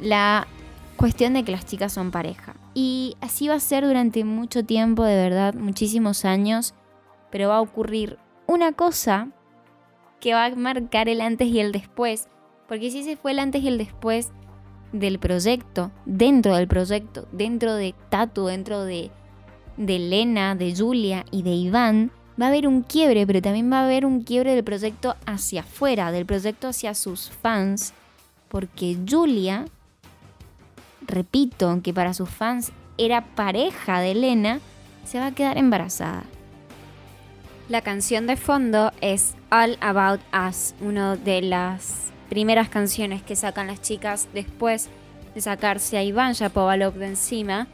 la 0.00 0.46
cuestión 1.00 1.32
de 1.32 1.44
que 1.44 1.52
las 1.52 1.64
chicas 1.64 1.94
son 1.94 2.10
pareja. 2.10 2.54
Y 2.74 3.16
así 3.22 3.48
va 3.48 3.54
a 3.54 3.60
ser 3.60 3.86
durante 3.86 4.22
mucho 4.22 4.64
tiempo, 4.66 5.02
de 5.02 5.16
verdad, 5.16 5.54
muchísimos 5.54 6.26
años, 6.26 6.74
pero 7.30 7.48
va 7.48 7.56
a 7.56 7.62
ocurrir 7.62 8.18
una 8.46 8.72
cosa 8.72 9.28
que 10.20 10.34
va 10.34 10.44
a 10.44 10.54
marcar 10.54 11.08
el 11.08 11.22
antes 11.22 11.48
y 11.48 11.58
el 11.58 11.72
después, 11.72 12.28
porque 12.68 12.90
si 12.90 13.00
ese 13.00 13.16
fue 13.16 13.32
el 13.32 13.38
antes 13.38 13.62
y 13.62 13.68
el 13.68 13.78
después 13.78 14.30
del 14.92 15.18
proyecto, 15.18 15.90
dentro 16.04 16.54
del 16.54 16.68
proyecto, 16.68 17.26
dentro 17.32 17.74
de 17.74 17.94
Tatu, 18.10 18.44
dentro 18.44 18.84
de 18.84 19.10
de 19.78 19.96
Elena, 19.96 20.54
de 20.54 20.76
Julia 20.76 21.24
y 21.30 21.42
de 21.42 21.52
Iván, 21.52 22.12
va 22.40 22.46
a 22.46 22.48
haber 22.48 22.68
un 22.68 22.82
quiebre, 22.82 23.26
pero 23.26 23.40
también 23.40 23.72
va 23.72 23.80
a 23.80 23.84
haber 23.84 24.04
un 24.04 24.22
quiebre 24.22 24.54
del 24.54 24.62
proyecto 24.62 25.16
hacia 25.24 25.62
afuera, 25.62 26.12
del 26.12 26.26
proyecto 26.26 26.68
hacia 26.68 26.94
sus 26.94 27.30
fans, 27.30 27.94
porque 28.48 28.98
Julia, 29.08 29.64
repito, 31.10 31.80
que 31.82 31.92
para 31.92 32.14
sus 32.14 32.30
fans 32.30 32.72
era 32.98 33.24
pareja 33.34 34.00
de 34.00 34.12
Elena, 34.12 34.60
se 35.04 35.18
va 35.18 35.26
a 35.26 35.32
quedar 35.32 35.58
embarazada. 35.58 36.24
La 37.68 37.82
canción 37.82 38.26
de 38.26 38.36
fondo 38.36 38.92
es 39.00 39.34
All 39.50 39.76
About 39.80 40.20
Us, 40.48 40.74
una 40.80 41.16
de 41.16 41.42
las 41.42 42.10
primeras 42.28 42.68
canciones 42.68 43.22
que 43.22 43.36
sacan 43.36 43.68
las 43.68 43.80
chicas 43.80 44.28
después 44.32 44.88
de 45.34 45.40
sacarse 45.40 45.96
a 45.96 46.02
Iván 46.02 46.32
Shapovalov 46.32 46.94
de 46.94 47.06
encima 47.06 47.68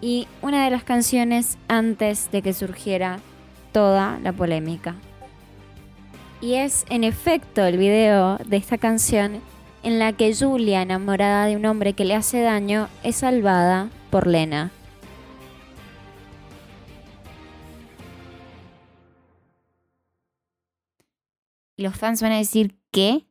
y 0.00 0.26
una 0.42 0.64
de 0.64 0.70
las 0.70 0.84
canciones 0.84 1.58
antes 1.68 2.30
de 2.30 2.42
que 2.42 2.52
surgiera 2.52 3.20
toda 3.72 4.18
la 4.22 4.32
polémica. 4.32 4.94
Y 6.40 6.54
es 6.54 6.84
en 6.90 7.04
efecto 7.04 7.64
el 7.64 7.78
video 7.78 8.38
de 8.38 8.56
esta 8.56 8.78
canción 8.78 9.40
en 9.86 10.00
la 10.00 10.12
que 10.12 10.34
Julia, 10.34 10.82
enamorada 10.82 11.46
de 11.46 11.54
un 11.54 11.64
hombre 11.64 11.92
que 11.92 12.04
le 12.04 12.16
hace 12.16 12.40
daño, 12.40 12.88
es 13.04 13.14
salvada 13.14 13.88
por 14.10 14.26
Lena. 14.26 14.72
Los 21.76 21.94
fans 21.94 22.20
van 22.20 22.32
a 22.32 22.38
decir 22.38 22.74
que 22.90 23.28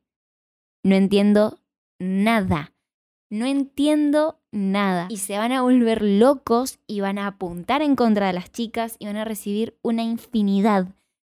no 0.82 0.94
entiendo 0.94 1.58
nada. 1.98 2.72
No 3.28 3.44
entiendo 3.44 4.40
nada. 4.50 5.08
Y 5.10 5.18
se 5.18 5.36
van 5.36 5.52
a 5.52 5.60
volver 5.60 6.00
locos 6.00 6.78
y 6.86 7.00
van 7.00 7.18
a 7.18 7.26
apuntar 7.26 7.82
en 7.82 7.96
contra 7.96 8.28
de 8.28 8.32
las 8.32 8.50
chicas 8.50 8.96
y 8.98 9.04
van 9.04 9.18
a 9.18 9.26
recibir 9.26 9.76
una 9.82 10.04
infinidad 10.04 10.86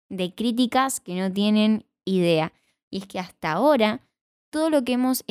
de 0.09 0.35
críticas 0.35 0.99
que 0.99 1.15
no 1.15 1.33
tienen 1.33 1.87
idea. 2.05 2.53
Y 2.91 2.99
es 2.99 3.07
que 3.07 3.17
hasta 3.17 3.53
ahora 3.53 4.07
todo 4.49 4.69
lo 4.69 4.83
que 4.83 4.93
hemos 4.93 5.23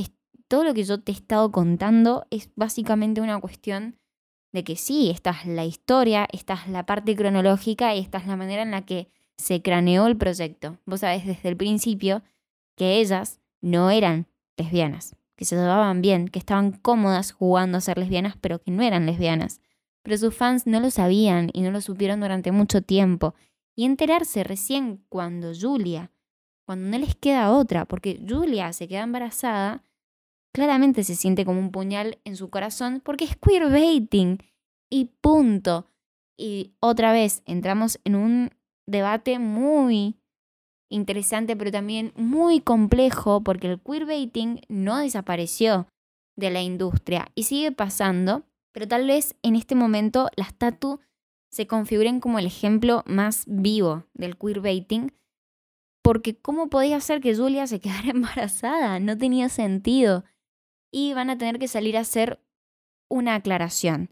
todo 0.49 0.63
lo 0.63 0.75
que 0.75 0.85
yo 0.85 1.01
te 1.01 1.11
he 1.11 1.15
estado 1.15 1.51
contando 1.51 2.27
es 2.31 2.51
básicamente 2.55 3.21
una 3.21 3.41
cuestión 3.41 3.99
de 4.53 4.63
que 4.63 4.77
sí, 4.77 5.11
esta 5.11 5.31
es 5.31 5.47
la 5.47 5.65
historia, 5.65 6.29
esta 6.33 6.55
es 6.55 6.69
la 6.69 6.87
parte 6.87 7.17
cronológica 7.17 7.95
y 7.95 7.99
esta 7.99 8.19
es 8.19 8.27
la 8.27 8.37
manera 8.37 8.63
en 8.63 8.71
la 8.71 8.87
que 8.87 9.11
se 9.37 9.61
craneó 9.61 10.07
el 10.07 10.17
proyecto. 10.17 10.79
Vos 10.87 11.01
sabés 11.01 11.27
desde 11.27 11.49
el 11.49 11.57
principio 11.57 12.23
que 12.77 13.01
ellas 13.01 13.41
no 13.61 13.91
eran 13.91 14.29
lesbianas 14.57 15.17
que 15.37 15.45
se 15.45 15.55
llevaban 15.55 16.01
bien, 16.01 16.29
que 16.29 16.39
estaban 16.39 16.73
cómodas 16.73 17.33
jugando 17.33 17.79
a 17.79 17.83
ser 17.83 17.99
lesbianas, 17.99 18.37
pero 18.41 18.59
que 18.59 18.71
no 18.71 18.83
eran 18.83 19.07
lesbianas. 19.07 19.61
Pero 20.03 20.17
sus 20.19 20.35
fans 20.35 20.67
no 20.67 20.81
lo 20.81 20.91
sabían 20.91 21.51
y 21.53 21.61
no 21.61 21.71
lo 21.71 21.81
supieron 21.81 22.21
durante 22.21 22.53
mucho 22.53 22.81
tiempo. 22.83 23.35
Y 23.75 23.85
enterarse 23.85 24.45
recién 24.45 25.05
cuando 25.09 25.53
Julia, 25.55 26.11
cuando 26.67 26.89
no 26.89 26.99
les 26.99 27.15
queda 27.15 27.53
otra, 27.53 27.85
porque 27.85 28.21
Julia 28.29 28.73
se 28.73 28.89
queda 28.89 29.03
embarazada, 29.03 29.85
claramente 30.53 31.05
se 31.05 31.15
siente 31.15 31.45
como 31.45 31.61
un 31.61 31.71
puñal 31.71 32.19
en 32.25 32.37
su 32.37 32.51
corazón 32.51 33.01
porque 33.05 33.25
es 33.25 33.37
queerbaiting. 33.37 34.39
Y 34.91 35.07
punto. 35.21 35.87
Y 36.39 36.75
otra 36.81 37.13
vez 37.13 37.43
entramos 37.47 37.99
en 38.05 38.15
un 38.15 38.51
debate 38.87 39.39
muy 39.39 40.17
interesante, 40.91 41.57
pero 41.57 41.71
también 41.71 42.13
muy 42.17 42.61
complejo, 42.61 43.43
porque 43.43 43.69
el 43.69 43.81
queerbaiting 43.81 44.61
no 44.69 44.99
desapareció 44.99 45.89
de 46.37 46.51
la 46.51 46.63
industria 46.63 47.29
y 47.35 47.45
sigue 47.45 47.73
pasando, 47.73 48.45
pero 48.73 48.87
tal 48.87 49.07
vez 49.07 49.35
en 49.43 49.57
este 49.57 49.75
momento 49.75 50.29
las 50.37 50.55
tatu 50.55 51.01
se 51.51 51.67
configuren 51.67 52.21
como 52.21 52.39
el 52.39 52.47
ejemplo 52.47 53.03
más 53.07 53.45
vivo 53.47 54.05
del 54.15 54.37
queerbaiting, 54.37 55.13
porque 56.07 56.37
¿cómo 56.37 56.69
podía 56.69 57.01
ser 57.01 57.21
que 57.21 57.35
Julia 57.35 57.67
se 57.67 57.81
quedara 57.81 58.11
embarazada? 58.11 59.01
No 59.01 59.19
tenía 59.19 59.49
sentido. 59.49 60.25
Y 60.93 61.15
van 61.15 61.31
a 61.31 61.37
tener 61.37 61.59
que 61.59 61.67
salir 61.67 61.97
a 61.97 62.03
hacer 62.03 62.41
una 63.11 63.35
aclaración. 63.35 64.11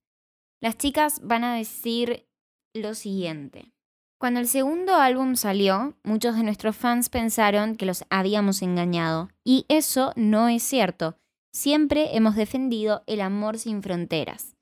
Las 0.61 0.77
chicas 0.77 1.21
van 1.23 1.45
a 1.45 1.55
decir 1.55 2.27
lo 2.75 2.95
siguiente. 2.95 3.71
Cuando 4.19 4.41
el 4.41 4.49
segundo 4.49 4.97
álbum 4.97 5.37
salió, 5.37 5.97
muchos 6.03 6.35
de 6.35 6.43
nuestros 6.43 6.75
fans 6.75 7.11
pensaron 7.11 7.77
que 7.77 7.87
los 7.87 8.05
habíamos 8.11 8.63
engañado, 8.63 9.29
y 9.45 9.65
eso 9.69 10.13
no 10.17 10.49
es 10.49 10.65
cierto. 10.65 11.17
Siempre 11.53 12.17
hemos 12.17 12.35
defendido 12.35 13.05
el 13.07 13.21
amor 13.21 13.57
sin 13.57 13.83
fronteras. 13.83 14.57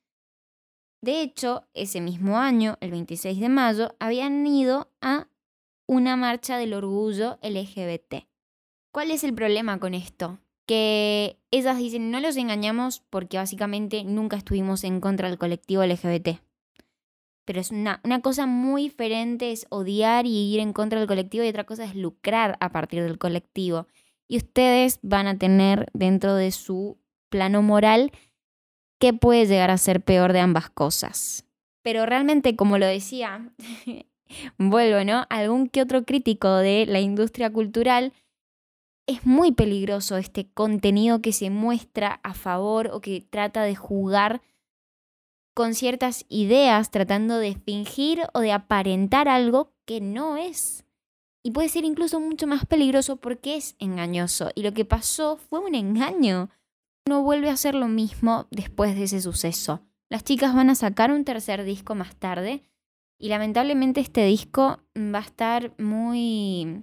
De 1.00 1.22
hecho, 1.22 1.64
ese 1.72 2.02
mismo 2.02 2.38
año, 2.38 2.76
el 2.80 2.90
26 2.90 3.40
de 3.40 3.48
mayo, 3.48 3.96
habían 3.98 4.46
ido 4.46 4.90
a 5.00 5.28
una 5.92 6.16
marcha 6.16 6.56
del 6.56 6.74
orgullo 6.74 7.38
LGBT. 7.42 8.26
¿Cuál 8.92 9.10
es 9.10 9.24
el 9.24 9.34
problema 9.34 9.78
con 9.78 9.94
esto? 9.94 10.38
que 10.66 11.38
ellas 11.50 11.78
dicen, 11.78 12.10
no 12.10 12.20
los 12.20 12.36
engañamos 12.36 13.00
porque 13.10 13.36
básicamente 13.36 14.04
nunca 14.04 14.36
estuvimos 14.36 14.84
en 14.84 15.00
contra 15.00 15.28
del 15.28 15.38
colectivo 15.38 15.84
LGBT. 15.84 16.40
Pero 17.44 17.60
es 17.60 17.72
una, 17.72 18.00
una 18.04 18.20
cosa 18.20 18.46
muy 18.46 18.84
diferente, 18.84 19.50
es 19.50 19.66
odiar 19.68 20.26
y 20.26 20.54
ir 20.54 20.60
en 20.60 20.72
contra 20.72 20.98
del 20.98 21.08
colectivo 21.08 21.44
y 21.44 21.48
otra 21.48 21.64
cosa 21.64 21.84
es 21.84 21.96
lucrar 21.96 22.56
a 22.60 22.70
partir 22.70 23.02
del 23.02 23.18
colectivo. 23.18 23.88
Y 24.28 24.36
ustedes 24.36 25.00
van 25.02 25.26
a 25.26 25.36
tener 25.36 25.90
dentro 25.92 26.34
de 26.36 26.52
su 26.52 26.98
plano 27.28 27.62
moral 27.62 28.12
qué 29.00 29.12
puede 29.12 29.46
llegar 29.46 29.70
a 29.70 29.78
ser 29.78 30.02
peor 30.02 30.32
de 30.32 30.40
ambas 30.40 30.70
cosas. 30.70 31.44
Pero 31.82 32.06
realmente, 32.06 32.54
como 32.54 32.78
lo 32.78 32.86
decía, 32.86 33.52
vuelvo, 34.58 35.04
¿no? 35.04 35.26
Algún 35.30 35.68
que 35.68 35.82
otro 35.82 36.04
crítico 36.04 36.56
de 36.56 36.86
la 36.86 37.00
industria 37.00 37.52
cultural 37.52 38.12
es 39.06 39.26
muy 39.26 39.52
peligroso 39.52 40.16
este 40.16 40.48
contenido 40.52 41.20
que 41.20 41.32
se 41.32 41.50
muestra 41.50 42.20
a 42.22 42.34
favor 42.34 42.90
o 42.92 43.00
que 43.00 43.20
trata 43.20 43.62
de 43.62 43.74
jugar 43.74 44.42
con 45.54 45.74
ciertas 45.74 46.24
ideas, 46.28 46.90
tratando 46.90 47.38
de 47.38 47.54
fingir 47.54 48.22
o 48.32 48.40
de 48.40 48.52
aparentar 48.52 49.28
algo 49.28 49.72
que 49.84 50.00
no 50.00 50.36
es. 50.36 50.84
Y 51.44 51.50
puede 51.50 51.68
ser 51.68 51.84
incluso 51.84 52.20
mucho 52.20 52.46
más 52.46 52.64
peligroso 52.66 53.16
porque 53.16 53.56
es 53.56 53.74
engañoso. 53.78 54.50
Y 54.54 54.62
lo 54.62 54.72
que 54.72 54.84
pasó 54.84 55.36
fue 55.36 55.58
un 55.58 55.74
engaño. 55.74 56.50
No 57.06 57.22
vuelve 57.22 57.50
a 57.50 57.56
ser 57.56 57.74
lo 57.74 57.88
mismo 57.88 58.46
después 58.50 58.94
de 58.94 59.04
ese 59.04 59.20
suceso. 59.20 59.80
Las 60.08 60.24
chicas 60.24 60.54
van 60.54 60.70
a 60.70 60.76
sacar 60.76 61.10
un 61.10 61.24
tercer 61.24 61.64
disco 61.64 61.94
más 61.94 62.14
tarde 62.16 62.62
y 63.22 63.28
lamentablemente 63.28 64.00
este 64.00 64.24
disco 64.24 64.80
va 64.96 65.18
a 65.18 65.22
estar 65.22 65.72
muy 65.80 66.82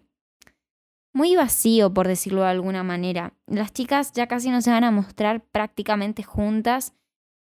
muy 1.11 1.35
vacío 1.35 1.93
por 1.93 2.07
decirlo 2.07 2.43
de 2.43 2.47
alguna 2.47 2.81
manera. 2.81 3.33
Las 3.45 3.73
chicas 3.73 4.13
ya 4.13 4.27
casi 4.27 4.49
no 4.49 4.61
se 4.61 4.71
van 4.71 4.85
a 4.85 4.91
mostrar 4.91 5.43
prácticamente 5.43 6.23
juntas 6.23 6.93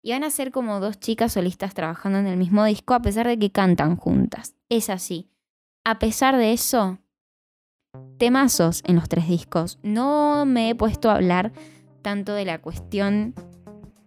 y 0.02 0.12
van 0.12 0.24
a 0.24 0.30
ser 0.30 0.52
como 0.52 0.80
dos 0.80 1.02
chicas 1.02 1.34
solistas 1.34 1.74
trabajando 1.74 2.20
en 2.20 2.28
el 2.28 2.38
mismo 2.38 2.64
disco 2.64 2.94
a 2.94 3.02
pesar 3.02 3.28
de 3.28 3.38
que 3.38 3.52
cantan 3.52 3.98
juntas. 3.98 4.56
Es 4.70 4.90
así. 4.90 5.30
A 5.84 6.00
pesar 6.00 6.38
de 6.38 6.54
eso, 6.54 6.98
temazos 8.18 8.84
en 8.86 8.96
los 8.96 9.10
tres 9.10 9.28
discos. 9.28 9.80
No 9.84 10.46
me 10.46 10.70
he 10.70 10.76
puesto 10.76 11.10
a 11.10 11.16
hablar 11.16 11.52
tanto 12.04 12.34
de 12.34 12.46
la 12.46 12.62
cuestión 12.62 13.36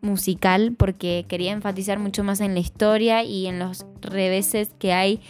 musical 0.01 0.75
porque 0.77 1.25
quería 1.29 1.53
enfatizar 1.53 1.99
mucho 1.99 2.25
más 2.25 2.41
en 2.41 2.55
la 2.55 2.61
historia 2.61 3.25
y 3.25 3.47
en 3.47 3.59
los 3.59 3.87
reveses 4.01 4.71
que 4.79 4.93
hay 4.93 5.21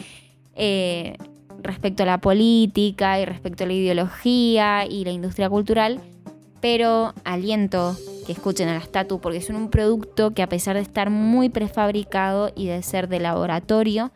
eh, 0.54 1.16
respecto 1.62 2.02
a 2.02 2.06
la 2.06 2.18
política 2.18 3.20
y 3.20 3.24
respecto 3.24 3.64
a 3.64 3.66
la 3.66 3.72
ideología 3.72 4.86
y 4.86 5.04
la 5.04 5.10
industria 5.10 5.48
cultural, 5.48 6.00
pero 6.60 7.14
aliento 7.24 7.96
que 8.26 8.32
escuchen 8.32 8.68
a 8.68 8.74
la 8.74 8.80
Statu 8.80 9.20
porque 9.20 9.40
son 9.40 9.56
un 9.56 9.70
producto 9.70 10.32
que 10.32 10.42
a 10.42 10.48
pesar 10.48 10.76
de 10.76 10.82
estar 10.82 11.10
muy 11.10 11.48
prefabricado 11.48 12.52
y 12.54 12.66
de 12.66 12.82
ser 12.82 13.08
de 13.08 13.20
laboratorio, 13.20 14.10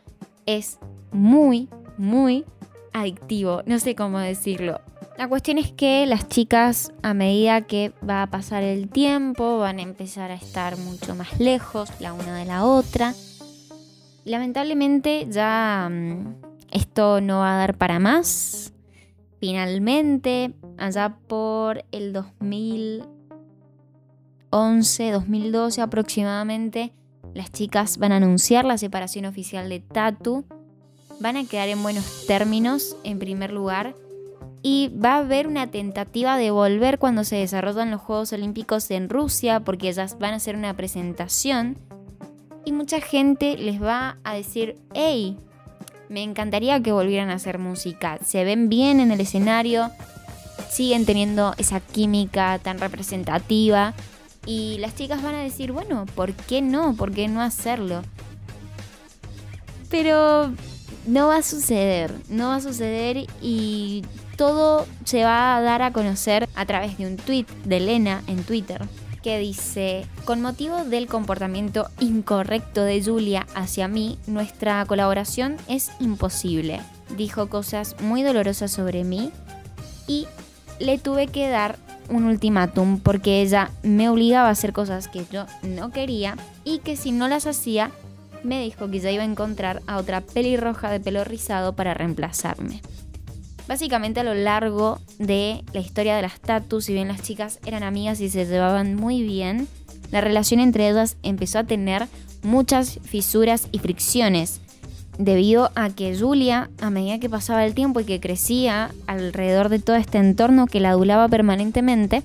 es 0.45 0.79
muy, 1.11 1.69
muy 1.97 2.45
adictivo. 2.93 3.61
No 3.65 3.79
sé 3.79 3.95
cómo 3.95 4.19
decirlo. 4.19 4.81
La 5.17 5.29
cuestión 5.29 5.57
es 5.57 5.71
que 5.71 6.05
las 6.05 6.27
chicas, 6.27 6.91
a 7.01 7.13
medida 7.13 7.61
que 7.61 7.93
va 8.07 8.23
a 8.23 8.27
pasar 8.27 8.63
el 8.63 8.89
tiempo, 8.89 9.59
van 9.59 9.79
a 9.79 9.81
empezar 9.81 10.29
a 10.29 10.35
estar 10.35 10.77
mucho 10.77 11.15
más 11.15 11.39
lejos 11.39 11.89
la 12.01 12.11
una 12.11 12.37
de 12.37 12.43
la 12.43 12.65
otra. 12.65 13.13
Lamentablemente 14.25 15.25
ya 15.29 15.87
mm, 15.89 16.35
esto 16.71 17.21
no 17.21 17.39
va 17.39 17.55
a 17.55 17.59
dar 17.59 17.77
para 17.77 17.97
más. 17.97 18.73
Finalmente, 19.39 20.53
allá 20.77 21.17
por 21.27 21.85
el 21.93 22.11
2011, 22.11 25.11
2012 25.11 25.81
aproximadamente, 25.81 26.91
las 27.33 27.53
chicas 27.53 27.99
van 27.99 28.11
a 28.11 28.17
anunciar 28.17 28.65
la 28.65 28.77
separación 28.77 29.23
oficial 29.23 29.69
de 29.69 29.79
Tatu. 29.79 30.43
Van 31.21 31.37
a 31.37 31.45
quedar 31.45 31.69
en 31.69 31.81
buenos 31.81 32.25
términos, 32.27 32.97
en 33.05 33.17
primer 33.17 33.53
lugar 33.53 33.95
y 34.67 34.87
va 34.87 35.13
a 35.13 35.17
haber 35.19 35.45
una 35.45 35.67
tentativa 35.69 36.37
de 36.37 36.49
volver 36.49 36.97
cuando 36.97 37.23
se 37.23 37.35
desarrollan 37.35 37.91
los 37.91 38.01
Juegos 38.01 38.33
Olímpicos 38.33 38.89
en 38.89 39.09
Rusia 39.09 39.59
porque 39.59 39.89
ellas 39.89 40.17
van 40.17 40.33
a 40.33 40.37
hacer 40.37 40.55
una 40.55 40.73
presentación 40.75 41.77
y 42.65 42.71
mucha 42.71 42.99
gente 42.99 43.57
les 43.57 43.79
va 43.79 44.17
a 44.23 44.33
decir, 44.33 44.75
hey, 44.95 45.37
me 46.09 46.23
encantaría 46.23 46.81
que 46.81 46.91
volvieran 46.91 47.29
a 47.29 47.35
hacer 47.35 47.59
música, 47.59 48.17
se 48.25 48.43
ven 48.43 48.67
bien 48.67 48.99
en 48.99 49.11
el 49.11 49.21
escenario, 49.21 49.91
siguen 50.67 51.05
teniendo 51.05 51.53
esa 51.59 51.79
química 51.79 52.57
tan 52.57 52.79
representativa 52.79 53.93
y 54.47 54.79
las 54.79 54.95
chicas 54.95 55.21
van 55.21 55.35
a 55.35 55.43
decir, 55.43 55.73
bueno, 55.73 56.07
¿por 56.15 56.33
qué 56.33 56.63
no? 56.63 56.95
¿Por 56.95 57.11
qué 57.11 57.27
no 57.27 57.39
hacerlo? 57.39 58.01
Pero 59.91 60.51
no 61.05 61.27
va 61.27 61.37
a 61.37 61.43
suceder, 61.43 62.15
no 62.29 62.47
va 62.47 62.55
a 62.55 62.61
suceder 62.61 63.27
y 63.43 64.03
todo 64.35 64.85
se 65.03 65.23
va 65.23 65.55
a 65.55 65.61
dar 65.61 65.81
a 65.81 65.91
conocer 65.91 66.47
a 66.55 66.65
través 66.65 66.97
de 66.97 67.07
un 67.07 67.17
tweet 67.17 67.45
de 67.63 67.77
Elena 67.77 68.23
en 68.27 68.43
Twitter 68.43 68.87
que 69.25 69.39
dice, 69.39 70.05
con 70.23 70.39
motivo 70.41 70.83
del 70.83 71.07
comportamiento 71.07 71.89
incorrecto 71.99 72.83
de 72.83 73.03
Julia 73.03 73.47
hacia 73.55 73.87
mí, 73.87 74.19
nuestra 74.27 74.85
colaboración 74.85 75.57
es 75.67 75.89
imposible. 75.99 76.79
Dijo 77.17 77.49
cosas 77.49 77.95
muy 78.01 78.21
dolorosas 78.21 78.71
sobre 78.71 79.03
mí 79.03 79.31
y 80.05 80.27
le 80.77 80.99
tuve 80.99 81.25
que 81.25 81.49
dar 81.49 81.79
un 82.07 82.25
ultimátum 82.25 82.99
porque 82.99 83.41
ella 83.41 83.71
me 83.81 84.09
obligaba 84.09 84.49
a 84.49 84.51
hacer 84.51 84.73
cosas 84.73 85.07
que 85.07 85.25
yo 85.31 85.47
no 85.63 85.89
quería 85.89 86.37
y 86.63 86.77
que 86.79 86.95
si 86.95 87.11
no 87.11 87.27
las 87.27 87.47
hacía, 87.47 87.89
me 88.43 88.61
dijo 88.61 88.91
que 88.91 88.99
ya 88.99 89.09
iba 89.09 89.23
a 89.23 89.25
encontrar 89.25 89.81
a 89.87 89.97
otra 89.97 90.21
pelirroja 90.21 90.91
de 90.91 90.99
pelo 90.99 91.23
rizado 91.23 91.73
para 91.73 91.95
reemplazarme. 91.95 92.83
Básicamente 93.67 94.19
a 94.19 94.23
lo 94.23 94.35
largo 94.35 94.99
de 95.17 95.63
la 95.73 95.79
historia 95.79 96.15
de 96.15 96.21
las 96.21 96.39
tatus, 96.39 96.85
si 96.85 96.93
bien 96.93 97.07
las 97.07 97.21
chicas 97.21 97.59
eran 97.65 97.83
amigas 97.83 98.21
y 98.21 98.29
se 98.29 98.45
llevaban 98.45 98.95
muy 98.95 99.23
bien, 99.23 99.67
la 100.11 100.21
relación 100.21 100.59
entre 100.59 100.89
ellas 100.89 101.17
empezó 101.23 101.59
a 101.59 101.63
tener 101.63 102.07
muchas 102.43 102.99
fisuras 103.03 103.67
y 103.71 103.79
fricciones, 103.79 104.61
debido 105.17 105.71
a 105.75 105.89
que 105.89 106.17
Julia, 106.17 106.69
a 106.79 106.89
medida 106.89 107.19
que 107.19 107.29
pasaba 107.29 107.65
el 107.65 107.73
tiempo 107.73 107.99
y 107.99 108.05
que 108.05 108.19
crecía 108.19 108.91
alrededor 109.07 109.69
de 109.69 109.79
todo 109.79 109.95
este 109.95 110.17
entorno 110.17 110.67
que 110.67 110.79
la 110.79 110.91
adulaba 110.91 111.27
permanentemente, 111.27 112.23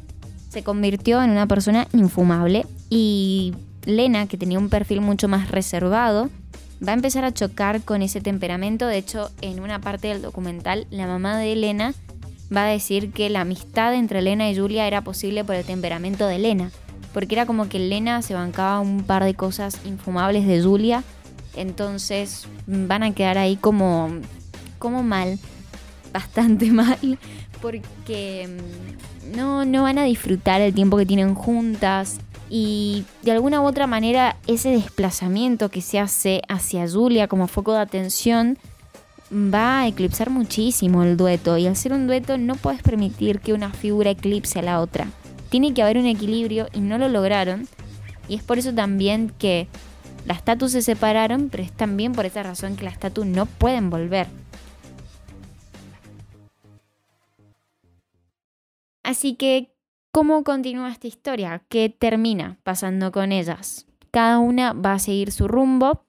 se 0.50 0.62
convirtió 0.62 1.22
en 1.22 1.30
una 1.30 1.46
persona 1.46 1.86
infumable 1.92 2.66
y 2.90 3.54
Lena, 3.84 4.26
que 4.26 4.36
tenía 4.36 4.58
un 4.58 4.68
perfil 4.68 5.00
mucho 5.00 5.28
más 5.28 5.50
reservado, 5.50 6.28
va 6.86 6.92
a 6.92 6.94
empezar 6.94 7.24
a 7.24 7.32
chocar 7.32 7.82
con 7.82 8.02
ese 8.02 8.20
temperamento. 8.20 8.86
De 8.86 8.96
hecho, 8.96 9.30
en 9.40 9.60
una 9.60 9.80
parte 9.80 10.08
del 10.08 10.22
documental, 10.22 10.86
la 10.90 11.06
mamá 11.06 11.36
de 11.36 11.52
Elena 11.52 11.94
va 12.54 12.64
a 12.64 12.68
decir 12.68 13.12
que 13.12 13.30
la 13.30 13.42
amistad 13.42 13.94
entre 13.94 14.20
Elena 14.20 14.50
y 14.50 14.56
Julia 14.56 14.86
era 14.86 15.02
posible 15.02 15.44
por 15.44 15.54
el 15.54 15.64
temperamento 15.64 16.26
de 16.26 16.36
Elena. 16.36 16.70
Porque 17.12 17.34
era 17.34 17.46
como 17.46 17.68
que 17.68 17.78
Elena 17.78 18.22
se 18.22 18.34
bancaba 18.34 18.80
un 18.80 19.02
par 19.02 19.24
de 19.24 19.34
cosas 19.34 19.80
infumables 19.84 20.46
de 20.46 20.62
Julia. 20.62 21.04
Entonces 21.54 22.46
van 22.66 23.02
a 23.02 23.12
quedar 23.14 23.36
ahí 23.36 23.56
como, 23.56 24.10
como 24.78 25.02
mal, 25.02 25.38
bastante 26.12 26.70
mal, 26.70 27.18
porque 27.60 28.48
mm, 28.48 29.36
no, 29.36 29.64
no 29.64 29.82
van 29.82 29.98
a 29.98 30.04
disfrutar 30.04 30.60
el 30.60 30.72
tiempo 30.72 30.96
que 30.96 31.06
tienen 31.06 31.34
juntas 31.34 32.20
y 32.50 33.04
de 33.22 33.30
alguna 33.30 33.60
u 33.62 33.66
otra 33.66 33.86
manera 33.86 34.36
ese 34.48 34.70
desplazamiento 34.70 35.68
que 35.68 35.80
se 35.80 36.00
hace 36.00 36.42
hacia 36.48 36.88
Julia 36.88 37.28
como 37.28 37.46
foco 37.46 37.72
de 37.72 37.80
atención 37.80 38.58
va 39.32 39.80
a 39.80 39.86
eclipsar 39.86 40.30
muchísimo 40.30 41.04
el 41.04 41.16
dueto 41.16 41.56
y 41.56 41.68
al 41.68 41.76
ser 41.76 41.92
un 41.92 42.08
dueto 42.08 42.36
no 42.36 42.56
puedes 42.56 42.82
permitir 42.82 43.38
que 43.38 43.52
una 43.52 43.70
figura 43.72 44.10
eclipse 44.10 44.58
a 44.58 44.62
la 44.62 44.80
otra. 44.80 45.06
Tiene 45.48 45.72
que 45.72 45.82
haber 45.82 45.98
un 45.98 46.06
equilibrio 46.06 46.66
y 46.72 46.80
no 46.80 46.98
lo 46.98 47.08
lograron 47.08 47.68
y 48.28 48.34
es 48.34 48.42
por 48.42 48.58
eso 48.58 48.74
también 48.74 49.32
que 49.38 49.68
las 50.26 50.38
statuas 50.38 50.72
se 50.72 50.82
separaron, 50.82 51.48
pero 51.50 51.62
es 51.62 51.72
también 51.72 52.12
por 52.12 52.26
esa 52.26 52.42
razón 52.42 52.76
que 52.76 52.84
las 52.84 52.94
statuas 52.94 53.28
no 53.28 53.46
pueden 53.46 53.90
volver. 53.90 54.26
Así 59.04 59.34
que 59.34 59.72
¿Cómo 60.12 60.42
continúa 60.42 60.90
esta 60.90 61.06
historia? 61.06 61.62
¿Qué 61.68 61.88
termina 61.88 62.58
pasando 62.64 63.12
con 63.12 63.30
ellas? 63.30 63.86
Cada 64.10 64.40
una 64.40 64.72
va 64.72 64.94
a 64.94 64.98
seguir 64.98 65.30
su 65.30 65.46
rumbo. 65.46 66.04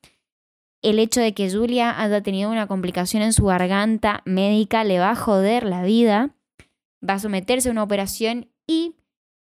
El 0.82 0.98
hecho 0.98 1.22
de 1.22 1.36
que 1.36 1.52
Julia 1.52 2.02
haya 2.02 2.24
tenido 2.24 2.50
una 2.50 2.66
complicación 2.66 3.22
en 3.22 3.32
su 3.32 3.46
garganta 3.46 4.24
médica 4.26 4.84
le 4.84 4.98
va 4.98 5.12
a 5.12 5.16
joder 5.16 5.66
la 5.66 5.84
vida. 5.84 6.36
Va 7.08 7.16
a 7.16 7.20
someterse 7.20 7.70
a 7.70 7.74
una 7.74 7.84
operación 7.84 8.50
y 8.66 8.96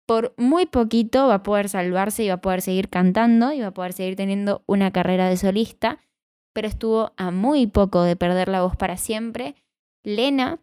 por 0.06 0.36
muy 0.38 0.68
poquito 0.68 1.28
va 1.28 1.36
a 1.36 1.43
poder 1.43 1.68
salvarse 1.68 2.24
y 2.24 2.28
va 2.28 2.36
a 2.36 2.41
poder 2.41 2.62
seguir 2.62 2.89
cantando 2.89 3.54
y 3.54 3.62
va 3.62 3.68
a 3.68 3.74
poder 3.74 3.93
seguir 3.93 4.16
teniendo 4.16 4.64
una 4.68 4.91
carrera 4.91 5.30
de 5.30 5.38
solista, 5.38 5.97
pero 6.54 6.68
estuvo 6.68 7.14
a 7.18 7.32
muy 7.32 7.66
poco 7.66 8.04
de 8.04 8.16
perder 8.16 8.49
la 8.49 8.62
voz 8.62 8.76
para 8.76 8.97
siempre. 8.97 9.56
Lena 10.04 10.60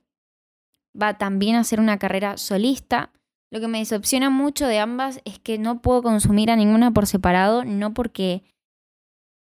va 1.00 1.18
también 1.18 1.56
a 1.56 1.60
hacer 1.60 1.80
una 1.80 1.98
carrera 1.98 2.36
solista, 2.36 3.10
Lo 3.50 3.60
que 3.60 3.68
me 3.68 3.78
decepciona 3.78 4.30
mucho 4.30 4.66
de 4.66 4.78
ambas 4.78 5.20
es 5.24 5.38
que 5.38 5.58
no 5.58 5.82
puedo 5.82 6.02
consumir 6.02 6.50
a 6.50 6.56
ninguna 6.56 6.92
por 6.92 7.06
separado, 7.06 7.64
no 7.64 7.92
porque 7.94 8.44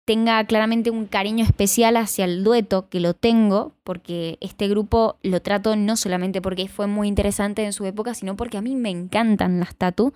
tenga 0.06 0.44
claramente 0.46 0.90
un 0.90 1.06
cariño 1.06 1.46
especial 1.46 1.96
hacia 1.98 2.26
el 2.26 2.44
dueto, 2.44 2.90
que 2.90 3.00
lo 3.00 3.14
tengo, 3.14 3.76
porque 3.84 4.38
este 4.42 4.68
grupo 4.68 5.18
lo 5.22 5.42
trato 5.42 5.76
no 5.76 5.96
solamente 5.96 6.42
porque 6.42 6.68
fue 6.68 6.88
muy 6.88 7.08
interesante 7.08 7.64
en 7.64 7.74
su 7.74 7.86
época, 7.86 8.16
sino 8.16 8.36
porque 8.36 8.58
a 8.58 8.62
mí 8.62 8.76
me 8.76 8.90
encantan 8.90 9.60
las 9.60 9.76
tatu, 9.76 10.14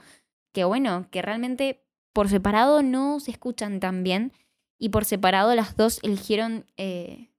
que 0.51 0.63
bueno, 0.63 1.07
que 1.11 1.21
realmente 1.21 1.83
por 2.11 2.29
separado 2.29 2.81
no 2.81 3.19
se 3.19 3.31
escuchan 3.31 3.79
tan 3.79 4.03
bien 4.03 4.31
y 4.79 4.89
por 4.89 5.05
separado 5.05 5.53
las 5.53 5.77
dos 5.77 5.99
eligieron 6.01 6.65
eh, 6.77 7.29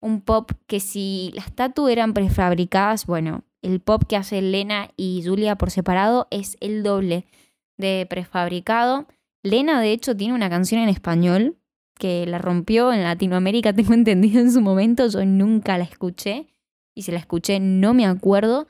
un 0.00 0.20
pop 0.20 0.50
que 0.66 0.80
si 0.80 1.32
las 1.34 1.52
tatu 1.52 1.88
eran 1.88 2.12
prefabricadas, 2.12 3.06
bueno, 3.06 3.44
el 3.66 3.80
pop 3.80 4.04
que 4.08 4.16
hace 4.16 4.40
Lena 4.40 4.90
y 4.96 5.22
Julia 5.24 5.56
por 5.56 5.72
separado 5.72 6.28
es 6.30 6.56
el 6.60 6.84
doble 6.84 7.26
de 7.76 8.06
prefabricado. 8.08 9.08
Lena 9.42 9.80
de 9.80 9.92
hecho 9.92 10.16
tiene 10.16 10.34
una 10.34 10.48
canción 10.48 10.80
en 10.80 10.88
español 10.88 11.56
que 11.98 12.26
la 12.26 12.38
rompió 12.38 12.92
en 12.92 13.02
Latinoamérica, 13.02 13.72
tengo 13.74 13.92
entendido 13.92 14.40
en 14.40 14.52
su 14.52 14.60
momento, 14.60 15.08
yo 15.08 15.24
nunca 15.24 15.78
la 15.78 15.84
escuché 15.84 16.46
y 16.94 17.02
si 17.02 17.10
la 17.10 17.18
escuché 17.18 17.58
no 17.58 17.92
me 17.92 18.06
acuerdo, 18.06 18.68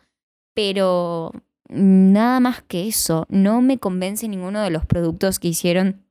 pero 0.54 1.32
nada 1.68 2.40
más 2.40 2.62
que 2.62 2.88
eso, 2.88 3.26
no 3.28 3.60
me 3.60 3.78
convence 3.78 4.26
ninguno 4.28 4.62
de 4.62 4.70
los 4.70 4.86
productos 4.86 5.38
que 5.38 5.48
hicieron 5.48 6.06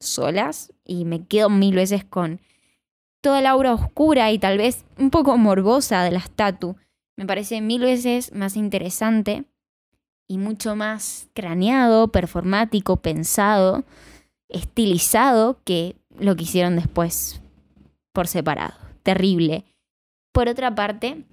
solas 0.00 0.72
y 0.84 1.04
me 1.04 1.26
quedo 1.26 1.50
mil 1.50 1.74
veces 1.74 2.04
con 2.04 2.40
toda 3.20 3.42
la 3.42 3.50
aura 3.50 3.74
oscura 3.74 4.32
y 4.32 4.38
tal 4.38 4.56
vez 4.56 4.86
un 4.98 5.10
poco 5.10 5.36
morbosa 5.36 6.02
de 6.02 6.12
las 6.12 6.30
tatu. 6.30 6.76
Me 7.16 7.26
parece 7.26 7.60
mil 7.60 7.82
veces 7.82 8.32
más 8.32 8.56
interesante 8.56 9.44
y 10.28 10.38
mucho 10.38 10.76
más 10.76 11.28
craneado, 11.34 12.08
performático, 12.08 12.96
pensado, 12.96 13.84
estilizado 14.48 15.60
que 15.64 15.96
lo 16.18 16.36
que 16.36 16.44
hicieron 16.44 16.76
después 16.76 17.42
por 18.12 18.28
separado. 18.28 18.74
Terrible. 19.02 19.64
Por 20.32 20.48
otra 20.48 20.74
parte, 20.74 21.24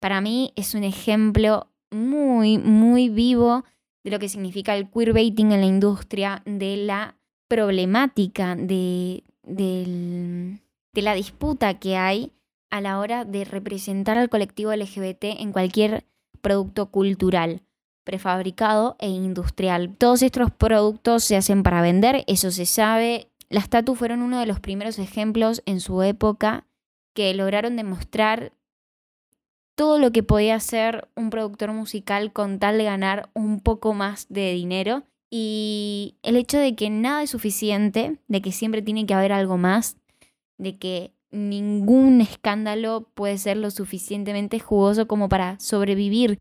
para 0.00 0.20
mí 0.20 0.52
es 0.56 0.74
un 0.74 0.84
ejemplo 0.84 1.68
muy, 1.90 2.58
muy 2.58 3.08
vivo 3.08 3.64
de 4.02 4.10
lo 4.10 4.18
que 4.18 4.28
significa 4.28 4.76
el 4.76 4.90
queerbaiting 4.90 5.52
en 5.52 5.60
la 5.60 5.66
industria, 5.66 6.42
de 6.44 6.76
la 6.76 7.16
problemática, 7.48 8.56
de, 8.56 9.24
de 9.42 10.60
la 11.02 11.14
disputa 11.14 11.78
que 11.78 11.96
hay 11.96 12.32
a 12.74 12.80
la 12.80 12.98
hora 12.98 13.24
de 13.24 13.44
representar 13.44 14.18
al 14.18 14.28
colectivo 14.28 14.74
LGBT 14.74 15.26
en 15.38 15.52
cualquier 15.52 16.04
producto 16.40 16.90
cultural 16.90 17.62
prefabricado 18.02 18.96
e 18.98 19.08
industrial. 19.08 19.94
Todos 19.96 20.22
estos 20.22 20.50
productos 20.50 21.22
se 21.22 21.36
hacen 21.36 21.62
para 21.62 21.82
vender, 21.82 22.24
eso 22.26 22.50
se 22.50 22.66
sabe, 22.66 23.28
las 23.48 23.68
tatu 23.68 23.94
fueron 23.94 24.22
uno 24.22 24.40
de 24.40 24.46
los 24.46 24.58
primeros 24.58 24.98
ejemplos 24.98 25.62
en 25.66 25.78
su 25.78 26.02
época 26.02 26.66
que 27.14 27.32
lograron 27.32 27.76
demostrar 27.76 28.52
todo 29.76 30.00
lo 30.00 30.10
que 30.10 30.24
podía 30.24 30.56
hacer 30.56 31.06
un 31.14 31.30
productor 31.30 31.72
musical 31.72 32.32
con 32.32 32.58
tal 32.58 32.76
de 32.76 32.84
ganar 32.84 33.30
un 33.34 33.60
poco 33.60 33.94
más 33.94 34.26
de 34.28 34.52
dinero 34.52 35.04
y 35.30 36.16
el 36.24 36.36
hecho 36.36 36.58
de 36.58 36.74
que 36.74 36.90
nada 36.90 37.22
es 37.22 37.30
suficiente, 37.30 38.18
de 38.26 38.42
que 38.42 38.50
siempre 38.50 38.82
tiene 38.82 39.06
que 39.06 39.14
haber 39.14 39.32
algo 39.32 39.58
más, 39.58 39.96
de 40.58 40.76
que 40.76 41.12
ningún 41.34 42.20
escándalo 42.20 43.10
puede 43.14 43.38
ser 43.38 43.56
lo 43.56 43.70
suficientemente 43.70 44.60
jugoso 44.60 45.06
como 45.06 45.28
para 45.28 45.58
sobrevivir 45.60 46.38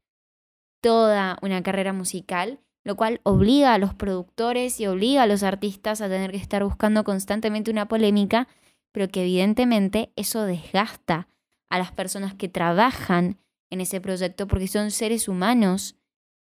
toda 0.82 1.38
una 1.42 1.64
carrera 1.64 1.94
musical 1.94 2.60
lo 2.84 2.96
cual 2.96 3.22
obliga 3.24 3.74
a 3.74 3.78
los 3.78 3.94
productores 3.94 4.80
y 4.80 4.88
obliga 4.88 5.24
a 5.24 5.28
los 5.28 5.44
artistas 5.44 6.02
a 6.02 6.10
tener 6.10 6.32
que 6.32 6.38
estar 6.38 6.64
buscando 6.64 7.04
constantemente 7.04 7.72
una 7.72 7.88
polémica, 7.88 8.48
pero 8.92 9.08
que 9.08 9.22
evidentemente 9.22 10.12
eso 10.16 10.44
desgasta 10.44 11.28
a 11.70 11.80
las 11.80 11.92
personas 11.92 12.34
que 12.36 12.50
trabajan 12.50 13.38
en 13.70 13.82
ese 13.82 14.02
proyecto 14.02 14.48
porque 14.48 14.68
son 14.68 14.92
seres 14.92 15.28
humanos, 15.28 15.96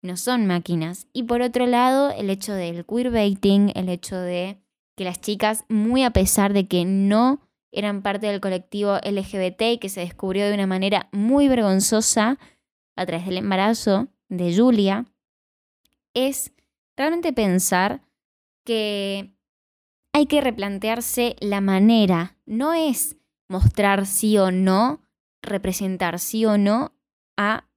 no 0.03 0.17
son 0.17 0.47
máquinas. 0.47 1.07
Y 1.13 1.25
por 1.25 1.43
otro 1.43 1.67
lado, 1.67 2.11
el 2.11 2.31
hecho 2.31 2.55
del 2.55 2.87
queerbaiting, 2.87 3.73
el 3.75 3.89
hecho 3.89 4.17
de 4.17 4.59
que 4.97 5.05
las 5.05 5.21
chicas, 5.21 5.65
muy 5.69 6.03
a 6.05 6.11
pesar 6.11 6.53
de 6.53 6.67
que 6.67 6.85
no 6.85 7.41
eran 7.73 8.03
parte 8.03 8.27
del 8.27 8.41
colectivo 8.41 8.97
LGBT 8.97 9.63
y 9.63 9.79
que 9.79 9.89
se 9.89 10.01
descubrió 10.01 10.47
de 10.47 10.55
una 10.55 10.67
manera 10.67 11.09
muy 11.13 11.49
vergonzosa 11.49 12.39
a 12.97 13.07
través 13.07 13.27
del 13.27 13.39
embarazo 13.39 14.09
de 14.29 14.57
Julia, 14.57 15.07
es 16.15 16.53
realmente 16.97 17.33
pensar 17.33 18.03
que 18.65 19.35
hay 20.13 20.27
que 20.27 20.41
replantearse 20.41 21.37
la 21.41 21.61
manera, 21.61 22.37
no 22.47 22.73
es 22.75 23.17
mostrar 23.49 24.07
sí 24.07 24.39
o 24.39 24.51
no, 24.51 25.01
representar 25.43 26.19
sí 26.19 26.45
o 26.45 26.59
no 26.59 26.93
a 27.37 27.69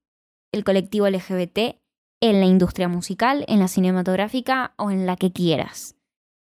el 0.52 0.64
colectivo 0.64 1.08
LGBT 1.08 1.80
en 2.20 2.40
la 2.40 2.46
industria 2.46 2.88
musical, 2.88 3.44
en 3.48 3.60
la 3.60 3.68
cinematográfica 3.68 4.74
o 4.76 4.90
en 4.90 5.06
la 5.06 5.16
que 5.16 5.32
quieras. 5.32 5.96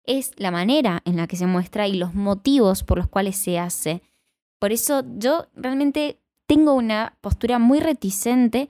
Es 0.08 0.32
la 0.38 0.51
manera 0.51 1.01
en 1.06 1.18
la 1.18 1.28
que 1.28 1.36
se 1.36 1.47
muestra 1.47 1.88
y 1.88 1.93
los 1.93 2.14
motivos 2.14 2.84
por 2.84 2.97
los 2.97 3.08
cuales 3.08 3.36
se 3.36 3.60
hace. 3.60 4.01
Por 4.60 4.72
eso 4.72 5.03
yo 5.18 5.47
realmente 5.56 6.20
tengo 6.47 6.74
una 6.74 7.18
postura 7.22 7.60
muy 7.60 7.80
reticente 7.80 8.70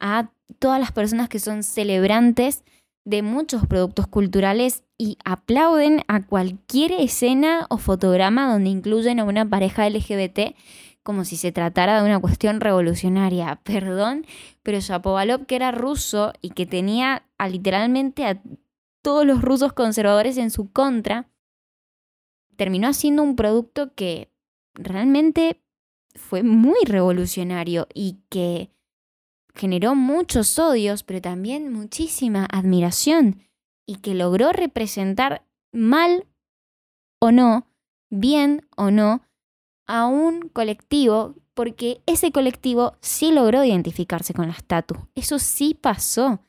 a 0.00 0.30
todas 0.58 0.80
las 0.80 0.92
personas 0.92 1.28
que 1.28 1.38
son 1.38 1.62
celebrantes 1.62 2.64
de 3.04 3.22
muchos 3.22 3.66
productos 3.66 4.06
culturales 4.06 4.84
y 4.98 5.18
aplauden 5.24 6.02
a 6.06 6.24
cualquier 6.24 6.92
escena 6.92 7.66
o 7.68 7.78
fotograma 7.78 8.50
donde 8.50 8.70
incluyen 8.70 9.20
a 9.20 9.24
una 9.24 9.48
pareja 9.48 9.88
LGBT 9.88 10.54
como 11.02 11.24
si 11.24 11.36
se 11.36 11.50
tratara 11.50 12.00
de 12.00 12.06
una 12.06 12.20
cuestión 12.20 12.60
revolucionaria. 12.60 13.60
Perdón, 13.64 14.26
pero 14.62 14.80
Shapovalov, 14.80 15.46
que 15.46 15.56
era 15.56 15.72
ruso 15.72 16.32
y 16.40 16.50
que 16.50 16.66
tenía 16.66 17.24
a, 17.38 17.48
literalmente 17.48 18.24
a 18.24 18.40
todos 19.02 19.26
los 19.26 19.42
rusos 19.42 19.72
conservadores 19.72 20.38
en 20.38 20.50
su 20.50 20.72
contra, 20.72 21.28
terminó 22.56 22.88
haciendo 22.88 23.22
un 23.22 23.36
producto 23.36 23.94
que 23.94 24.30
realmente 24.74 25.60
fue 26.14 26.42
muy 26.42 26.78
revolucionario 26.84 27.88
y 27.94 28.18
que 28.28 28.70
generó 29.54 29.94
muchos 29.94 30.58
odios, 30.58 31.02
pero 31.02 31.20
también 31.20 31.72
muchísima 31.72 32.46
admiración 32.50 33.42
y 33.86 33.96
que 33.96 34.14
logró 34.14 34.52
representar 34.52 35.44
mal 35.72 36.26
o 37.20 37.32
no, 37.32 37.66
bien 38.10 38.66
o 38.76 38.90
no, 38.90 39.22
a 39.86 40.06
un 40.06 40.48
colectivo, 40.48 41.34
porque 41.54 42.02
ese 42.06 42.32
colectivo 42.32 42.96
sí 43.00 43.32
logró 43.32 43.64
identificarse 43.64 44.32
con 44.32 44.46
la 44.46 44.54
estatua. 44.54 45.08
Eso 45.14 45.38
sí 45.38 45.74
pasó. 45.74 46.40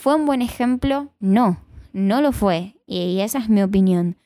¿Fue 0.00 0.14
un 0.14 0.24
buen 0.24 0.40
ejemplo? 0.40 1.10
No, 1.20 1.62
no 1.92 2.22
lo 2.22 2.32
fue, 2.32 2.74
y 2.86 3.20
esa 3.20 3.38
es 3.38 3.50
mi 3.50 3.62
opinión. 3.62 4.16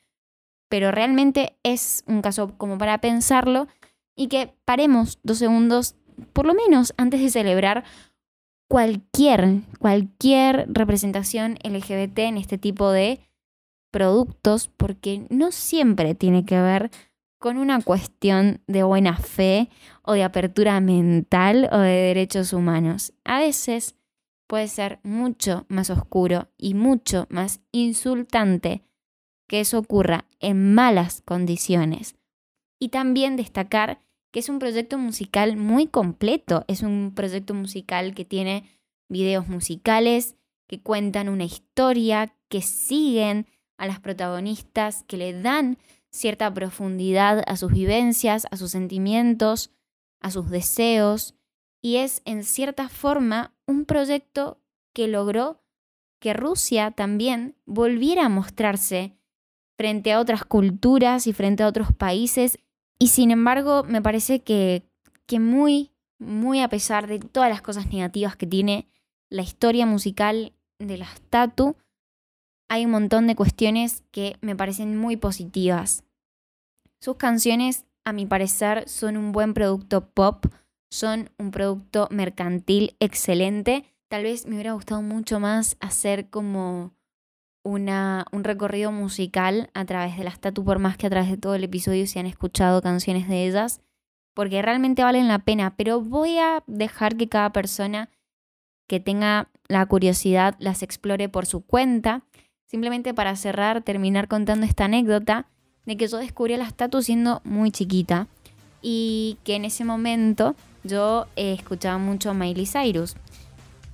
Pero 0.69 0.89
realmente 0.89 1.57
es 1.63 2.05
un 2.07 2.21
caso 2.21 2.57
como 2.57 2.77
para 2.77 3.01
pensarlo 3.01 3.67
y 4.15 4.27
que 4.27 4.53
paremos 4.63 5.19
dos 5.23 5.37
segundos 5.37 5.95
por 6.31 6.45
lo 6.45 6.53
menos 6.53 6.93
antes 6.95 7.19
de 7.19 7.29
celebrar 7.29 7.83
cualquier, 8.69 9.63
cualquier 9.77 10.65
representación 10.69 11.57
LGBT 11.61 12.19
en 12.19 12.37
este 12.37 12.57
tipo 12.57 12.89
de 12.91 13.19
productos, 13.91 14.69
porque 14.69 15.27
no 15.29 15.51
siempre 15.51 16.15
tiene 16.15 16.45
que 16.45 16.57
ver 16.57 16.89
con 17.37 17.57
una 17.57 17.81
cuestión 17.81 18.61
de 18.65 18.83
buena 18.83 19.17
fe 19.17 19.67
o 20.03 20.13
de 20.13 20.23
apertura 20.23 20.79
mental 20.79 21.67
o 21.69 21.79
de 21.79 21.91
derechos 21.91 22.53
humanos. 22.53 23.11
A 23.25 23.39
veces 23.39 23.97
puede 24.47 24.67
ser 24.67 24.99
mucho 25.03 25.65
más 25.69 25.89
oscuro 25.89 26.49
y 26.57 26.73
mucho 26.73 27.27
más 27.29 27.61
insultante 27.71 28.83
que 29.47 29.59
eso 29.59 29.79
ocurra 29.79 30.25
en 30.39 30.73
malas 30.73 31.21
condiciones. 31.21 32.15
Y 32.79 32.89
también 32.89 33.35
destacar 33.35 34.01
que 34.35 34.39
es 34.39 34.49
un 34.49 34.59
proyecto 34.59 34.97
musical 34.97 35.55
muy 35.55 35.87
completo. 35.87 36.65
Es 36.67 36.81
un 36.81 37.13
proyecto 37.15 37.53
musical 37.53 38.13
que 38.13 38.25
tiene 38.25 38.69
videos 39.07 39.47
musicales, 39.47 40.35
que 40.67 40.81
cuentan 40.81 41.29
una 41.29 41.45
historia, 41.45 42.35
que 42.49 42.61
siguen 42.61 43.47
a 43.77 43.87
las 43.87 44.01
protagonistas, 44.01 45.05
que 45.07 45.15
le 45.15 45.31
dan 45.31 45.77
cierta 46.11 46.53
profundidad 46.53 47.45
a 47.47 47.55
sus 47.55 47.71
vivencias, 47.71 48.45
a 48.51 48.57
sus 48.57 48.71
sentimientos, 48.71 49.71
a 50.19 50.31
sus 50.31 50.49
deseos. 50.49 51.35
Y 51.81 51.95
es 51.95 52.21
en 52.25 52.43
cierta 52.43 52.89
forma 52.89 53.54
un 53.67 53.85
proyecto 53.85 54.59
que 54.93 55.07
logró 55.07 55.61
que 56.19 56.33
Rusia 56.33 56.91
también 56.91 57.55
volviera 57.65 58.25
a 58.25 58.29
mostrarse 58.29 59.17
frente 59.77 60.13
a 60.13 60.19
otras 60.19 60.45
culturas 60.45 61.27
y 61.27 61.33
frente 61.33 61.63
a 61.63 61.67
otros 61.67 61.93
países 61.93 62.57
y 62.99 63.07
sin 63.07 63.31
embargo, 63.31 63.83
me 63.83 64.01
parece 64.01 64.41
que, 64.41 64.83
que 65.25 65.39
muy, 65.39 65.91
muy 66.17 66.61
a 66.61 66.69
pesar 66.69 67.07
de 67.07 67.19
todas 67.19 67.49
las 67.49 67.61
cosas 67.61 67.87
negativas 67.91 68.35
que 68.35 68.47
tiene 68.47 68.87
la 69.29 69.41
historia 69.41 69.85
musical 69.85 70.53
de 70.79 70.97
las 70.97 71.21
Tatu, 71.29 71.75
hay 72.69 72.85
un 72.85 72.91
montón 72.91 73.27
de 73.27 73.35
cuestiones 73.35 74.03
que 74.11 74.37
me 74.41 74.55
parecen 74.55 74.97
muy 74.97 75.17
positivas. 75.17 76.03
Sus 76.99 77.17
canciones, 77.17 77.85
a 78.05 78.13
mi 78.13 78.25
parecer, 78.25 78.87
son 78.87 79.17
un 79.17 79.31
buen 79.31 79.53
producto 79.53 80.09
pop, 80.09 80.45
son 80.95 81.29
un 81.37 81.51
producto 81.51 82.07
mercantil 82.09 82.95
excelente. 82.99 83.83
Tal 84.07 84.23
vez 84.23 84.45
me 84.47 84.53
hubiera 84.53 84.73
gustado 84.73 85.01
mucho 85.01 85.39
más 85.39 85.75
hacer 85.81 86.29
como 86.29 86.93
una, 87.63 88.25
un 88.31 88.43
recorrido 88.43 88.91
musical 88.91 89.69
a 89.73 89.85
través 89.85 90.17
de 90.17 90.23
las 90.23 90.39
Tatu, 90.39 90.63
por 90.63 90.79
más 90.79 90.97
que 90.97 91.07
a 91.07 91.09
través 91.09 91.29
de 91.29 91.37
todo 91.37 91.55
el 91.55 91.63
episodio 91.63 92.07
se 92.07 92.19
han 92.19 92.27
escuchado 92.27 92.81
canciones 92.81 93.27
de 93.27 93.45
ellas, 93.45 93.81
porque 94.33 94.61
realmente 94.61 95.03
valen 95.03 95.27
la 95.27 95.39
pena, 95.39 95.75
pero 95.75 95.99
voy 95.99 96.37
a 96.37 96.63
dejar 96.67 97.17
que 97.17 97.27
cada 97.27 97.51
persona 97.51 98.09
que 98.87 98.99
tenga 98.99 99.49
la 99.67 99.85
curiosidad 99.87 100.55
las 100.59 100.83
explore 100.83 101.27
por 101.27 101.45
su 101.45 101.61
cuenta. 101.61 102.23
Simplemente 102.67 103.13
para 103.13 103.35
cerrar, 103.35 103.81
terminar 103.81 104.27
contando 104.27 104.65
esta 104.65 104.85
anécdota 104.85 105.47
de 105.85 105.97
que 105.97 106.07
yo 106.07 106.17
descubrí 106.17 106.53
a 106.53 106.57
las 106.57 106.73
Tatu 106.73 107.01
siendo 107.01 107.41
muy 107.43 107.71
chiquita 107.71 108.27
y 108.81 109.37
que 109.43 109.55
en 109.55 109.65
ese 109.65 109.83
momento 109.83 110.55
yo 110.85 111.27
eh, 111.35 111.53
escuchaba 111.53 111.97
mucho 111.97 112.29
a 112.29 112.33
Miley 112.33 112.65
Cyrus. 112.65 113.15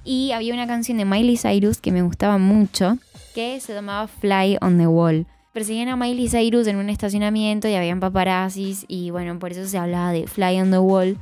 Y 0.03 0.31
había 0.31 0.53
una 0.53 0.67
canción 0.67 0.97
de 0.97 1.05
Miley 1.05 1.37
Cyrus 1.37 1.79
que 1.79 1.91
me 1.91 2.01
gustaba 2.01 2.37
mucho, 2.37 2.97
que 3.35 3.59
se 3.59 3.73
llamaba 3.73 4.07
Fly 4.07 4.57
on 4.61 4.77
the 4.77 4.87
Wall. 4.87 5.27
Perseguían 5.53 5.89
a 5.89 5.95
Miley 5.95 6.29
Cyrus 6.29 6.67
en 6.67 6.77
un 6.77 6.89
estacionamiento 6.89 7.67
y 7.67 7.75
habían 7.75 7.99
paparazzis 7.99 8.85
y 8.87 9.11
bueno, 9.11 9.37
por 9.37 9.51
eso 9.51 9.67
se 9.67 9.77
hablaba 9.77 10.11
de 10.11 10.27
Fly 10.27 10.61
on 10.61 10.71
the 10.71 10.79
Wall. 10.79 11.17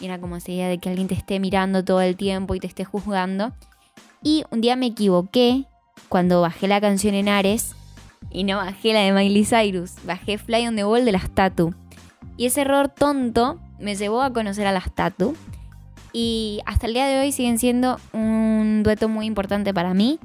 Y 0.00 0.06
era 0.06 0.18
como 0.18 0.36
esa 0.36 0.50
idea 0.50 0.68
de 0.68 0.78
que 0.78 0.88
alguien 0.88 1.06
te 1.06 1.14
esté 1.14 1.38
mirando 1.38 1.84
todo 1.84 2.00
el 2.00 2.16
tiempo 2.16 2.54
y 2.54 2.60
te 2.60 2.66
esté 2.66 2.84
juzgando. 2.84 3.52
Y 4.22 4.44
un 4.50 4.60
día 4.60 4.74
me 4.74 4.86
equivoqué 4.86 5.66
cuando 6.08 6.40
bajé 6.40 6.66
la 6.66 6.80
canción 6.80 7.14
en 7.14 7.28
Ares 7.28 7.76
y 8.30 8.42
no 8.44 8.56
bajé 8.56 8.92
la 8.92 9.00
de 9.00 9.12
Miley 9.12 9.44
Cyrus, 9.44 9.92
bajé 10.04 10.38
Fly 10.38 10.66
on 10.66 10.76
the 10.76 10.84
Wall 10.84 11.04
de 11.04 11.12
las 11.12 11.30
Tatu. 11.30 11.74
Y 12.36 12.46
ese 12.46 12.62
error 12.62 12.88
tonto 12.88 13.60
me 13.84 13.94
llevó 13.94 14.22
a 14.22 14.32
conocer 14.32 14.66
a 14.66 14.72
las 14.72 14.90
Tatu. 14.90 15.36
Y 16.12 16.60
hasta 16.64 16.86
el 16.86 16.94
día 16.94 17.06
de 17.06 17.20
hoy 17.20 17.32
siguen 17.32 17.58
siendo 17.58 18.00
un 18.12 18.82
dueto 18.82 19.08
muy 19.08 19.26
importante 19.26 19.74
para 19.74 19.94
mí 19.94 20.18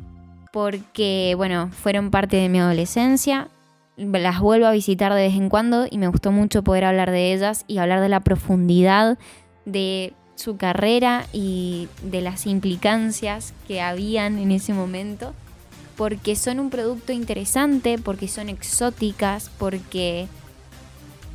porque, 0.53 1.33
bueno, 1.35 1.69
fueron 1.69 2.09
parte 2.09 2.37
de 2.37 2.47
mi 2.47 2.59
adolescencia. 2.59 3.49
Las 3.97 4.39
vuelvo 4.39 4.65
a 4.65 4.71
visitar 4.71 5.13
de 5.13 5.23
vez 5.23 5.35
en 5.35 5.49
cuando 5.49 5.87
y 5.89 5.97
me 5.97 6.07
gustó 6.07 6.31
mucho 6.31 6.63
poder 6.63 6.85
hablar 6.85 7.11
de 7.11 7.33
ellas 7.33 7.65
y 7.67 7.79
hablar 7.79 7.99
de 7.99 8.09
la 8.09 8.21
profundidad 8.21 9.17
de 9.65 10.13
su 10.35 10.55
carrera 10.55 11.25
y 11.33 11.89
de 12.01 12.21
las 12.21 12.47
implicancias 12.47 13.53
que 13.67 13.81
habían 13.81 14.39
en 14.39 14.51
ese 14.51 14.73
momento, 14.73 15.33
porque 15.97 16.37
son 16.37 16.61
un 16.61 16.69
producto 16.69 17.11
interesante, 17.11 17.97
porque 17.97 18.29
son 18.29 18.47
exóticas, 18.47 19.51
porque 19.57 20.29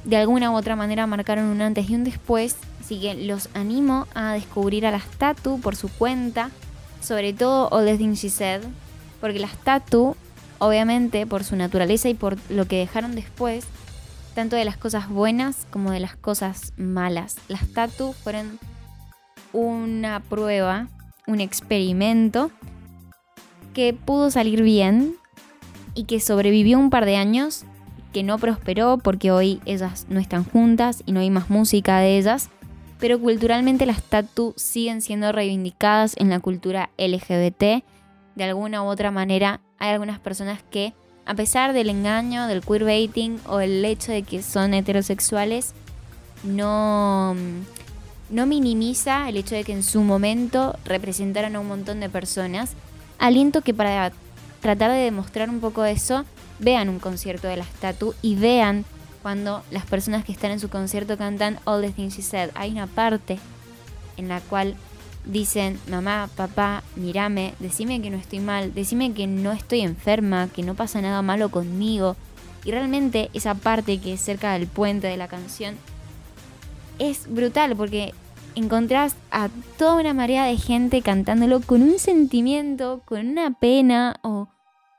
de 0.04 0.16
alguna 0.16 0.50
u 0.50 0.54
otra 0.54 0.76
manera 0.76 1.06
marcaron 1.06 1.46
un 1.46 1.62
antes 1.62 1.88
y 1.88 1.94
un 1.94 2.04
después. 2.04 2.56
Así 2.80 3.00
que 3.00 3.14
los 3.14 3.48
animo 3.54 4.06
a 4.14 4.32
descubrir 4.32 4.86
a 4.86 4.90
las 4.90 5.06
Tatu 5.06 5.60
por 5.60 5.76
su 5.76 5.88
cuenta, 5.88 6.50
sobre 7.00 7.32
todo 7.32 7.68
All 7.70 7.86
the 7.86 7.96
Things 7.96 8.20
She 8.20 8.60
porque 9.20 9.38
las 9.38 9.56
Tatu, 9.56 10.16
obviamente, 10.58 11.26
por 11.26 11.44
su 11.44 11.56
naturaleza 11.56 12.10
y 12.10 12.14
por 12.14 12.36
lo 12.50 12.66
que 12.66 12.78
dejaron 12.78 13.14
después, 13.14 13.64
tanto 14.34 14.56
de 14.56 14.66
las 14.66 14.76
cosas 14.76 15.08
buenas 15.08 15.66
como 15.70 15.92
de 15.92 16.00
las 16.00 16.16
cosas 16.16 16.74
malas. 16.76 17.36
Las 17.48 17.66
Tatu 17.72 18.12
fueron 18.12 18.58
una 19.54 20.20
prueba, 20.20 20.88
un 21.26 21.40
experimento 21.40 22.50
que 23.72 23.94
pudo 23.94 24.30
salir 24.30 24.62
bien 24.62 25.16
y 25.94 26.04
que 26.04 26.20
sobrevivió 26.20 26.78
un 26.78 26.90
par 26.90 27.06
de 27.06 27.16
años, 27.16 27.64
que 28.14 28.22
no 28.22 28.38
prosperó 28.38 28.96
porque 28.96 29.30
hoy 29.30 29.60
ellas 29.66 30.06
no 30.08 30.18
están 30.18 30.44
juntas 30.44 31.02
y 31.04 31.12
no 31.12 31.20
hay 31.20 31.28
más 31.28 31.50
música 31.50 31.98
de 31.98 32.16
ellas, 32.16 32.48
pero 32.98 33.20
culturalmente 33.20 33.84
las 33.84 34.02
Tatu 34.02 34.54
siguen 34.56 35.02
siendo 35.02 35.32
reivindicadas 35.32 36.14
en 36.16 36.30
la 36.30 36.40
cultura 36.40 36.88
LGBT 36.96 37.84
de 38.34 38.44
alguna 38.44 38.82
u 38.82 38.86
otra 38.86 39.10
manera 39.10 39.60
hay 39.78 39.90
algunas 39.90 40.18
personas 40.18 40.60
que, 40.70 40.92
a 41.26 41.34
pesar 41.34 41.72
del 41.72 41.90
engaño, 41.90 42.46
del 42.46 42.62
queerbaiting 42.62 43.40
o 43.46 43.60
el 43.60 43.84
hecho 43.84 44.12
de 44.12 44.22
que 44.22 44.42
son 44.42 44.74
heterosexuales, 44.74 45.74
no, 46.42 47.34
no 48.30 48.46
minimiza 48.46 49.28
el 49.28 49.36
hecho 49.36 49.54
de 49.54 49.64
que 49.64 49.72
en 49.72 49.82
su 49.82 50.02
momento 50.02 50.76
representaron 50.84 51.56
a 51.56 51.60
un 51.60 51.68
montón 51.68 52.00
de 52.00 52.08
personas. 52.08 52.72
Aliento 53.18 53.62
que 53.62 53.74
para 53.74 54.12
tratar 54.60 54.90
de 54.90 54.98
demostrar 54.98 55.48
un 55.48 55.60
poco 55.60 55.84
eso, 55.84 56.24
vean 56.58 56.88
un 56.88 56.98
concierto 56.98 57.48
de 57.48 57.56
la 57.56 57.64
Statu 57.64 58.14
y 58.22 58.36
vean 58.36 58.84
cuando 59.22 59.62
las 59.70 59.86
personas 59.86 60.24
que 60.24 60.32
están 60.32 60.50
en 60.50 60.60
su 60.60 60.68
concierto 60.68 61.16
cantan 61.16 61.58
All 61.64 61.80
the 61.80 61.90
Things 61.90 62.16
She 62.16 62.22
Said. 62.22 62.50
Hay 62.54 62.72
una 62.72 62.86
parte 62.86 63.38
en 64.16 64.28
la 64.28 64.40
cual 64.40 64.76
dicen, 65.24 65.80
mamá, 65.88 66.28
papá, 66.36 66.82
mírame, 66.96 67.54
decime 67.58 68.02
que 68.02 68.10
no 68.10 68.18
estoy 68.18 68.40
mal, 68.40 68.74
decime 68.74 69.12
que 69.12 69.26
no 69.26 69.52
estoy 69.52 69.80
enferma, 69.80 70.48
que 70.48 70.62
no 70.62 70.74
pasa 70.74 71.00
nada 71.00 71.22
malo 71.22 71.50
conmigo. 71.50 72.16
Y 72.64 72.70
realmente 72.70 73.30
esa 73.32 73.54
parte 73.54 73.98
que 73.98 74.14
es 74.14 74.20
cerca 74.20 74.52
del 74.52 74.66
puente 74.66 75.06
de 75.06 75.16
la 75.16 75.28
canción 75.28 75.76
es 76.98 77.26
brutal 77.28 77.74
porque 77.76 78.14
encontrás 78.54 79.16
a 79.30 79.48
toda 79.78 80.00
una 80.00 80.14
marea 80.14 80.44
de 80.44 80.56
gente 80.56 81.02
cantándolo 81.02 81.60
con 81.60 81.82
un 81.82 81.98
sentimiento, 81.98 83.02
con 83.04 83.26
una 83.26 83.52
pena 83.52 84.16
o 84.22 84.48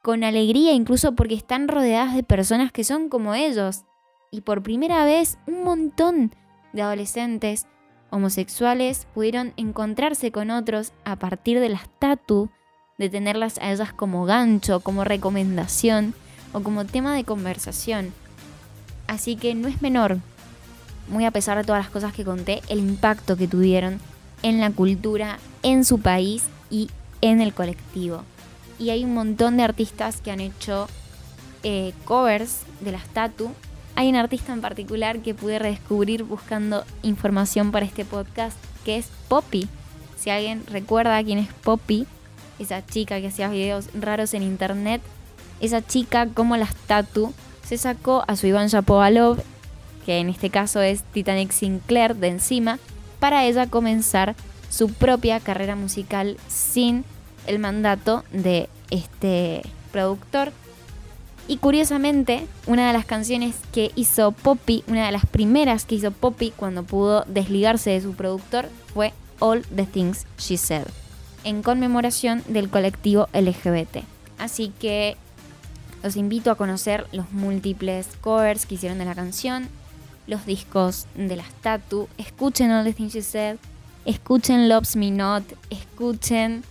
con 0.06 0.24
alegría, 0.24 0.74
incluso 0.74 1.16
porque 1.16 1.34
están 1.34 1.68
rodeadas 1.68 2.14
de 2.14 2.22
personas 2.22 2.72
que 2.72 2.84
son 2.84 3.10
como 3.10 3.34
ellos. 3.34 3.86
Y 4.30 4.42
por 4.42 4.62
primera 4.62 5.04
vez 5.04 5.40
un 5.48 5.64
montón 5.64 6.32
de 6.74 6.84
adolescentes 6.84 7.66
homosexuales 8.12 9.08
pudieron 9.16 9.54
encontrarse 9.58 10.32
con 10.32 10.52
otros 10.52 10.94
a 11.06 11.16
partir 11.16 11.60
de 11.60 11.70
las 11.70 11.90
tatu, 11.98 12.52
de 13.00 13.10
tenerlas 13.10 13.58
a 13.58 13.72
ellas 13.72 13.94
como 13.94 14.26
gancho, 14.26 14.80
como 14.80 15.06
recomendación 15.06 16.14
o 16.54 16.62
como 16.62 16.86
tema 16.86 17.16
de 17.16 17.24
conversación. 17.24 18.14
Así 19.08 19.36
que 19.38 19.56
no 19.56 19.68
es 19.68 19.82
menor, 19.82 20.20
muy 21.08 21.26
a 21.26 21.32
pesar 21.32 21.58
de 21.58 21.64
todas 21.64 21.84
las 21.84 21.92
cosas 21.92 22.14
que 22.14 22.24
conté, 22.24 22.62
el 22.70 22.78
impacto 22.78 23.38
que 23.38 23.48
tuvieron 23.48 24.00
en 24.44 24.60
la 24.60 24.70
cultura, 24.70 25.40
en 25.64 25.84
su 25.84 26.00
país 26.00 26.44
y 26.70 26.92
en 27.22 27.42
el 27.42 27.56
colectivo. 27.56 28.24
Y 28.80 28.90
hay 28.90 29.04
un 29.04 29.14
montón 29.14 29.58
de 29.58 29.64
artistas 29.64 30.22
que 30.22 30.32
han 30.32 30.40
hecho 30.40 30.88
eh, 31.64 31.94
covers 32.06 32.62
de 32.82 32.92
las 32.92 33.06
tatu 33.06 33.52
hay 33.96 34.10
un 34.10 34.18
artista 34.18 34.52
en 34.52 34.62
particular 34.62 35.20
que 35.20 35.34
pude 35.34 35.58
redescubrir 35.58 36.24
buscando 36.24 36.84
información 37.02 37.72
para 37.72 37.86
este 37.86 38.04
podcast, 38.04 38.58
que 38.84 38.98
es 38.98 39.08
Poppy. 39.30 39.70
Si 40.18 40.30
alguien 40.30 40.64
recuerda 40.68 41.24
quién 41.24 41.40
es 41.40 41.48
Poppy, 41.64 42.06
esa 42.60 42.86
chica 42.86 43.22
que 43.22 43.28
hacía 43.28 43.48
videos 43.48 43.88
raros 43.94 44.34
en 44.34 44.44
internet, 44.44 45.02
esa 45.62 45.82
chica 45.82 46.28
como 46.28 46.58
las 46.58 46.76
tatu 46.76 47.34
se 47.64 47.78
sacó 47.78 48.26
a 48.28 48.36
su 48.36 48.48
Iván 48.48 48.68
Shapovalov, 48.68 49.42
que 50.06 50.20
en 50.20 50.28
este 50.28 50.50
caso 50.50 50.82
es 50.82 51.04
Titanic 51.04 51.52
Sinclair 51.52 52.18
de 52.18 52.28
encima, 52.28 52.80
para 53.22 53.46
ella 53.46 53.68
comenzar 53.68 54.36
su 54.70 54.92
propia 54.92 55.40
carrera 55.40 55.78
musical 55.78 56.38
sin 56.50 57.06
el 57.48 57.60
mandato 57.60 58.24
de 58.32 58.70
este 58.90 59.62
productor 59.92 60.52
y 61.48 61.58
curiosamente, 61.58 62.48
una 62.66 62.88
de 62.88 62.94
las 62.94 63.06
canciones 63.06 63.56
que 63.72 63.92
hizo 63.96 64.32
Poppy, 64.32 64.84
una 64.88 65.06
de 65.06 65.12
las 65.12 65.28
primeras 65.28 65.86
que 65.86 65.96
hizo 65.96 66.10
Poppy 66.10 66.52
cuando 66.56 66.84
pudo 66.84 67.24
desligarse 67.28 67.92
de 67.92 68.02
su 68.02 68.16
productor, 68.16 68.68
fue 68.94 69.14
All 69.40 69.64
the 69.76 69.86
Things 69.86 70.26
She 70.40 70.58
Said, 70.58 70.88
en 71.44 71.62
conmemoración 71.62 72.42
del 72.48 72.70
colectivo 72.70 73.28
LGBT. 73.34 74.04
Así 74.40 74.74
que 74.80 75.18
los 76.02 76.16
invito 76.16 76.50
a 76.50 76.56
conocer 76.56 77.06
los 77.12 77.32
múltiples 77.32 78.08
covers 78.22 78.66
que 78.66 78.76
hicieron 78.76 78.98
de 78.98 79.06
la 79.06 79.14
canción, 79.14 79.70
los 80.26 80.48
discos 80.48 81.06
de 81.14 81.36
las 81.36 81.52
Tatu, 81.62 82.10
escuchen 82.18 82.72
All 82.72 82.86
the 82.86 82.94
Things 82.94 83.14
She 83.14 83.22
Said, 83.22 83.58
escuchen 84.06 84.68
Loves 84.68 84.96
Me 84.96 85.12
Not, 85.12 85.44
escuchen 85.70 86.64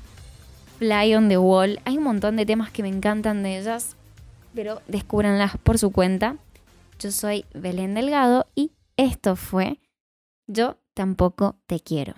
Fly 0.78 1.14
on 1.14 1.28
the 1.28 1.38
Wall. 1.38 1.80
Hay 1.84 1.98
un 1.98 2.04
montón 2.04 2.36
de 2.36 2.46
temas 2.46 2.70
que 2.70 2.82
me 2.82 2.88
encantan 2.88 3.42
de 3.42 3.58
ellas 3.58 3.96
pero 4.54 4.80
descúbranlas 4.86 5.56
por 5.58 5.78
su 5.78 5.90
cuenta. 5.90 6.36
Yo 6.98 7.10
soy 7.10 7.44
Belén 7.54 7.94
Delgado 7.94 8.46
y 8.54 8.72
esto 8.96 9.36
fue 9.36 9.80
Yo 10.46 10.78
tampoco 10.94 11.56
te 11.66 11.80
quiero. 11.80 12.14